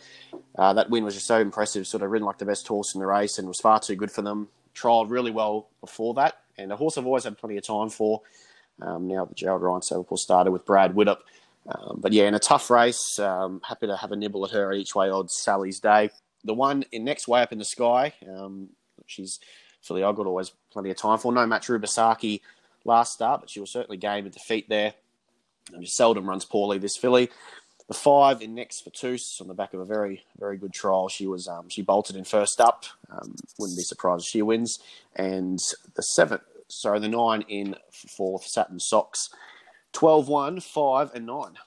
uh, 0.57 0.73
that 0.73 0.89
win 0.89 1.03
was 1.03 1.15
just 1.15 1.27
so 1.27 1.39
impressive. 1.39 1.85
Sort 1.85 2.03
of 2.03 2.09
ridden 2.09 2.25
like 2.25 2.37
the 2.37 2.45
best 2.45 2.67
horse 2.67 2.95
in 2.95 3.01
the 3.01 3.07
race 3.07 3.37
and 3.37 3.47
was 3.47 3.59
far 3.59 3.79
too 3.79 3.95
good 3.95 4.11
for 4.11 4.21
them. 4.21 4.47
Trialled 4.73 5.09
really 5.09 5.31
well 5.31 5.67
before 5.81 6.13
that 6.13 6.40
and 6.57 6.71
a 6.71 6.75
horse 6.75 6.97
I've 6.97 7.05
always 7.05 7.23
had 7.23 7.37
plenty 7.37 7.57
of 7.57 7.65
time 7.65 7.89
for. 7.89 8.21
Um, 8.81 9.07
now 9.07 9.25
the 9.25 9.35
Gerald 9.35 9.61
Ryan 9.61 9.81
Saddleport 9.81 10.17
started 10.17 10.51
with 10.51 10.65
Brad 10.65 10.93
Widdup. 10.93 11.19
Um, 11.67 11.99
but 12.01 12.11
yeah, 12.11 12.27
in 12.27 12.33
a 12.33 12.39
tough 12.39 12.69
race, 12.69 13.19
um, 13.19 13.61
happy 13.63 13.87
to 13.87 13.95
have 13.95 14.11
a 14.11 14.15
nibble 14.15 14.45
at 14.45 14.51
her 14.51 14.71
at 14.71 14.77
each 14.77 14.95
way 14.95 15.09
odds 15.09 15.35
Sally's 15.35 15.79
Day. 15.79 16.09
The 16.43 16.53
one 16.53 16.83
in 16.91 17.03
next 17.03 17.27
way 17.27 17.41
up 17.41 17.51
in 17.51 17.59
the 17.59 17.65
sky, 17.65 18.13
um, 18.27 18.69
she's 19.05 19.39
filly 19.81 20.03
I've 20.03 20.15
got 20.15 20.25
always 20.25 20.51
plenty 20.71 20.89
of 20.89 20.97
time 20.97 21.19
for. 21.19 21.31
No 21.31 21.45
match 21.45 21.67
Rubisaki 21.67 22.41
last 22.83 23.13
start, 23.13 23.41
but 23.41 23.49
she 23.49 23.59
will 23.59 23.67
certainly 23.67 23.97
gain 23.97 24.25
a 24.25 24.29
defeat 24.29 24.69
there. 24.69 24.93
And 25.73 25.85
she 25.85 25.91
seldom 25.91 26.27
runs 26.27 26.45
poorly, 26.45 26.79
this 26.79 26.97
filly. 26.97 27.29
The 27.91 27.97
five 27.97 28.41
in 28.41 28.55
next 28.55 28.85
for 28.85 28.89
Toos 28.89 29.37
on 29.41 29.49
the 29.49 29.53
back 29.53 29.73
of 29.73 29.81
a 29.81 29.85
very, 29.85 30.23
very 30.39 30.55
good 30.57 30.71
trial. 30.71 31.09
She 31.09 31.27
was 31.27 31.49
um, 31.49 31.67
she 31.67 31.81
bolted 31.81 32.15
in 32.15 32.23
first 32.23 32.61
up. 32.61 32.85
Um, 33.09 33.35
wouldn't 33.59 33.77
be 33.77 33.83
surprised 33.83 34.23
if 34.23 34.29
she 34.29 34.41
wins. 34.41 34.79
And 35.17 35.59
the 35.97 36.01
seven, 36.01 36.39
sorry, 36.69 37.01
the 37.01 37.09
nine 37.09 37.41
in 37.49 37.75
fourth, 37.91 38.45
Satin 38.45 38.79
Socks. 38.79 39.27
12 39.91 40.29
1, 40.29 40.61
5 40.61 41.15
and 41.15 41.25
9. 41.25 41.57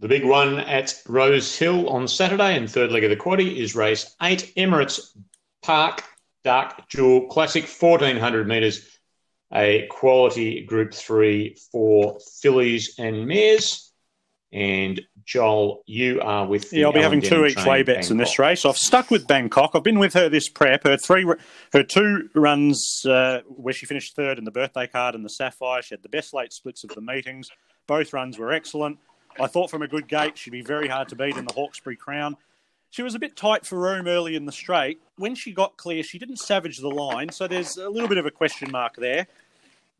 The 0.00 0.08
big 0.08 0.24
one 0.24 0.58
at 0.58 1.00
Rose 1.06 1.56
Hill 1.56 1.88
on 1.88 2.08
Saturday 2.08 2.56
and 2.56 2.68
third 2.68 2.90
leg 2.90 3.04
of 3.04 3.10
the 3.10 3.16
quaddy 3.16 3.58
is 3.58 3.76
race 3.76 4.16
8 4.20 4.54
Emirates 4.56 5.16
Park 5.62 6.02
Dark 6.42 6.88
Jewel 6.88 7.28
Classic 7.28 7.62
1400 7.62 8.48
metres. 8.48 8.93
A 9.54 9.86
quality 9.88 10.64
group 10.64 10.92
3 10.92 11.56
for 11.70 12.18
fillies 12.40 12.94
and 12.98 13.26
mares. 13.26 13.92
And 14.52 15.00
Joel, 15.24 15.82
you 15.86 16.20
are 16.20 16.46
with 16.46 16.72
yeah. 16.72 16.86
I'll 16.86 16.92
be 16.92 17.00
having 17.00 17.20
two 17.20 17.44
each 17.44 17.64
way 17.64 17.82
bets 17.82 18.08
Bangkok. 18.08 18.10
in 18.10 18.16
this 18.18 18.38
race. 18.38 18.64
I've 18.64 18.76
stuck 18.76 19.10
with 19.10 19.26
Bangkok. 19.26 19.72
I've 19.74 19.82
been 19.82 19.98
with 19.98 20.14
her 20.14 20.28
this 20.28 20.48
prep. 20.48 20.84
Her 20.84 20.96
three, 20.96 21.26
her 21.72 21.82
two 21.82 22.28
runs 22.34 23.04
uh, 23.04 23.40
where 23.48 23.74
she 23.74 23.84
finished 23.86 24.14
third 24.14 24.38
in 24.38 24.44
the 24.44 24.52
birthday 24.52 24.86
card 24.86 25.16
and 25.16 25.24
the 25.24 25.30
sapphire. 25.30 25.82
She 25.82 25.94
had 25.94 26.02
the 26.02 26.08
best 26.08 26.34
late 26.34 26.52
splits 26.52 26.84
of 26.84 26.90
the 26.90 27.00
meetings. 27.00 27.50
Both 27.88 28.12
runs 28.12 28.38
were 28.38 28.52
excellent. 28.52 28.98
I 29.40 29.48
thought 29.48 29.70
from 29.70 29.82
a 29.82 29.88
good 29.88 30.06
gate 30.06 30.38
she'd 30.38 30.50
be 30.50 30.62
very 30.62 30.86
hard 30.86 31.08
to 31.08 31.16
beat 31.16 31.36
in 31.36 31.44
the 31.44 31.52
Hawkesbury 31.52 31.96
Crown. 31.96 32.36
She 32.90 33.02
was 33.02 33.16
a 33.16 33.18
bit 33.18 33.34
tight 33.34 33.66
for 33.66 33.76
room 33.76 34.06
early 34.06 34.36
in 34.36 34.46
the 34.46 34.52
straight. 34.52 35.00
When 35.16 35.34
she 35.34 35.52
got 35.52 35.76
clear, 35.76 36.04
she 36.04 36.16
didn't 36.16 36.36
savage 36.36 36.78
the 36.78 36.88
line, 36.88 37.28
so 37.30 37.48
there's 37.48 37.76
a 37.76 37.88
little 37.88 38.08
bit 38.08 38.18
of 38.18 38.26
a 38.26 38.30
question 38.30 38.70
mark 38.70 38.94
there. 38.94 39.26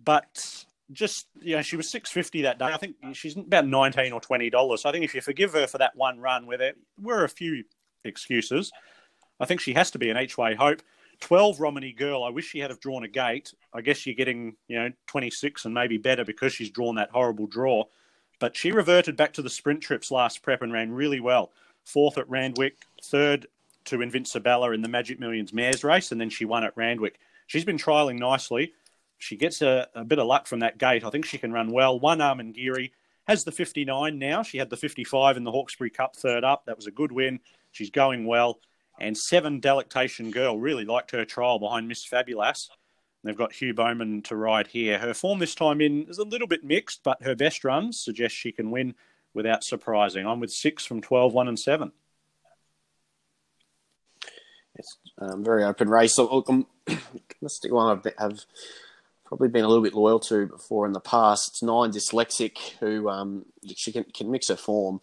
But 0.04 0.64
just 0.92 1.26
you 1.40 1.56
know, 1.56 1.62
she 1.62 1.76
was 1.76 1.88
six 1.90 2.10
fifty 2.10 2.42
that 2.42 2.58
day. 2.58 2.66
I 2.66 2.76
think 2.76 2.96
she's 3.14 3.36
about 3.36 3.66
nineteen 3.66 4.12
or 4.12 4.20
twenty 4.20 4.50
dollars. 4.50 4.82
So 4.82 4.88
I 4.88 4.92
think 4.92 5.04
if 5.04 5.14
you 5.14 5.20
forgive 5.20 5.52
her 5.54 5.66
for 5.66 5.78
that 5.78 5.96
one 5.96 6.20
run, 6.20 6.46
where 6.46 6.58
there 6.58 6.74
were 7.00 7.24
a 7.24 7.28
few 7.28 7.64
excuses, 8.04 8.70
I 9.40 9.46
think 9.46 9.60
she 9.60 9.74
has 9.74 9.90
to 9.92 9.98
be 9.98 10.10
an 10.10 10.18
each 10.18 10.36
way 10.36 10.54
hope. 10.54 10.82
Twelve 11.20 11.60
Romany 11.60 11.92
girl. 11.92 12.22
I 12.24 12.30
wish 12.30 12.46
she 12.48 12.58
had 12.58 12.70
have 12.70 12.80
drawn 12.80 13.04
a 13.04 13.08
gate. 13.08 13.54
I 13.72 13.80
guess 13.80 14.04
you're 14.04 14.14
getting 14.16 14.56
you 14.68 14.78
know 14.78 14.90
twenty 15.06 15.30
six 15.30 15.64
and 15.64 15.72
maybe 15.72 15.96
better 15.96 16.24
because 16.24 16.52
she's 16.52 16.70
drawn 16.70 16.96
that 16.96 17.10
horrible 17.10 17.46
draw. 17.46 17.84
but 18.40 18.56
she 18.56 18.72
reverted 18.72 19.16
back 19.16 19.32
to 19.34 19.42
the 19.42 19.48
sprint 19.50 19.80
trips 19.80 20.10
last 20.10 20.42
prep 20.42 20.60
and 20.60 20.72
ran 20.72 20.92
really 20.92 21.20
well. 21.20 21.52
Fourth 21.84 22.18
at 22.18 22.28
Randwick, 22.28 22.76
third 23.02 23.46
to 23.86 24.02
Invincibella 24.02 24.72
in 24.72 24.82
the 24.82 24.88
Magic 24.88 25.20
Millions 25.20 25.52
Mares 25.52 25.84
race, 25.84 26.10
and 26.12 26.20
then 26.20 26.30
she 26.30 26.44
won 26.44 26.64
at 26.64 26.76
Randwick. 26.76 27.18
She's 27.46 27.64
been 27.64 27.78
trialling 27.78 28.18
nicely. 28.18 28.72
She 29.18 29.36
gets 29.36 29.62
a, 29.62 29.88
a 29.94 30.04
bit 30.04 30.18
of 30.18 30.26
luck 30.26 30.46
from 30.46 30.60
that 30.60 30.78
gate. 30.78 31.04
I 31.04 31.10
think 31.10 31.24
she 31.24 31.38
can 31.38 31.52
run 31.52 31.70
well. 31.70 31.98
One 31.98 32.18
Amangiri 32.18 32.90
has 33.26 33.44
the 33.44 33.52
59 33.52 34.18
now. 34.18 34.42
She 34.42 34.58
had 34.58 34.70
the 34.70 34.76
55 34.76 35.36
in 35.36 35.44
the 35.44 35.50
Hawkesbury 35.50 35.90
Cup 35.90 36.16
third 36.16 36.44
up. 36.44 36.66
That 36.66 36.76
was 36.76 36.86
a 36.86 36.90
good 36.90 37.12
win. 37.12 37.40
She's 37.72 37.90
going 37.90 38.26
well. 38.26 38.60
And 39.00 39.16
seven 39.16 39.60
Delectation 39.60 40.30
Girl 40.30 40.58
really 40.58 40.84
liked 40.84 41.10
her 41.12 41.24
trial 41.24 41.58
behind 41.58 41.88
Miss 41.88 42.04
Fabulous. 42.04 42.70
They've 43.24 43.36
got 43.36 43.54
Hugh 43.54 43.72
Bowman 43.72 44.20
to 44.22 44.36
ride 44.36 44.66
here. 44.66 44.98
Her 44.98 45.14
form 45.14 45.38
this 45.38 45.54
time 45.54 45.80
in 45.80 46.06
is 46.08 46.18
a 46.18 46.24
little 46.24 46.46
bit 46.46 46.62
mixed, 46.62 47.02
but 47.02 47.22
her 47.22 47.34
best 47.34 47.64
runs 47.64 47.98
suggest 47.98 48.34
she 48.34 48.52
can 48.52 48.70
win 48.70 48.94
without 49.32 49.64
surprising. 49.64 50.26
I'm 50.26 50.40
with 50.40 50.52
six 50.52 50.84
from 50.84 51.00
12, 51.00 51.32
1 51.32 51.48
and 51.48 51.58
7. 51.58 51.90
It's 54.76 54.98
a 55.18 55.24
um, 55.24 55.44
very 55.44 55.64
open 55.64 55.88
race. 55.88 56.18
Look, 56.18 56.48
I'm 56.48 56.66
one 57.70 58.02
I've 58.18 58.44
probably 59.36 59.48
been 59.48 59.64
a 59.64 59.68
little 59.68 59.82
bit 59.82 59.94
loyal 59.94 60.20
to 60.20 60.46
before 60.46 60.86
in 60.86 60.92
the 60.92 61.00
past. 61.00 61.48
It's 61.48 61.62
Nine 61.62 61.90
Dyslexic, 61.90 62.78
who 62.78 63.08
um, 63.08 63.46
she 63.74 63.90
can, 63.90 64.04
can 64.04 64.30
mix 64.30 64.46
her 64.46 64.54
form. 64.54 65.00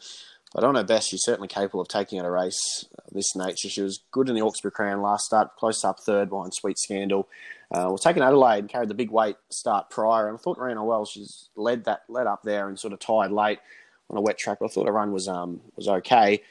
But 0.54 0.64
on 0.64 0.76
her 0.76 0.86
best, 0.86 1.10
she's 1.10 1.24
certainly 1.26 1.50
capable 1.50 1.82
of 1.82 1.90
taking 1.90 2.18
out 2.18 2.26
a 2.26 2.32
race 2.32 2.86
of 3.06 3.14
this 3.14 3.36
nature. 3.36 3.68
She 3.68 3.82
was 3.82 4.00
good 4.10 4.30
in 4.30 4.36
the 4.36 4.40
Hawkesbury 4.40 4.72
Crown 4.72 5.02
last 5.02 5.26
start, 5.26 5.58
close 5.58 5.84
up 5.84 6.00
third 6.00 6.30
behind 6.30 6.54
Sweet 6.54 6.80
Scandal. 6.80 7.28
Uh, 7.76 7.90
was 7.90 8.00
taking 8.00 8.24
Adelaide 8.24 8.60
and 8.60 8.70
carried 8.70 8.88
the 8.88 8.94
big 8.94 9.12
weight 9.12 9.36
start 9.50 9.90
prior, 9.90 10.30
and 10.30 10.38
I 10.38 10.42
thought 10.42 10.58
ran 10.58 10.82
well. 10.82 11.06
She's 11.06 11.50
led 11.58 11.84
that 11.86 12.04
led 12.08 12.28
up 12.28 12.44
there 12.44 12.70
and 12.70 12.80
sort 12.80 12.94
of 12.94 13.00
tied 13.00 13.32
late 13.32 13.60
on 14.10 14.18
a 14.18 14.22
wet 14.22 14.38
track. 14.38 14.60
But 14.62 14.68
I 14.68 14.70
thought 14.70 14.88
her 14.88 14.94
run 14.94 15.12
was 15.12 15.28
um 15.28 15.60
was 15.76 15.90
okay. 15.90 16.42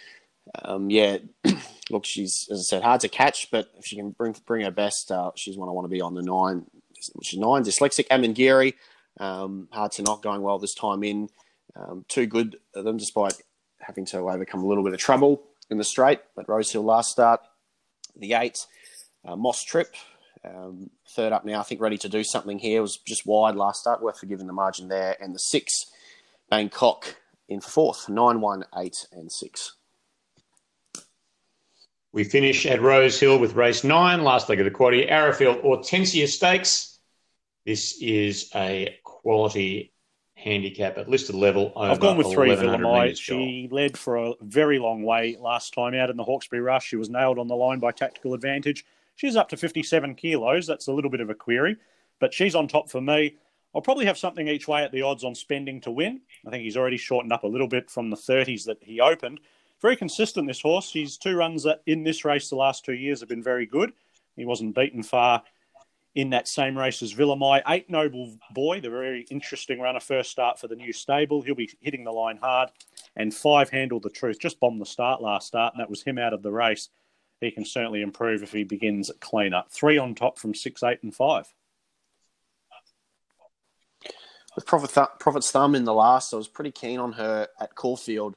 Um, 0.64 0.90
yeah, 0.90 1.18
look, 1.90 2.04
she's 2.04 2.46
as 2.50 2.58
I 2.60 2.62
said 2.62 2.82
hard 2.82 3.00
to 3.02 3.08
catch, 3.08 3.50
but 3.50 3.70
if 3.78 3.86
she 3.86 3.96
can 3.96 4.10
bring 4.10 4.34
bring 4.46 4.64
her 4.64 4.70
best, 4.70 5.10
uh, 5.10 5.30
she's 5.34 5.56
one 5.56 5.68
I 5.70 5.72
want 5.72 5.86
to 5.86 5.90
be 5.90 6.02
on 6.02 6.14
the 6.14 6.22
nine. 6.22 6.66
She's 7.22 7.38
nine 7.38 7.62
dyslexic. 7.62 8.08
Amangiri, 8.08 8.74
um, 9.18 9.68
hard 9.72 9.92
to 9.92 10.02
knock, 10.02 10.22
going 10.22 10.42
well 10.42 10.58
this 10.58 10.74
time 10.74 11.02
in. 11.02 11.28
Um, 11.76 12.04
too 12.08 12.26
good 12.26 12.56
of 12.74 12.84
them, 12.84 12.96
despite 12.96 13.34
having 13.78 14.04
to 14.06 14.18
overcome 14.18 14.62
a 14.62 14.66
little 14.66 14.84
bit 14.84 14.92
of 14.92 15.00
trouble 15.00 15.42
in 15.70 15.78
the 15.78 15.84
straight 15.84 16.20
at 16.38 16.48
Rosehill 16.48 16.84
last 16.84 17.10
start. 17.10 17.40
The 18.16 18.34
eight, 18.34 18.66
uh, 19.24 19.36
Moss 19.36 19.62
Trip, 19.62 19.94
um, 20.44 20.90
third 21.14 21.32
up 21.32 21.44
now, 21.44 21.60
I 21.60 21.62
think 21.62 21.80
ready 21.80 21.98
to 21.98 22.08
do 22.08 22.24
something 22.24 22.58
here. 22.58 22.82
Was 22.82 22.98
just 23.06 23.26
wide 23.26 23.56
last 23.56 23.80
start, 23.80 24.02
worth 24.02 24.18
forgiving 24.18 24.46
the 24.46 24.52
margin 24.52 24.88
there. 24.88 25.16
And 25.20 25.34
the 25.34 25.38
six, 25.38 25.72
Bangkok 26.50 27.16
in 27.48 27.60
fourth, 27.60 28.08
nine, 28.08 28.40
one, 28.40 28.64
eight, 28.76 29.06
and 29.12 29.30
six. 29.30 29.74
We 32.12 32.24
finish 32.24 32.66
at 32.66 32.82
Rose 32.82 33.20
Hill 33.20 33.38
with 33.38 33.54
race 33.54 33.84
nine, 33.84 34.24
last 34.24 34.48
leg 34.48 34.58
of 34.58 34.64
the 34.64 34.70
quaddy, 34.70 35.08
Arrowfield 35.08 35.62
Hortensia 35.62 36.26
Stakes. 36.26 36.89
This 37.70 38.02
is 38.02 38.50
a 38.56 38.98
quality 39.04 39.92
handicap 40.34 40.98
at 40.98 41.08
listed 41.08 41.36
level. 41.36 41.72
I've 41.76 42.00
gone 42.00 42.16
with 42.16 42.32
three 42.32 42.48
Villamite. 42.48 43.16
She 43.16 43.68
led 43.70 43.96
for 43.96 44.16
a 44.16 44.32
very 44.40 44.80
long 44.80 45.04
way 45.04 45.36
last 45.38 45.72
time 45.72 45.94
out 45.94 46.10
in 46.10 46.16
the 46.16 46.24
Hawkesbury 46.24 46.62
Rush. 46.62 46.88
She 46.88 46.96
was 46.96 47.10
nailed 47.10 47.38
on 47.38 47.46
the 47.46 47.54
line 47.54 47.78
by 47.78 47.92
tactical 47.92 48.34
advantage. 48.34 48.84
She's 49.14 49.36
up 49.36 49.48
to 49.50 49.56
57 49.56 50.16
kilos. 50.16 50.66
That's 50.66 50.88
a 50.88 50.92
little 50.92 51.12
bit 51.12 51.20
of 51.20 51.30
a 51.30 51.34
query, 51.36 51.76
but 52.18 52.34
she's 52.34 52.56
on 52.56 52.66
top 52.66 52.90
for 52.90 53.00
me. 53.00 53.36
I'll 53.72 53.82
probably 53.82 54.06
have 54.06 54.18
something 54.18 54.48
each 54.48 54.66
way 54.66 54.82
at 54.82 54.90
the 54.90 55.02
odds 55.02 55.22
on 55.22 55.36
spending 55.36 55.80
to 55.82 55.92
win. 55.92 56.22
I 56.44 56.50
think 56.50 56.64
he's 56.64 56.76
already 56.76 56.96
shortened 56.96 57.32
up 57.32 57.44
a 57.44 57.46
little 57.46 57.68
bit 57.68 57.88
from 57.88 58.10
the 58.10 58.16
30s 58.16 58.64
that 58.64 58.78
he 58.80 59.00
opened. 59.00 59.38
Very 59.80 59.94
consistent, 59.94 60.48
this 60.48 60.60
horse. 60.60 60.92
His 60.92 61.16
two 61.16 61.36
runs 61.36 61.68
in 61.86 62.02
this 62.02 62.24
race 62.24 62.50
the 62.50 62.56
last 62.56 62.84
two 62.84 62.94
years 62.94 63.20
have 63.20 63.28
been 63.28 63.44
very 63.44 63.64
good. 63.64 63.92
He 64.34 64.44
wasn't 64.44 64.74
beaten 64.74 65.04
far 65.04 65.44
in 66.14 66.30
that 66.30 66.48
same 66.48 66.76
race 66.76 67.02
as 67.02 67.14
Villamai. 67.14 67.62
Eight 67.68 67.88
Noble 67.88 68.36
Boy, 68.52 68.80
the 68.80 68.90
very 68.90 69.26
interesting 69.30 69.80
runner, 69.80 70.00
first 70.00 70.30
start 70.30 70.58
for 70.58 70.68
the 70.68 70.76
new 70.76 70.92
stable. 70.92 71.42
He'll 71.42 71.54
be 71.54 71.70
hitting 71.80 72.04
the 72.04 72.12
line 72.12 72.36
hard. 72.36 72.70
And 73.16 73.32
five 73.32 73.70
Handle 73.70 74.00
the 74.00 74.10
Truth, 74.10 74.40
just 74.40 74.60
bombed 74.60 74.80
the 74.80 74.86
start 74.86 75.22
last 75.22 75.46
start, 75.46 75.74
and 75.74 75.80
that 75.80 75.90
was 75.90 76.02
him 76.02 76.18
out 76.18 76.32
of 76.32 76.42
the 76.42 76.52
race 76.52 76.88
he 77.40 77.50
can 77.50 77.64
certainly 77.64 78.02
improve 78.02 78.42
if 78.42 78.52
he 78.52 78.64
begins 78.64 79.10
cleaner. 79.20 79.64
Three 79.70 79.98
on 79.98 80.14
top 80.14 80.38
from 80.38 80.54
six, 80.54 80.82
eight, 80.82 81.02
and 81.02 81.14
five. 81.14 81.52
With 84.54 84.66
Prophet 84.66 84.90
Th- 84.90 85.18
Prophet's 85.18 85.50
Thumb 85.50 85.74
in 85.74 85.84
the 85.84 85.94
last, 85.94 86.34
I 86.34 86.36
was 86.36 86.48
pretty 86.48 86.72
keen 86.72 87.00
on 87.00 87.12
her 87.12 87.48
at 87.58 87.74
Caulfield. 87.74 88.36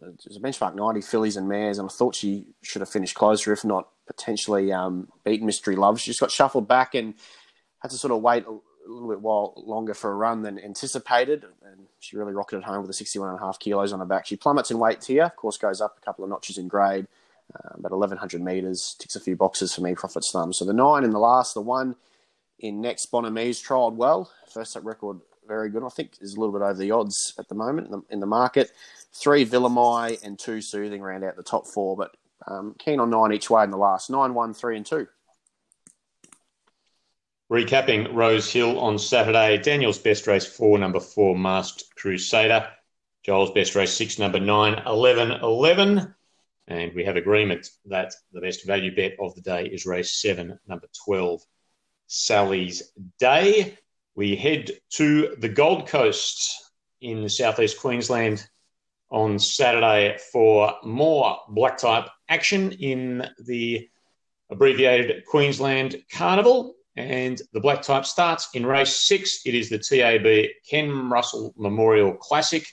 It 0.00 0.24
was 0.26 0.36
a 0.36 0.40
benchmark 0.40 0.74
90 0.74 1.02
fillies 1.02 1.36
and 1.36 1.48
mares, 1.48 1.78
and 1.78 1.88
I 1.88 1.92
thought 1.92 2.14
she 2.14 2.46
should 2.62 2.80
have 2.80 2.88
finished 2.88 3.14
closer, 3.14 3.52
if 3.52 3.64
not 3.64 3.88
potentially 4.06 4.72
um, 4.72 5.08
beaten 5.24 5.46
Mystery 5.46 5.76
Love. 5.76 6.00
She 6.00 6.10
just 6.10 6.20
got 6.20 6.30
shuffled 6.30 6.68
back 6.68 6.94
and 6.94 7.14
had 7.80 7.90
to 7.90 7.96
sort 7.96 8.12
of 8.12 8.22
wait 8.22 8.44
a 8.46 8.58
little 8.88 9.08
bit 9.08 9.20
while 9.20 9.54
longer 9.56 9.94
for 9.94 10.10
a 10.10 10.14
run 10.14 10.42
than 10.42 10.58
anticipated. 10.58 11.44
And 11.64 11.86
she 12.00 12.16
really 12.16 12.32
rocketed 12.32 12.64
home 12.64 12.86
with 12.86 12.96
the 12.96 13.04
61.5 13.04 13.58
kilos 13.58 13.92
on 13.92 14.00
her 14.00 14.06
back. 14.06 14.26
She 14.26 14.36
plummets 14.36 14.70
in 14.70 14.78
weight 14.78 15.04
here, 15.04 15.24
of 15.24 15.36
course, 15.36 15.56
goes 15.56 15.80
up 15.80 15.96
a 16.00 16.04
couple 16.04 16.24
of 16.24 16.30
notches 16.30 16.58
in 16.58 16.68
grade 16.68 17.06
uh, 17.54 17.74
about 17.74 17.92
1100 17.92 18.42
metres, 18.42 18.96
ticks 18.98 19.16
a 19.16 19.20
few 19.20 19.36
boxes 19.36 19.74
for 19.74 19.82
me, 19.82 19.94
Prophet's 19.94 20.30
Thumb. 20.32 20.52
So 20.52 20.64
the 20.64 20.72
nine 20.72 21.04
in 21.04 21.10
the 21.10 21.18
last, 21.18 21.54
the 21.54 21.60
one 21.60 21.96
in 22.58 22.80
next 22.80 23.10
Bonamise 23.10 23.64
trialled 23.64 23.96
well. 23.96 24.30
First 24.52 24.76
up 24.76 24.84
record, 24.84 25.20
very 25.46 25.68
good. 25.68 25.84
I 25.84 25.88
think 25.88 26.12
is 26.20 26.34
a 26.34 26.40
little 26.40 26.52
bit 26.52 26.64
over 26.64 26.78
the 26.78 26.90
odds 26.90 27.34
at 27.38 27.48
the 27.48 27.54
moment 27.54 27.88
in 27.88 27.92
the, 27.92 28.02
in 28.10 28.20
the 28.20 28.26
market. 28.26 28.70
Three 29.12 29.44
Villamai 29.44 30.22
and 30.22 30.38
two 30.38 30.62
Soothing 30.62 31.02
round 31.02 31.24
out 31.24 31.36
the 31.36 31.42
top 31.42 31.66
four, 31.66 31.96
but 31.96 32.16
um, 32.46 32.74
keen 32.78 33.00
on 33.00 33.10
nine 33.10 33.32
each 33.32 33.50
way 33.50 33.64
in 33.64 33.70
the 33.70 33.76
last. 33.76 34.10
Nine, 34.10 34.34
one, 34.34 34.54
three, 34.54 34.76
and 34.76 34.86
two. 34.86 35.06
Recapping 37.50 38.14
Rose 38.14 38.50
Hill 38.50 38.78
on 38.78 38.98
Saturday, 38.98 39.58
Daniel's 39.58 39.98
best 39.98 40.26
race 40.26 40.46
four, 40.46 40.78
number 40.78 41.00
four, 41.00 41.36
Masked 41.36 41.84
Crusader. 41.96 42.66
Joel's 43.24 43.50
best 43.52 43.74
race 43.74 43.92
six, 43.92 44.18
number 44.18 44.40
nine, 44.40 44.82
11, 44.86 45.42
11. 45.42 46.14
And 46.68 46.94
we 46.94 47.04
have 47.04 47.16
agreement 47.16 47.68
that 47.86 48.14
the 48.32 48.40
best 48.40 48.66
value 48.66 48.94
bet 48.94 49.16
of 49.20 49.34
the 49.34 49.42
day 49.42 49.66
is 49.66 49.84
race 49.84 50.14
seven, 50.14 50.58
number 50.66 50.88
12, 51.04 51.42
Sally's 52.06 52.82
Day. 53.18 53.76
We 54.14 54.34
head 54.34 54.70
to 54.94 55.36
the 55.38 55.48
Gold 55.48 55.88
Coast 55.88 56.72
in 57.00 57.28
southeast 57.28 57.78
Queensland 57.78 58.46
on 59.10 59.38
Saturday 59.38 60.16
for 60.32 60.76
more 60.84 61.38
black 61.48 61.76
type 61.76 62.08
action 62.32 62.72
in 62.72 63.28
the 63.44 63.88
abbreviated 64.50 65.24
Queensland 65.26 66.02
Carnival. 66.10 66.74
And 66.96 67.40
the 67.52 67.60
black 67.60 67.82
type 67.82 68.04
starts 68.04 68.48
in 68.54 68.66
race 68.66 68.96
six. 68.96 69.42
It 69.46 69.54
is 69.54 69.68
the 69.68 69.78
TAB 69.78 70.26
Ken 70.68 71.08
Russell 71.08 71.54
Memorial 71.56 72.14
Classic, 72.14 72.66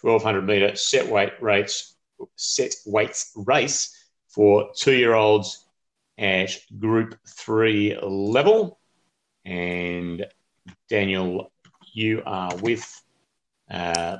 1200 0.00 0.42
metre 0.46 0.76
set 0.76 1.06
weight 1.08 1.32
rates 1.40 1.96
set 2.36 2.74
weights 2.86 3.32
race 3.34 3.94
for 4.28 4.70
two 4.76 4.94
year 4.94 5.14
olds 5.14 5.66
at 6.16 6.56
Group 6.78 7.16
3 7.26 7.98
level. 8.02 8.78
And 9.44 10.26
Daniel, 10.88 11.52
you 11.92 12.22
are 12.24 12.54
with 12.56 13.02
uh, 13.70 14.18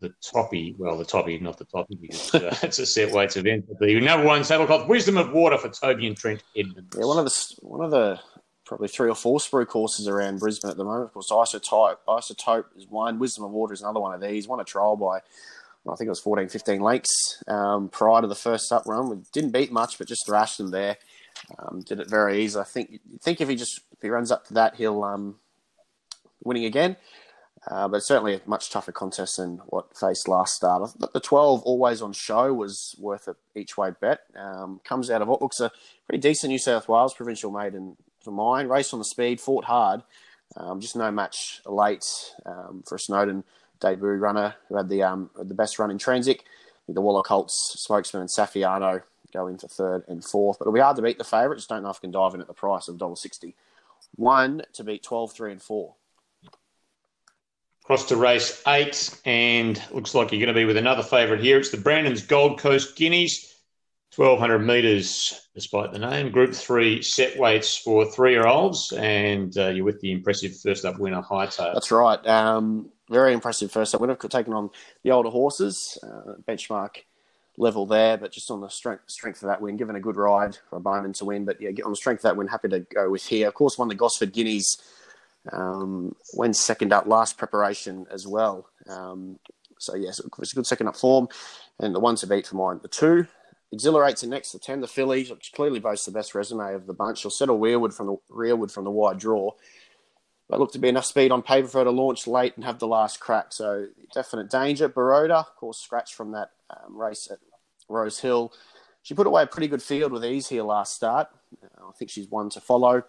the 0.00 0.12
toppy. 0.22 0.74
Well, 0.78 0.96
the 0.96 1.04
toppy, 1.04 1.38
not 1.38 1.58
the 1.58 1.64
toppy, 1.64 1.96
because 2.00 2.34
uh, 2.34 2.56
it's 2.62 2.78
a 2.78 2.86
set 2.86 3.12
weights 3.12 3.36
event. 3.36 3.66
The 3.80 4.00
number 4.00 4.26
one 4.26 4.42
saddlecloth, 4.42 4.88
Wisdom 4.88 5.16
of 5.16 5.32
Water 5.32 5.58
for 5.58 5.68
Toby 5.68 6.06
and 6.06 6.16
Trent 6.16 6.42
Edmonds. 6.56 6.96
Yeah, 6.96 7.06
one 7.06 7.18
of 7.18 7.24
the 7.24 7.54
one 7.60 7.84
of 7.84 7.90
the 7.90 8.20
probably 8.64 8.88
three 8.88 9.08
or 9.08 9.14
four 9.14 9.38
sprue 9.38 9.66
courses 9.66 10.06
around 10.06 10.40
Brisbane 10.40 10.70
at 10.70 10.76
the 10.76 10.84
moment. 10.84 11.04
Of 11.04 11.12
course, 11.14 11.30
Isotope, 11.30 11.96
Isotope 12.06 12.66
is 12.76 12.86
one. 12.86 13.18
Wisdom 13.18 13.44
of 13.44 13.50
Water 13.50 13.72
is 13.72 13.80
another 13.80 14.00
one 14.00 14.14
of 14.14 14.20
these. 14.20 14.46
Won 14.46 14.60
a 14.60 14.64
trial 14.64 14.96
by 14.96 15.20
I 15.90 15.96
think 15.96 16.06
it 16.06 16.10
was 16.10 16.20
14, 16.20 16.48
15 16.48 16.80
lengths 16.80 17.42
um, 17.46 17.88
prior 17.88 18.20
to 18.20 18.26
the 18.26 18.34
first 18.34 18.70
up 18.72 18.84
run. 18.86 19.08
We 19.08 19.16
didn't 19.32 19.52
beat 19.52 19.72
much, 19.72 19.98
but 19.98 20.08
just 20.08 20.26
thrashed 20.26 20.58
them 20.58 20.70
there. 20.70 20.96
Um, 21.58 21.80
did 21.80 22.00
it 22.00 22.10
very 22.10 22.42
easy. 22.42 22.58
I 22.58 22.64
think. 22.64 23.00
Think 23.22 23.40
if 23.40 23.48
he 23.48 23.56
just 23.56 23.80
if 23.92 24.02
he 24.02 24.08
runs 24.08 24.30
up 24.30 24.46
to 24.46 24.54
that, 24.54 24.74
he'll 24.74 25.02
um, 25.04 25.36
winning 26.42 26.64
again. 26.64 26.96
Uh, 27.66 27.88
but 27.88 28.02
certainly 28.02 28.34
a 28.34 28.40
much 28.46 28.70
tougher 28.70 28.92
contest 28.92 29.36
than 29.36 29.58
what 29.66 29.96
faced 29.96 30.28
last 30.28 30.54
start. 30.54 30.90
The 31.12 31.20
12 31.20 31.62
always 31.62 32.00
on 32.00 32.12
show 32.12 32.52
was 32.54 32.94
worth 32.98 33.28
a 33.28 33.36
each 33.54 33.76
way 33.76 33.90
bet. 34.00 34.20
Um, 34.36 34.80
comes 34.84 35.10
out 35.10 35.22
of 35.22 35.28
what 35.28 35.42
looks 35.42 35.60
a 35.60 35.70
pretty 36.06 36.20
decent 36.20 36.50
New 36.50 36.58
South 36.58 36.88
Wales 36.88 37.14
provincial 37.14 37.50
maiden 37.50 37.96
for 38.22 38.30
mine. 38.30 38.68
Race 38.68 38.92
on 38.92 39.00
the 39.00 39.04
speed, 39.04 39.40
fought 39.40 39.64
hard. 39.64 40.02
Um, 40.56 40.80
just 40.80 40.96
no 40.96 41.10
match 41.10 41.60
late 41.66 42.06
um, 42.46 42.84
for 42.86 42.94
a 42.94 43.00
Snowden 43.00 43.44
debut 43.80 44.08
runner 44.08 44.54
who 44.68 44.76
had 44.76 44.88
the 44.88 45.02
um, 45.02 45.30
the 45.36 45.54
best 45.54 45.78
run 45.78 45.90
in 45.90 45.98
Transic. 45.98 46.40
the 46.88 47.00
Waller 47.00 47.22
Colts 47.22 47.74
spokesman 47.76 48.22
and 48.22 48.30
Safiano 48.30 49.02
go 49.32 49.46
in 49.46 49.58
for 49.58 49.68
third 49.68 50.04
and 50.08 50.24
fourth. 50.24 50.58
But 50.58 50.64
it'll 50.64 50.74
be 50.74 50.80
hard 50.80 50.96
to 50.96 51.02
beat 51.02 51.18
the 51.18 51.24
favourite. 51.24 51.56
Just 51.56 51.68
don't 51.68 51.82
know 51.82 51.90
if 51.90 51.96
I 51.96 52.00
can 52.00 52.10
dive 52.10 52.34
in 52.34 52.40
at 52.40 52.46
the 52.46 52.54
price 52.54 52.88
of 52.88 52.96
$1.60. 52.96 53.54
One 54.14 54.62
to 54.72 54.84
beat 54.84 55.02
12, 55.02 55.32
3, 55.32 55.52
and 55.52 55.62
4. 55.62 55.94
Across 57.88 58.08
to 58.08 58.18
race 58.18 58.62
eight, 58.66 59.18
and 59.24 59.82
looks 59.92 60.14
like 60.14 60.30
you're 60.30 60.40
going 60.40 60.54
to 60.54 60.60
be 60.60 60.66
with 60.66 60.76
another 60.76 61.02
favourite 61.02 61.42
here. 61.42 61.56
It's 61.56 61.70
the 61.70 61.78
Brandon's 61.78 62.20
Gold 62.20 62.60
Coast 62.60 62.96
Guineas, 62.96 63.62
1200 64.14 64.58
metres, 64.58 65.48
despite 65.54 65.92
the 65.92 65.98
name. 65.98 66.30
Group 66.30 66.52
three 66.52 67.00
set 67.00 67.38
weights 67.38 67.78
for 67.78 68.04
three 68.04 68.32
year 68.32 68.46
olds, 68.46 68.92
and 68.92 69.56
uh, 69.56 69.68
you're 69.68 69.86
with 69.86 70.02
the 70.02 70.12
impressive 70.12 70.54
first 70.60 70.84
up 70.84 70.98
winner, 70.98 71.22
Hightail. 71.22 71.72
That's 71.72 71.90
right. 71.90 72.26
Um, 72.26 72.90
very 73.08 73.32
impressive 73.32 73.72
first 73.72 73.94
up 73.94 74.02
winner. 74.02 74.16
Taking 74.16 74.52
on 74.52 74.68
the 75.02 75.12
older 75.12 75.30
horses, 75.30 75.96
uh, 76.02 76.34
benchmark 76.46 76.96
level 77.56 77.86
there, 77.86 78.18
but 78.18 78.32
just 78.32 78.50
on 78.50 78.60
the 78.60 78.68
strength 78.68 79.04
strength 79.06 79.42
of 79.42 79.48
that 79.48 79.62
win, 79.62 79.78
given 79.78 79.96
a 79.96 80.00
good 80.00 80.16
ride 80.16 80.58
for 80.68 80.76
a 80.76 80.80
Bowman 80.80 81.14
to 81.14 81.24
win. 81.24 81.46
But 81.46 81.58
yeah, 81.58 81.70
on 81.86 81.92
the 81.92 81.96
strength 81.96 82.18
of 82.18 82.24
that 82.24 82.36
win, 82.36 82.48
happy 82.48 82.68
to 82.68 82.80
go 82.80 83.08
with 83.08 83.24
here. 83.24 83.48
Of 83.48 83.54
course, 83.54 83.78
won 83.78 83.88
the 83.88 83.94
Gosford 83.94 84.34
Guineas, 84.34 84.76
um, 85.52 86.14
went 86.34 86.56
second 86.56 86.92
up 86.92 87.06
last 87.06 87.38
preparation 87.38 88.06
as 88.10 88.26
well. 88.26 88.68
Um, 88.88 89.38
so 89.78 89.94
yes, 89.94 90.18
it 90.18 90.26
was 90.38 90.52
a 90.52 90.56
good 90.56 90.66
second 90.66 90.88
up 90.88 90.96
form, 90.96 91.28
and 91.78 91.94
the 91.94 92.00
one 92.00 92.16
to 92.16 92.26
beat 92.26 92.46
for 92.46 92.56
mine, 92.56 92.80
the 92.82 92.88
two. 92.88 93.26
Exhilarates 93.70 94.22
in 94.22 94.30
next 94.30 94.52
to 94.52 94.58
ten, 94.58 94.80
the 94.80 94.88
fillies, 94.88 95.30
which 95.30 95.52
clearly 95.52 95.78
boasts 95.78 96.06
the 96.06 96.12
best 96.12 96.34
resume 96.34 96.74
of 96.74 96.86
the 96.86 96.94
bunch. 96.94 97.18
She'll 97.18 97.30
settle 97.30 97.58
rearward 97.58 97.92
from 97.92 98.06
the 98.06 98.16
rearward 98.30 98.72
from 98.72 98.84
the 98.84 98.90
wide 98.90 99.18
draw 99.18 99.52
but 100.48 100.58
looked 100.58 100.72
to 100.72 100.78
be 100.78 100.88
enough 100.88 101.04
speed 101.04 101.30
on 101.30 101.42
paper 101.42 101.68
for 101.68 101.78
her 101.78 101.84
to 101.84 101.90
launch 101.90 102.26
late 102.26 102.56
and 102.56 102.64
have 102.64 102.78
the 102.78 102.86
last 102.86 103.20
crack. 103.20 103.52
So 103.52 103.86
definite 104.14 104.50
danger. 104.50 104.88
Baroda, 104.88 105.40
of 105.40 105.56
course, 105.56 105.78
scratched 105.78 106.14
from 106.14 106.32
that 106.32 106.50
um, 106.70 106.96
race 106.96 107.28
at 107.30 107.38
Rose 107.88 108.20
Hill. 108.20 108.52
She 109.02 109.14
put 109.14 109.26
away 109.26 109.42
a 109.42 109.46
pretty 109.46 109.68
good 109.68 109.82
field 109.82 110.12
with 110.12 110.24
ease 110.24 110.48
here 110.48 110.62
last 110.62 110.94
start. 110.94 111.28
Uh, 111.62 111.88
I 111.88 111.92
think 111.92 112.10
she's 112.10 112.28
one 112.28 112.48
to 112.50 112.60
follow 112.60 113.02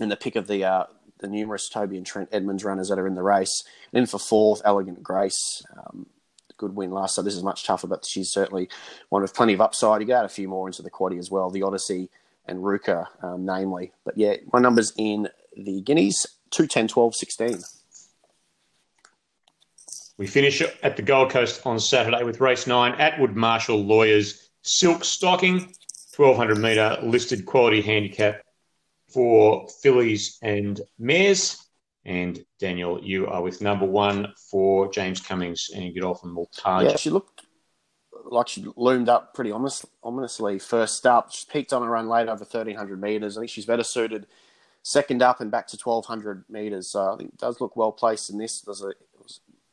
in 0.00 0.10
the 0.10 0.16
pick 0.16 0.36
of 0.36 0.46
the 0.46 0.64
uh, 0.64 0.84
the 1.18 1.28
numerous 1.28 1.68
Toby 1.68 1.96
and 1.96 2.06
Trent 2.06 2.28
Edmonds 2.32 2.64
runners 2.64 2.88
that 2.88 2.98
are 2.98 3.06
in 3.06 3.14
the 3.14 3.22
race. 3.22 3.64
And 3.92 4.00
in 4.00 4.06
for 4.06 4.18
fourth, 4.18 4.62
Elegant 4.64 5.02
Grace. 5.02 5.62
Um, 5.76 6.06
good 6.56 6.74
win 6.74 6.90
last 6.90 7.14
so 7.14 7.22
This 7.22 7.34
is 7.34 7.42
much 7.42 7.64
tougher, 7.64 7.86
but 7.86 8.04
she's 8.06 8.30
certainly 8.30 8.68
one 9.08 9.22
with 9.22 9.34
plenty 9.34 9.52
of 9.54 9.60
upside. 9.60 10.00
You 10.00 10.06
got 10.06 10.24
a 10.24 10.28
few 10.28 10.48
more 10.48 10.68
into 10.68 10.82
the 10.82 10.90
quaddy 10.90 11.18
as 11.18 11.30
well. 11.30 11.50
The 11.50 11.62
Odyssey 11.62 12.10
and 12.46 12.60
Ruka, 12.60 13.06
um, 13.22 13.44
namely. 13.44 13.92
But 14.04 14.16
yeah, 14.16 14.36
my 14.52 14.60
numbers 14.60 14.92
in 14.96 15.28
the 15.56 15.80
Guineas 15.82 16.26
2, 16.50 16.66
10, 16.66 16.88
12, 16.88 17.14
16. 17.14 17.58
We 20.18 20.26
finish 20.26 20.62
at 20.82 20.96
the 20.96 21.02
Gold 21.02 21.30
Coast 21.30 21.66
on 21.66 21.78
Saturday 21.78 22.24
with 22.24 22.40
race 22.40 22.66
nine, 22.66 22.94
Attwood 22.94 23.34
Marshall 23.34 23.84
Lawyers 23.84 24.48
Silk 24.62 25.04
Stocking, 25.04 25.74
1200 26.16 26.58
metre 26.58 26.98
listed 27.02 27.44
quality 27.44 27.82
handicap 27.82 28.45
for 29.08 29.68
fillies 29.82 30.38
and 30.42 30.80
mares. 30.98 31.62
And 32.04 32.44
Daniel, 32.60 33.00
you 33.02 33.26
are 33.26 33.42
with 33.42 33.60
number 33.60 33.84
one 33.84 34.32
for 34.50 34.90
James 34.92 35.20
Cummings 35.20 35.70
and 35.74 35.92
Godolphin 35.94 36.34
Multaja. 36.34 36.90
Yeah, 36.90 36.96
she 36.96 37.10
looked 37.10 37.42
like 38.24 38.48
she 38.48 38.66
loomed 38.76 39.08
up 39.08 39.34
pretty 39.34 39.52
ominously 39.52 40.58
first 40.58 41.06
up. 41.06 41.32
She 41.32 41.46
peaked 41.50 41.72
on 41.72 41.82
a 41.82 41.88
run 41.88 42.08
late 42.08 42.28
over 42.28 42.44
1300 42.44 43.00
metres. 43.00 43.36
I 43.36 43.40
think 43.40 43.50
she's 43.50 43.66
better 43.66 43.82
suited 43.82 44.26
second 44.82 45.20
up 45.20 45.40
and 45.40 45.50
back 45.50 45.66
to 45.68 45.76
1200 45.76 46.44
metres. 46.48 46.88
So 46.88 47.12
I 47.12 47.16
think 47.16 47.32
it 47.34 47.38
does 47.38 47.60
look 47.60 47.76
well 47.76 47.92
placed 47.92 48.30
in 48.30 48.38
this. 48.38 48.60
Does 48.60 48.82
a, 48.82 48.92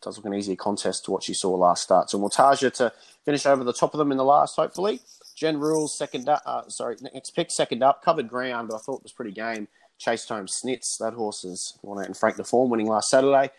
does 0.01 0.17
look 0.17 0.25
an 0.25 0.33
easier 0.33 0.55
contest 0.55 1.05
to 1.05 1.11
what 1.11 1.23
she 1.23 1.33
saw 1.33 1.51
last 1.51 1.83
start. 1.83 2.09
So 2.09 2.19
Multaja 2.19 2.73
to 2.73 2.91
finish 3.23 3.45
over 3.45 3.63
the 3.63 3.73
top 3.73 3.93
of 3.93 3.99
them 3.99 4.11
in 4.11 4.17
the 4.17 4.25
last, 4.25 4.55
hopefully. 4.55 5.01
Jen 5.33 5.59
Rules 5.59 5.97
second 5.97 6.29
up. 6.29 6.41
Uh, 6.45 6.67
sorry, 6.69 6.95
next 7.13 7.31
pick 7.31 7.51
second 7.51 7.83
up. 7.83 8.03
Covered 8.03 8.27
ground, 8.27 8.69
but 8.69 8.75
I 8.75 8.79
thought 8.79 8.97
it 8.97 9.03
was 9.03 9.11
pretty 9.11 9.31
game. 9.31 9.67
Chased 9.97 10.29
home 10.29 10.47
Snitz. 10.47 10.97
That 10.99 11.13
horse 11.13 11.43
is 11.43 11.77
one 11.81 11.99
out 11.99 12.07
in 12.07 12.13
Frank 12.13 12.35
the 12.35 12.43
Form, 12.43 12.69
winning 12.69 12.87
last 12.87 13.09
Saturday. 13.09 13.51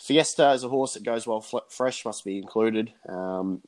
Fiesta 0.00 0.52
is 0.52 0.64
a 0.64 0.68
horse 0.68 0.94
that 0.94 1.04
goes 1.04 1.26
well 1.26 1.44
fresh, 1.68 2.04
must 2.04 2.24
be 2.24 2.38
included. 2.38 2.92
Um, 3.08 3.62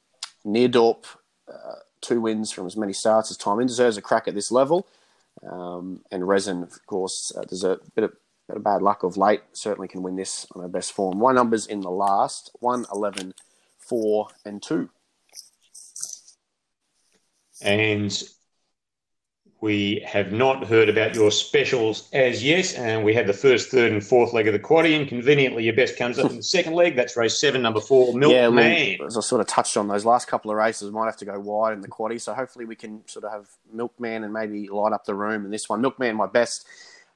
Neerdorp, 0.45 1.05
uh, 1.49 1.77
two 2.01 2.21
wins 2.21 2.53
from 2.53 2.67
as 2.67 2.77
many 2.77 2.93
starts 2.93 3.31
as 3.31 3.37
time 3.37 3.61
in, 3.61 3.67
deserves 3.67 3.97
a 3.97 4.03
crack 4.03 4.29
at 4.29 4.35
this 4.35 4.51
level. 4.51 4.87
Um, 5.43 6.03
and 6.11 6.27
Resin, 6.27 6.63
of 6.63 6.87
course, 6.87 7.33
uh, 7.37 7.45
there's 7.49 7.65
a 7.65 7.79
bit 7.95 8.05
of, 8.05 8.13
bit 8.49 8.57
of 8.57 8.65
bad 8.65 8.83
luck 8.83 9.03
of 9.03 9.17
late. 9.17 9.43
Certainly 9.53 9.89
can 9.89 10.03
win 10.03 10.17
this 10.17 10.47
on 10.55 10.63
her 10.63 10.69
best 10.69 10.93
form. 10.93 11.19
One 11.19 11.35
numbers 11.35 11.67
in 11.67 11.81
the 11.81 11.91
last 11.91 12.51
1, 12.61 12.87
11, 12.93 13.35
4, 13.79 14.29
and 14.45 14.63
2. 14.63 14.91
And 17.63 18.23
we 19.61 20.05
have 20.07 20.33
not 20.33 20.67
heard 20.67 20.89
about 20.89 21.15
your 21.15 21.31
specials 21.31 22.11
as 22.13 22.45
yet, 22.45 22.75
and 22.77 23.05
we 23.05 23.15
have 23.15 23.27
the 23.27 23.33
first, 23.33 23.71
third, 23.71 23.91
and 23.91 24.05
fourth 24.05 24.35
leg 24.35 24.47
of 24.47 24.53
the 24.53 24.61
quaddy. 24.61 25.09
conveniently, 25.09 25.65
your 25.65 25.75
best 25.75 25.97
comes 25.97 26.19
up 26.19 26.31
in 26.31 26.37
the 26.37 26.43
second 26.57 26.75
leg. 26.75 26.95
That's 26.95 27.17
race 27.17 27.41
seven, 27.41 27.63
number 27.63 27.81
four, 27.81 28.15
Milk 28.15 28.33
yeah, 28.33 28.51
Man. 28.51 28.99
As 29.07 29.17
I 29.17 29.21
sort 29.21 29.41
of 29.41 29.47
touched 29.47 29.77
on, 29.77 29.89
those 29.89 30.05
last 30.05 30.29
couple 30.29 30.51
of 30.51 30.57
races 30.59 30.91
might 30.91 31.07
have 31.07 31.17
to 31.17 31.25
go 31.25 31.41
wide 31.41 31.73
in 31.73 31.81
the 31.81 31.89
quaddy. 31.89 32.21
So 32.21 32.35
hopefully, 32.35 32.67
we 32.67 32.77
can 32.77 33.03
sort 33.09 33.25
of 33.25 33.33
have 33.33 33.49
Milkman 33.73 34.25
and 34.25 34.33
maybe 34.33 34.69
light 34.69 34.93
up 34.93 35.05
the 35.07 35.15
room 35.15 35.45
in 35.47 35.51
this 35.51 35.69
one. 35.69 35.81
Milkman, 35.81 36.17
my 36.17 36.27
best. 36.27 36.67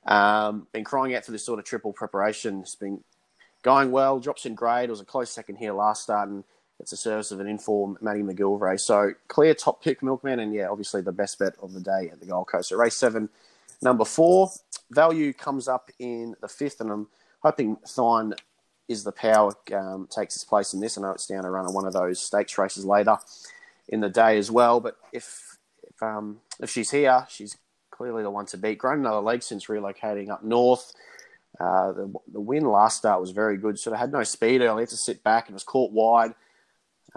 Um, 0.07 0.67
been 0.73 0.83
crying 0.83 1.15
out 1.15 1.27
for 1.27 1.33
this 1.33 1.45
sort 1.45 1.59
of 1.59 1.67
triple 1.67 1.93
preparation. 1.93 2.61
It's 2.61 2.75
been 2.75 3.05
going 3.63 3.91
well. 3.91 4.19
Drops 4.19 4.47
in 4.47 4.55
grade. 4.55 4.89
It 4.89 4.93
was 4.93 5.01
a 5.01 5.05
close 5.05 5.31
second 5.31 5.57
here 5.57 5.75
last 5.75 6.05
start, 6.05 6.31
and 6.31 6.43
it's 6.81 6.93
a 6.93 6.97
service 6.97 7.31
of 7.31 7.41
an 7.41 7.47
inform 7.47 7.99
Matty 8.01 8.23
McGillivray. 8.23 8.81
So 8.81 9.13
clear 9.29 9.55
top 9.55 9.83
pick, 9.83 10.03
Milkman, 10.03 10.41
and 10.41 10.55
yeah, 10.55 10.69
obviously 10.69 11.03
the 11.03 11.13
best 11.13 11.39
bet 11.39 11.55
of 11.63 11.75
the 11.75 11.81
day 11.81 12.09
at 12.11 12.21
the 12.21 12.27
Gold 12.27 12.49
Coast. 12.49 12.71
So 12.71 12.77
race 12.77 12.97
seven, 12.97 13.29
number 13.83 14.05
four, 14.05 14.51
value 14.91 15.33
comes 15.33 15.69
up 15.69 15.91
in 15.99 16.35
the 16.41 16.49
fifth, 16.49 16.81
and 16.81 16.91
I'm 16.91 17.09
hoping 17.43 17.77
Thine 17.97 18.35
is 18.89 19.05
the 19.05 19.13
power 19.13 19.53
um, 19.73 20.09
takes 20.11 20.35
its 20.35 20.45
place 20.45 20.75
in 20.75 20.81
this. 20.81 20.99
I 20.99 21.03
know 21.03 21.11
it's 21.11 21.27
down 21.27 21.45
to 21.45 21.51
run 21.51 21.67
on 21.67 21.75
one 21.75 21.87
of 21.87 21.93
those 21.93 22.21
stakes 22.21 22.59
races 22.59 22.85
later 22.85 23.19
in 23.89 24.01
the 24.01 24.09
day 24.09 24.39
as 24.39 24.51
well, 24.51 24.81
but 24.81 24.97
if 25.13 25.59
if, 25.83 26.03
um, 26.03 26.41
if 26.61 26.71
she's 26.71 26.91
here, 26.91 27.27
she's 27.29 27.57
clearly 27.91 28.23
the 28.23 28.31
one 28.31 28.47
to 28.47 28.57
beat. 28.57 28.79
Grown 28.79 29.01
another 29.01 29.21
leg 29.21 29.43
since 29.43 29.67
relocating 29.67 30.31
up 30.31 30.43
north. 30.43 30.93
Uh, 31.61 31.93
the, 31.93 32.13
the 32.33 32.41
win 32.41 32.65
last 32.65 32.99
start 32.99 33.21
was 33.21 33.33
very 33.33 33.59
good. 33.59 33.79
Sort 33.79 33.93
of 33.93 34.01
had 34.01 34.13
no 34.13 34.23
speed 34.23 34.63
early, 34.63 34.83
had 34.83 34.89
to 34.89 34.97
sit 34.97 35.23
back 35.23 35.49
and 35.49 35.55
was 35.55 35.65
caught 35.65 35.93
wide 35.93 36.33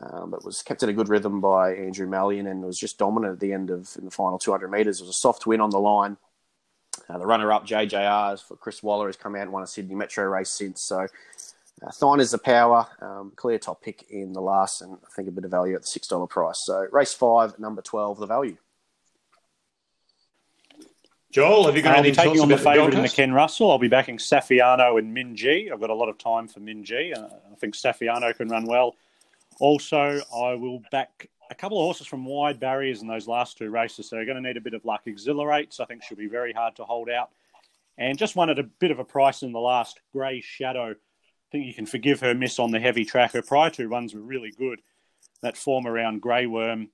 um, 0.01 0.31
but 0.31 0.43
was 0.43 0.61
kept 0.61 0.83
in 0.83 0.89
a 0.89 0.93
good 0.93 1.09
rhythm 1.09 1.41
by 1.41 1.75
Andrew 1.75 2.07
Mallyon 2.07 2.49
and 2.49 2.63
was 2.63 2.79
just 2.79 2.97
dominant 2.97 3.33
at 3.33 3.39
the 3.39 3.53
end 3.53 3.69
of 3.69 3.89
in 3.97 4.05
the 4.05 4.11
final 4.11 4.39
200 4.39 4.69
metres. 4.69 4.99
It 4.99 5.03
was 5.03 5.15
a 5.15 5.19
soft 5.19 5.45
win 5.45 5.61
on 5.61 5.69
the 5.69 5.79
line. 5.79 6.17
Uh, 7.09 7.17
the 7.17 7.25
runner-up 7.25 7.65
JJR 7.65 8.41
for 8.41 8.55
Chris 8.55 8.81
Waller 8.81 9.07
has 9.07 9.17
come 9.17 9.35
out 9.35 9.43
and 9.43 9.51
won 9.51 9.63
a 9.63 9.67
Sydney 9.67 9.95
Metro 9.95 10.25
race 10.25 10.49
since. 10.49 10.81
So 10.81 11.07
uh, 11.81 11.91
Thine 11.99 12.19
is 12.19 12.31
the 12.31 12.37
power, 12.37 12.87
um, 13.01 13.33
clear 13.35 13.59
top 13.59 13.81
pick 13.81 14.05
in 14.09 14.33
the 14.33 14.41
last, 14.41 14.81
and 14.81 14.93
I 14.93 15.09
think 15.15 15.27
a 15.27 15.31
bit 15.31 15.43
of 15.43 15.51
value 15.51 15.75
at 15.75 15.81
the 15.81 15.87
six 15.87 16.07
dollar 16.07 16.27
price. 16.27 16.63
So 16.65 16.87
race 16.91 17.13
five, 17.13 17.59
number 17.59 17.81
twelve, 17.81 18.19
the 18.19 18.27
value. 18.27 18.57
Joel, 21.31 21.65
have 21.65 21.75
you 21.75 21.81
got 21.81 21.97
I'll 21.97 22.03
be 22.03 22.11
taking 22.11 22.41
on 22.41 22.47
the 22.47 22.59
favourite 22.59 22.93
in 22.93 23.01
the 23.01 23.09
Ken 23.09 23.33
Russell. 23.33 23.71
I'll 23.71 23.79
be 23.79 23.87
backing 23.87 24.19
Safiano 24.19 24.99
and 24.99 25.17
Minji. 25.17 25.71
I've 25.71 25.79
got 25.79 25.89
a 25.89 25.95
lot 25.95 26.07
of 26.07 26.19
time 26.19 26.47
for 26.47 26.59
Minji. 26.59 27.17
Uh, 27.17 27.27
I 27.51 27.55
think 27.55 27.73
Safiano 27.73 28.37
can 28.37 28.49
run 28.49 28.65
well. 28.65 28.95
Also, 29.59 30.21
I 30.35 30.53
will 30.55 30.81
back 30.91 31.29
a 31.49 31.55
couple 31.55 31.79
of 31.79 31.83
horses 31.83 32.07
from 32.07 32.25
wide 32.25 32.59
barriers 32.59 33.01
in 33.01 33.07
those 33.07 33.27
last 33.27 33.57
two 33.57 33.69
races, 33.69 34.09
so 34.09 34.15
they're 34.15 34.25
going 34.25 34.41
to 34.41 34.47
need 34.47 34.57
a 34.57 34.61
bit 34.61 34.73
of 34.73 34.85
luck. 34.85 35.01
Exhilarates, 35.05 35.79
I 35.79 35.85
think, 35.85 36.03
she'll 36.03 36.17
be 36.17 36.27
very 36.27 36.53
hard 36.53 36.75
to 36.77 36.85
hold 36.85 37.09
out. 37.09 37.29
And 37.97 38.17
just 38.17 38.35
one 38.35 38.49
at 38.49 38.59
a 38.59 38.63
bit 38.63 38.91
of 38.91 38.99
a 38.99 39.05
price 39.05 39.43
in 39.43 39.51
the 39.51 39.59
last, 39.59 39.99
Grey 40.11 40.41
Shadow. 40.41 40.91
I 40.91 41.49
think 41.51 41.67
you 41.67 41.73
can 41.73 41.85
forgive 41.85 42.21
her 42.21 42.33
miss 42.33 42.57
on 42.57 42.71
the 42.71 42.79
heavy 42.79 43.05
track. 43.05 43.33
Her 43.33 43.43
prior 43.43 43.69
two 43.69 43.87
runs 43.87 44.15
were 44.15 44.21
really 44.21 44.51
good. 44.51 44.81
That 45.41 45.57
form 45.57 45.85
around 45.85 46.21
Grey 46.21 46.47
Worm 46.47 46.89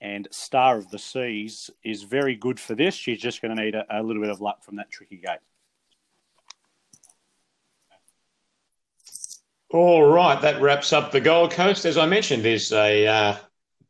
and 0.00 0.28
Star 0.30 0.76
of 0.76 0.90
the 0.90 0.98
Seas 0.98 1.70
is 1.82 2.02
very 2.02 2.36
good 2.36 2.60
for 2.60 2.74
this. 2.74 2.94
She's 2.94 3.20
just 3.20 3.40
going 3.40 3.56
to 3.56 3.62
need 3.62 3.74
a, 3.74 3.86
a 3.90 4.02
little 4.02 4.22
bit 4.22 4.30
of 4.30 4.40
luck 4.40 4.62
from 4.62 4.76
that 4.76 4.90
tricky 4.90 5.16
gate. 5.16 5.38
All 9.70 10.02
right, 10.02 10.40
that 10.40 10.62
wraps 10.62 10.94
up 10.94 11.12
the 11.12 11.20
Gold 11.20 11.50
Coast. 11.50 11.84
As 11.84 11.98
I 11.98 12.06
mentioned, 12.06 12.42
there's 12.42 12.72
a 12.72 13.06
uh, 13.06 13.36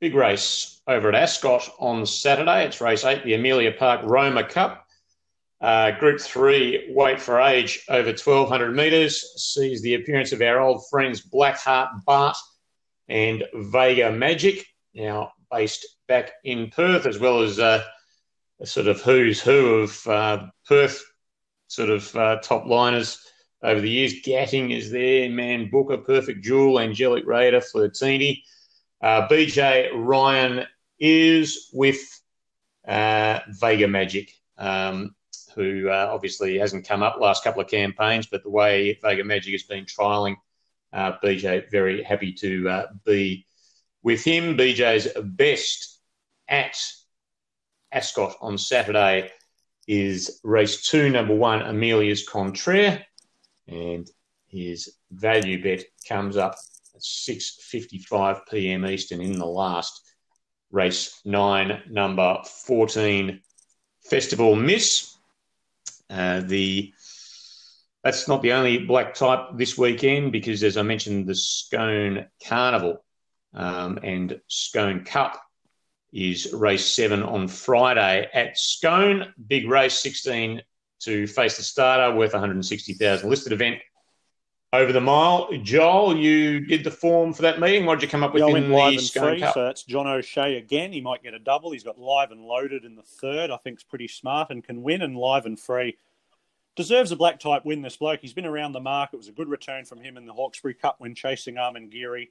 big 0.00 0.12
race 0.12 0.80
over 0.88 1.08
at 1.08 1.14
Ascot 1.14 1.70
on 1.78 2.04
Saturday. 2.04 2.64
It's 2.64 2.80
race 2.80 3.04
eight, 3.04 3.22
the 3.22 3.34
Amelia 3.34 3.70
Park 3.70 4.00
Roma 4.02 4.42
Cup. 4.42 4.84
Uh, 5.60 5.92
group 5.92 6.20
three, 6.20 6.92
weight 6.92 7.20
for 7.20 7.40
age 7.40 7.84
over 7.88 8.08
1200 8.08 8.74
metres, 8.74 9.34
sees 9.36 9.80
the 9.80 9.94
appearance 9.94 10.32
of 10.32 10.42
our 10.42 10.58
old 10.58 10.82
friends 10.90 11.20
Blackheart 11.24 12.04
Bart 12.04 12.36
and 13.08 13.44
Vega 13.54 14.10
Magic, 14.10 14.66
now 14.94 15.30
based 15.48 15.86
back 16.08 16.32
in 16.42 16.70
Perth, 16.70 17.06
as 17.06 17.20
well 17.20 17.40
as 17.42 17.60
uh, 17.60 17.84
a 18.60 18.66
sort 18.66 18.88
of 18.88 19.00
who's 19.02 19.40
who 19.40 19.76
of 19.76 20.06
uh, 20.08 20.46
Perth 20.66 21.04
sort 21.68 21.90
of 21.90 22.16
uh, 22.16 22.40
top 22.40 22.66
liners 22.66 23.24
over 23.62 23.80
the 23.80 23.90
years. 23.90 24.22
Gatting 24.22 24.76
is 24.76 24.90
there, 24.90 25.28
Man 25.28 25.70
Booker, 25.70 25.98
Perfect 25.98 26.42
Jewel, 26.42 26.80
Angelic 26.80 27.26
Raider, 27.26 27.60
Flirtini. 27.60 28.42
Uh, 29.00 29.28
BJ 29.28 29.90
Ryan 29.94 30.66
is 30.98 31.70
with 31.72 31.98
uh, 32.86 33.40
Vega 33.48 33.88
Magic, 33.88 34.32
um, 34.56 35.14
who 35.54 35.88
uh, 35.88 36.10
obviously 36.12 36.58
hasn't 36.58 36.88
come 36.88 37.02
up 37.02 37.18
last 37.20 37.44
couple 37.44 37.60
of 37.62 37.68
campaigns, 37.68 38.26
but 38.26 38.42
the 38.42 38.50
way 38.50 38.98
Vega 39.02 39.24
Magic 39.24 39.52
has 39.52 39.62
been 39.62 39.84
trialling 39.84 40.36
uh, 40.92 41.12
BJ 41.22 41.70
very 41.70 42.02
happy 42.02 42.32
to 42.32 42.68
uh, 42.68 42.86
be 43.04 43.46
with 44.02 44.24
him. 44.24 44.56
BJ's 44.56 45.08
best 45.22 46.00
at 46.48 46.76
Ascot 47.92 48.36
on 48.40 48.58
Saturday 48.58 49.30
is 49.86 50.40
race 50.44 50.86
two, 50.88 51.10
number 51.10 51.34
one, 51.34 51.62
Amelia's 51.62 52.26
Contraire, 52.26 53.06
and 53.68 54.08
his 54.48 54.94
value 55.10 55.62
bet 55.62 55.84
comes 56.08 56.36
up 56.36 56.56
at 56.94 57.00
6.55 57.00 58.40
p.m. 58.50 58.86
Eastern 58.86 59.20
in 59.20 59.38
the 59.38 59.46
last 59.46 60.02
race 60.70 61.20
nine, 61.24 61.82
number 61.88 62.38
14, 62.64 63.40
Festival 64.08 64.56
Miss. 64.56 65.14
Uh, 66.10 66.40
the 66.40 66.92
that's 68.02 68.28
not 68.28 68.42
the 68.42 68.52
only 68.52 68.78
black 68.78 69.14
type 69.14 69.40
this 69.56 69.76
weekend 69.76 70.32
because, 70.32 70.62
as 70.62 70.76
I 70.76 70.82
mentioned, 70.82 71.26
the 71.26 71.34
Scone 71.34 72.26
Carnival 72.46 73.04
um, 73.52 73.98
and 74.02 74.40
Scone 74.46 75.04
Cup 75.04 75.38
is 76.12 76.52
race 76.54 76.94
seven 76.94 77.22
on 77.22 77.48
Friday 77.48 78.28
at 78.32 78.56
Scone. 78.56 79.34
Big 79.46 79.68
race, 79.68 80.00
16 80.00 80.62
to 81.00 81.26
face 81.26 81.56
the 81.56 81.62
starter, 81.62 82.14
worth 82.14 82.32
160,000 82.32 83.28
listed 83.28 83.52
event 83.52 83.80
over 84.72 84.92
the 84.92 85.00
mile. 85.00 85.48
Joel, 85.62 86.16
you 86.16 86.60
did 86.60 86.84
the 86.84 86.90
form 86.90 87.32
for 87.32 87.42
that 87.42 87.60
meeting. 87.60 87.86
What 87.86 87.96
did 87.96 88.02
you 88.02 88.10
come 88.10 88.22
up 88.22 88.34
with 88.34 88.42
I 88.42 88.46
in 88.46 88.52
went 88.52 88.68
the 88.68 88.74
live 88.74 88.92
and 88.94 89.02
Scone 89.02 89.32
free, 89.32 89.40
Cup? 89.40 89.54
so 89.54 89.64
that's 89.64 89.82
John 89.84 90.06
O'Shea 90.06 90.56
again. 90.56 90.92
He 90.92 91.00
might 91.00 91.22
get 91.22 91.34
a 91.34 91.38
double. 91.38 91.72
He's 91.72 91.84
got 91.84 91.98
live 91.98 92.30
and 92.30 92.42
loaded 92.42 92.84
in 92.84 92.96
the 92.96 93.02
third. 93.02 93.50
I 93.50 93.56
think 93.56 93.78
is 93.78 93.84
pretty 93.84 94.08
smart 94.08 94.50
and 94.50 94.62
can 94.62 94.82
win. 94.82 95.02
And 95.02 95.16
live 95.16 95.46
and 95.46 95.58
free 95.58 95.96
deserves 96.76 97.12
a 97.12 97.16
black 97.16 97.40
type 97.40 97.64
win. 97.64 97.82
This 97.82 97.96
bloke. 97.96 98.20
He's 98.20 98.34
been 98.34 98.46
around 98.46 98.72
the 98.72 98.80
mark. 98.80 99.10
It 99.12 99.16
was 99.16 99.28
a 99.28 99.32
good 99.32 99.48
return 99.48 99.84
from 99.84 100.00
him 100.00 100.16
in 100.16 100.26
the 100.26 100.32
Hawkesbury 100.32 100.74
Cup 100.74 100.96
when 100.98 101.14
chasing 101.14 101.56
Amangiri. 101.56 102.28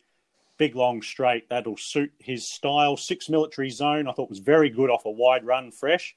Big 0.58 0.76
long 0.76 1.02
straight 1.02 1.50
that'll 1.50 1.78
suit 1.78 2.12
his 2.20 2.48
style. 2.48 2.98
Six 2.98 3.30
military 3.30 3.70
zone. 3.70 4.08
I 4.08 4.14
thought 4.14 4.30
was 4.30 4.40
very 4.40 4.70
good 4.70 4.90
off 4.90 5.06
a 5.06 5.12
wide 5.12 5.46
run, 5.46 5.72
fresh. 5.72 6.16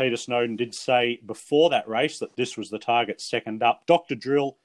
Peter 0.00 0.16
Snowden 0.16 0.56
did 0.56 0.74
say 0.74 1.20
before 1.26 1.68
that 1.68 1.86
race 1.86 2.18
that 2.20 2.34
this 2.34 2.56
was 2.56 2.70
the 2.70 2.78
target 2.78 3.20
second 3.20 3.62
up. 3.62 3.86
Dr. 3.86 4.14
Drill 4.14 4.56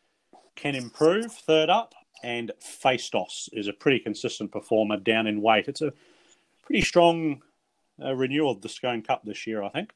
can 0.55 0.75
improve 0.75 1.29
third 1.29 1.69
up, 1.69 1.93
and 2.23 2.53
Faistos 2.63 3.49
is 3.51 3.67
a 3.67 3.73
pretty 3.73 3.99
consistent 3.99 4.49
performer 4.49 4.95
down 4.95 5.27
in 5.27 5.41
weight. 5.41 5.67
It's 5.67 5.81
a 5.81 5.91
pretty 6.63 6.83
strong 6.83 7.41
uh, 8.01 8.15
renewal 8.15 8.51
of 8.51 8.61
the 8.61 8.69
Scone 8.69 9.01
Cup 9.01 9.23
this 9.25 9.45
year, 9.45 9.61
I 9.61 9.67
think. 9.67 9.91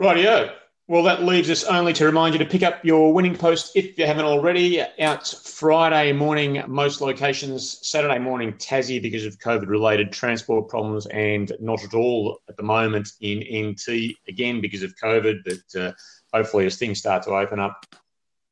Rightio. 0.00 0.54
Well, 0.90 1.04
that 1.04 1.22
leaves 1.22 1.48
us 1.48 1.62
only 1.62 1.92
to 1.92 2.04
remind 2.04 2.34
you 2.34 2.40
to 2.40 2.44
pick 2.44 2.64
up 2.64 2.84
your 2.84 3.14
winning 3.14 3.36
post 3.36 3.76
if 3.76 3.96
you 3.96 4.06
haven't 4.06 4.24
already. 4.24 4.82
Out 4.98 5.24
Friday 5.28 6.12
morning, 6.12 6.64
most 6.66 7.00
locations, 7.00 7.78
Saturday 7.86 8.18
morning, 8.18 8.54
Tassie 8.54 9.00
because 9.00 9.24
of 9.24 9.38
COVID 9.38 9.68
related 9.68 10.10
transport 10.10 10.68
problems, 10.68 11.06
and 11.06 11.52
not 11.60 11.84
at 11.84 11.94
all 11.94 12.40
at 12.48 12.56
the 12.56 12.64
moment 12.64 13.12
in 13.20 13.68
NT, 13.68 14.16
again 14.26 14.60
because 14.60 14.82
of 14.82 14.96
COVID. 14.96 15.44
But 15.44 15.80
uh, 15.80 15.92
hopefully, 16.34 16.66
as 16.66 16.76
things 16.76 16.98
start 16.98 17.22
to 17.22 17.36
open 17.36 17.60
up, 17.60 17.86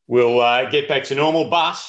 we'll 0.07 0.41
uh, 0.41 0.71
get 0.71 0.87
back 0.87 1.03
to 1.07 1.17
normal. 1.17 1.51
But 1.51 1.85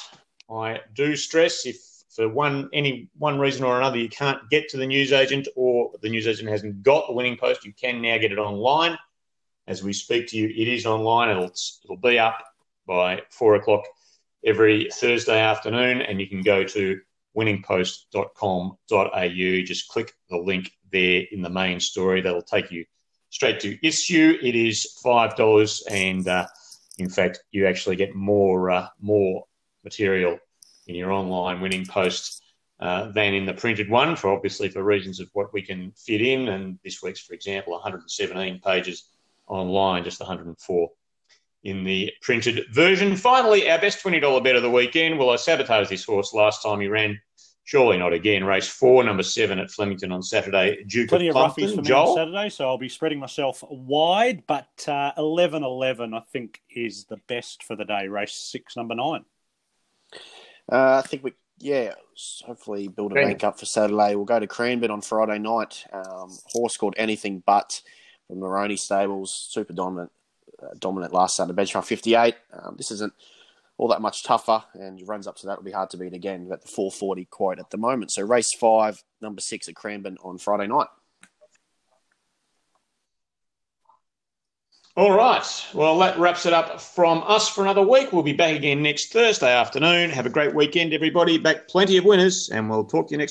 I 0.52 0.80
do 0.94 1.14
stress 1.14 1.64
if 1.64 1.76
for 2.08 2.28
one 2.28 2.68
any 2.72 3.08
one 3.18 3.38
reason 3.38 3.62
or 3.62 3.78
another 3.78 3.98
you 3.98 4.08
can't 4.08 4.50
get 4.50 4.68
to 4.70 4.78
the 4.78 4.86
newsagent 4.86 5.46
or 5.54 5.92
the 6.02 6.10
newsagent 6.10 6.48
hasn't 6.48 6.82
got 6.82 7.06
the 7.06 7.14
winning 7.14 7.36
post, 7.36 7.64
you 7.64 7.72
can 7.72 8.02
now 8.02 8.18
get 8.18 8.32
it 8.32 8.38
online 8.38 8.98
as 9.70 9.82
we 9.84 9.92
speak 9.92 10.26
to 10.26 10.36
you. 10.36 10.48
It 10.48 10.68
is 10.68 10.84
online. 10.84 11.30
It'll 11.30 11.52
it'll 11.84 11.96
be 11.96 12.18
up 12.18 12.42
by 12.86 13.22
four 13.30 13.54
o'clock 13.54 13.84
every 14.44 14.88
Thursday 14.92 15.40
afternoon, 15.40 16.02
and 16.02 16.20
you 16.20 16.28
can 16.28 16.42
go 16.42 16.64
to 16.64 17.00
winningpost.com.au. 17.36 19.62
Just 19.64 19.88
click 19.88 20.12
the 20.28 20.36
link 20.36 20.72
there 20.90 21.22
in 21.30 21.40
the 21.40 21.48
main 21.48 21.78
story. 21.78 22.20
That'll 22.20 22.42
take 22.42 22.72
you 22.72 22.84
straight 23.30 23.60
to 23.60 23.78
issue. 23.86 24.36
It 24.42 24.56
is 24.56 24.98
five 25.04 25.36
dollars, 25.36 25.84
and 25.88 26.26
uh, 26.26 26.48
in 26.98 27.08
fact, 27.08 27.44
you 27.52 27.68
actually 27.68 27.96
get 27.96 28.14
more 28.14 28.70
uh, 28.70 28.88
more 29.00 29.44
material 29.84 30.38
in 30.88 30.96
your 30.96 31.12
online 31.12 31.60
winning 31.60 31.86
post. 31.86 32.42
Uh, 32.80 33.12
than 33.12 33.34
in 33.34 33.44
the 33.44 33.52
printed 33.52 33.90
one, 33.90 34.16
for 34.16 34.32
obviously 34.32 34.70
for 34.70 34.82
reasons 34.82 35.20
of 35.20 35.28
what 35.34 35.52
we 35.52 35.60
can 35.60 35.92
fit 35.98 36.22
in. 36.22 36.48
And 36.48 36.78
this 36.82 37.02
week's, 37.02 37.20
for 37.20 37.34
example, 37.34 37.74
117 37.74 38.58
pages 38.64 39.10
online, 39.50 40.04
just 40.04 40.20
104 40.20 40.88
in 41.64 41.84
the 41.84 42.10
printed 42.22 42.64
version. 42.72 43.16
Finally, 43.16 43.70
our 43.70 43.78
best 43.78 44.02
$20 44.02 44.42
bet 44.42 44.56
of 44.56 44.62
the 44.62 44.70
weekend. 44.70 45.18
Well, 45.18 45.30
I 45.30 45.36
sabotaged 45.36 45.90
this 45.90 46.04
horse 46.04 46.32
last 46.32 46.62
time 46.62 46.80
he 46.80 46.88
ran. 46.88 47.20
Surely 47.64 47.98
not 47.98 48.12
again. 48.12 48.42
Race 48.44 48.66
four, 48.66 49.04
number 49.04 49.22
seven 49.22 49.58
at 49.58 49.70
Flemington 49.70 50.10
on 50.10 50.22
Saturday. 50.22 50.82
Duke 50.88 51.08
Plenty 51.10 51.28
of 51.28 51.36
of 51.36 51.52
roughies 51.52 51.76
for 51.76 51.82
Plumpton. 51.82 51.84
me 51.84 51.92
on 51.92 52.16
Saturday, 52.16 52.48
so 52.48 52.66
I'll 52.66 52.78
be 52.78 52.88
spreading 52.88 53.20
myself 53.20 53.62
wide. 53.70 54.44
But 54.46 54.70
uh, 54.88 55.12
11-11, 55.16 56.16
I 56.16 56.22
think, 56.32 56.60
is 56.70 57.04
the 57.04 57.18
best 57.28 57.62
for 57.62 57.76
the 57.76 57.84
day. 57.84 58.08
Race 58.08 58.32
six, 58.32 58.76
number 58.76 58.94
nine. 58.94 59.24
Uh, 60.72 61.02
I 61.04 61.06
think 61.06 61.22
we, 61.22 61.32
yeah, 61.58 61.94
hopefully 62.44 62.88
build 62.88 63.12
a 63.12 63.14
Cranbourne. 63.14 63.32
bank 63.32 63.44
up 63.44 63.60
for 63.60 63.66
Saturday. 63.66 64.16
We'll 64.16 64.24
go 64.24 64.40
to 64.40 64.46
Cranbourne 64.48 64.90
on 64.90 65.02
Friday 65.02 65.38
night. 65.38 65.84
Um, 65.92 66.36
horse 66.46 66.76
called 66.76 66.94
Anything 66.96 67.42
But 67.44 67.82
from 68.30 68.38
Maroney 68.38 68.76
Stables, 68.76 69.48
super 69.50 69.72
dominant, 69.72 70.12
uh, 70.62 70.68
dominant 70.78 71.12
last 71.12 71.36
Saturday, 71.36 71.60
benchmark 71.60 71.84
58. 71.84 72.34
Um, 72.52 72.76
this 72.76 72.90
isn't 72.92 73.12
all 73.76 73.88
that 73.88 74.00
much 74.00 74.22
tougher, 74.22 74.62
and 74.74 75.06
runs 75.06 75.26
up 75.26 75.36
to 75.36 75.46
that 75.46 75.58
will 75.58 75.64
be 75.64 75.72
hard 75.72 75.90
to 75.90 75.96
beat 75.96 76.14
again. 76.14 76.48
At 76.52 76.62
the 76.62 76.68
440 76.68 77.24
quote 77.26 77.58
at 77.58 77.70
the 77.70 77.78
moment. 77.78 78.12
So 78.12 78.22
race 78.22 78.54
five, 78.54 79.02
number 79.20 79.40
six 79.40 79.68
at 79.68 79.74
Cranbourne 79.74 80.18
on 80.22 80.38
Friday 80.38 80.68
night. 80.68 80.86
All 84.96 85.16
right. 85.16 85.66
Well, 85.72 85.98
that 86.00 86.18
wraps 86.18 86.46
it 86.46 86.52
up 86.52 86.80
from 86.80 87.22
us 87.26 87.48
for 87.48 87.62
another 87.62 87.82
week. 87.82 88.12
We'll 88.12 88.22
be 88.22 88.32
back 88.32 88.54
again 88.54 88.82
next 88.82 89.12
Thursday 89.12 89.50
afternoon. 89.52 90.10
Have 90.10 90.26
a 90.26 90.30
great 90.30 90.54
weekend, 90.54 90.92
everybody. 90.92 91.38
Back 91.38 91.68
plenty 91.68 91.96
of 91.96 92.04
winners, 92.04 92.50
and 92.50 92.68
we'll 92.68 92.84
talk 92.84 93.08
to 93.08 93.12
you 93.12 93.18
next. 93.18 93.28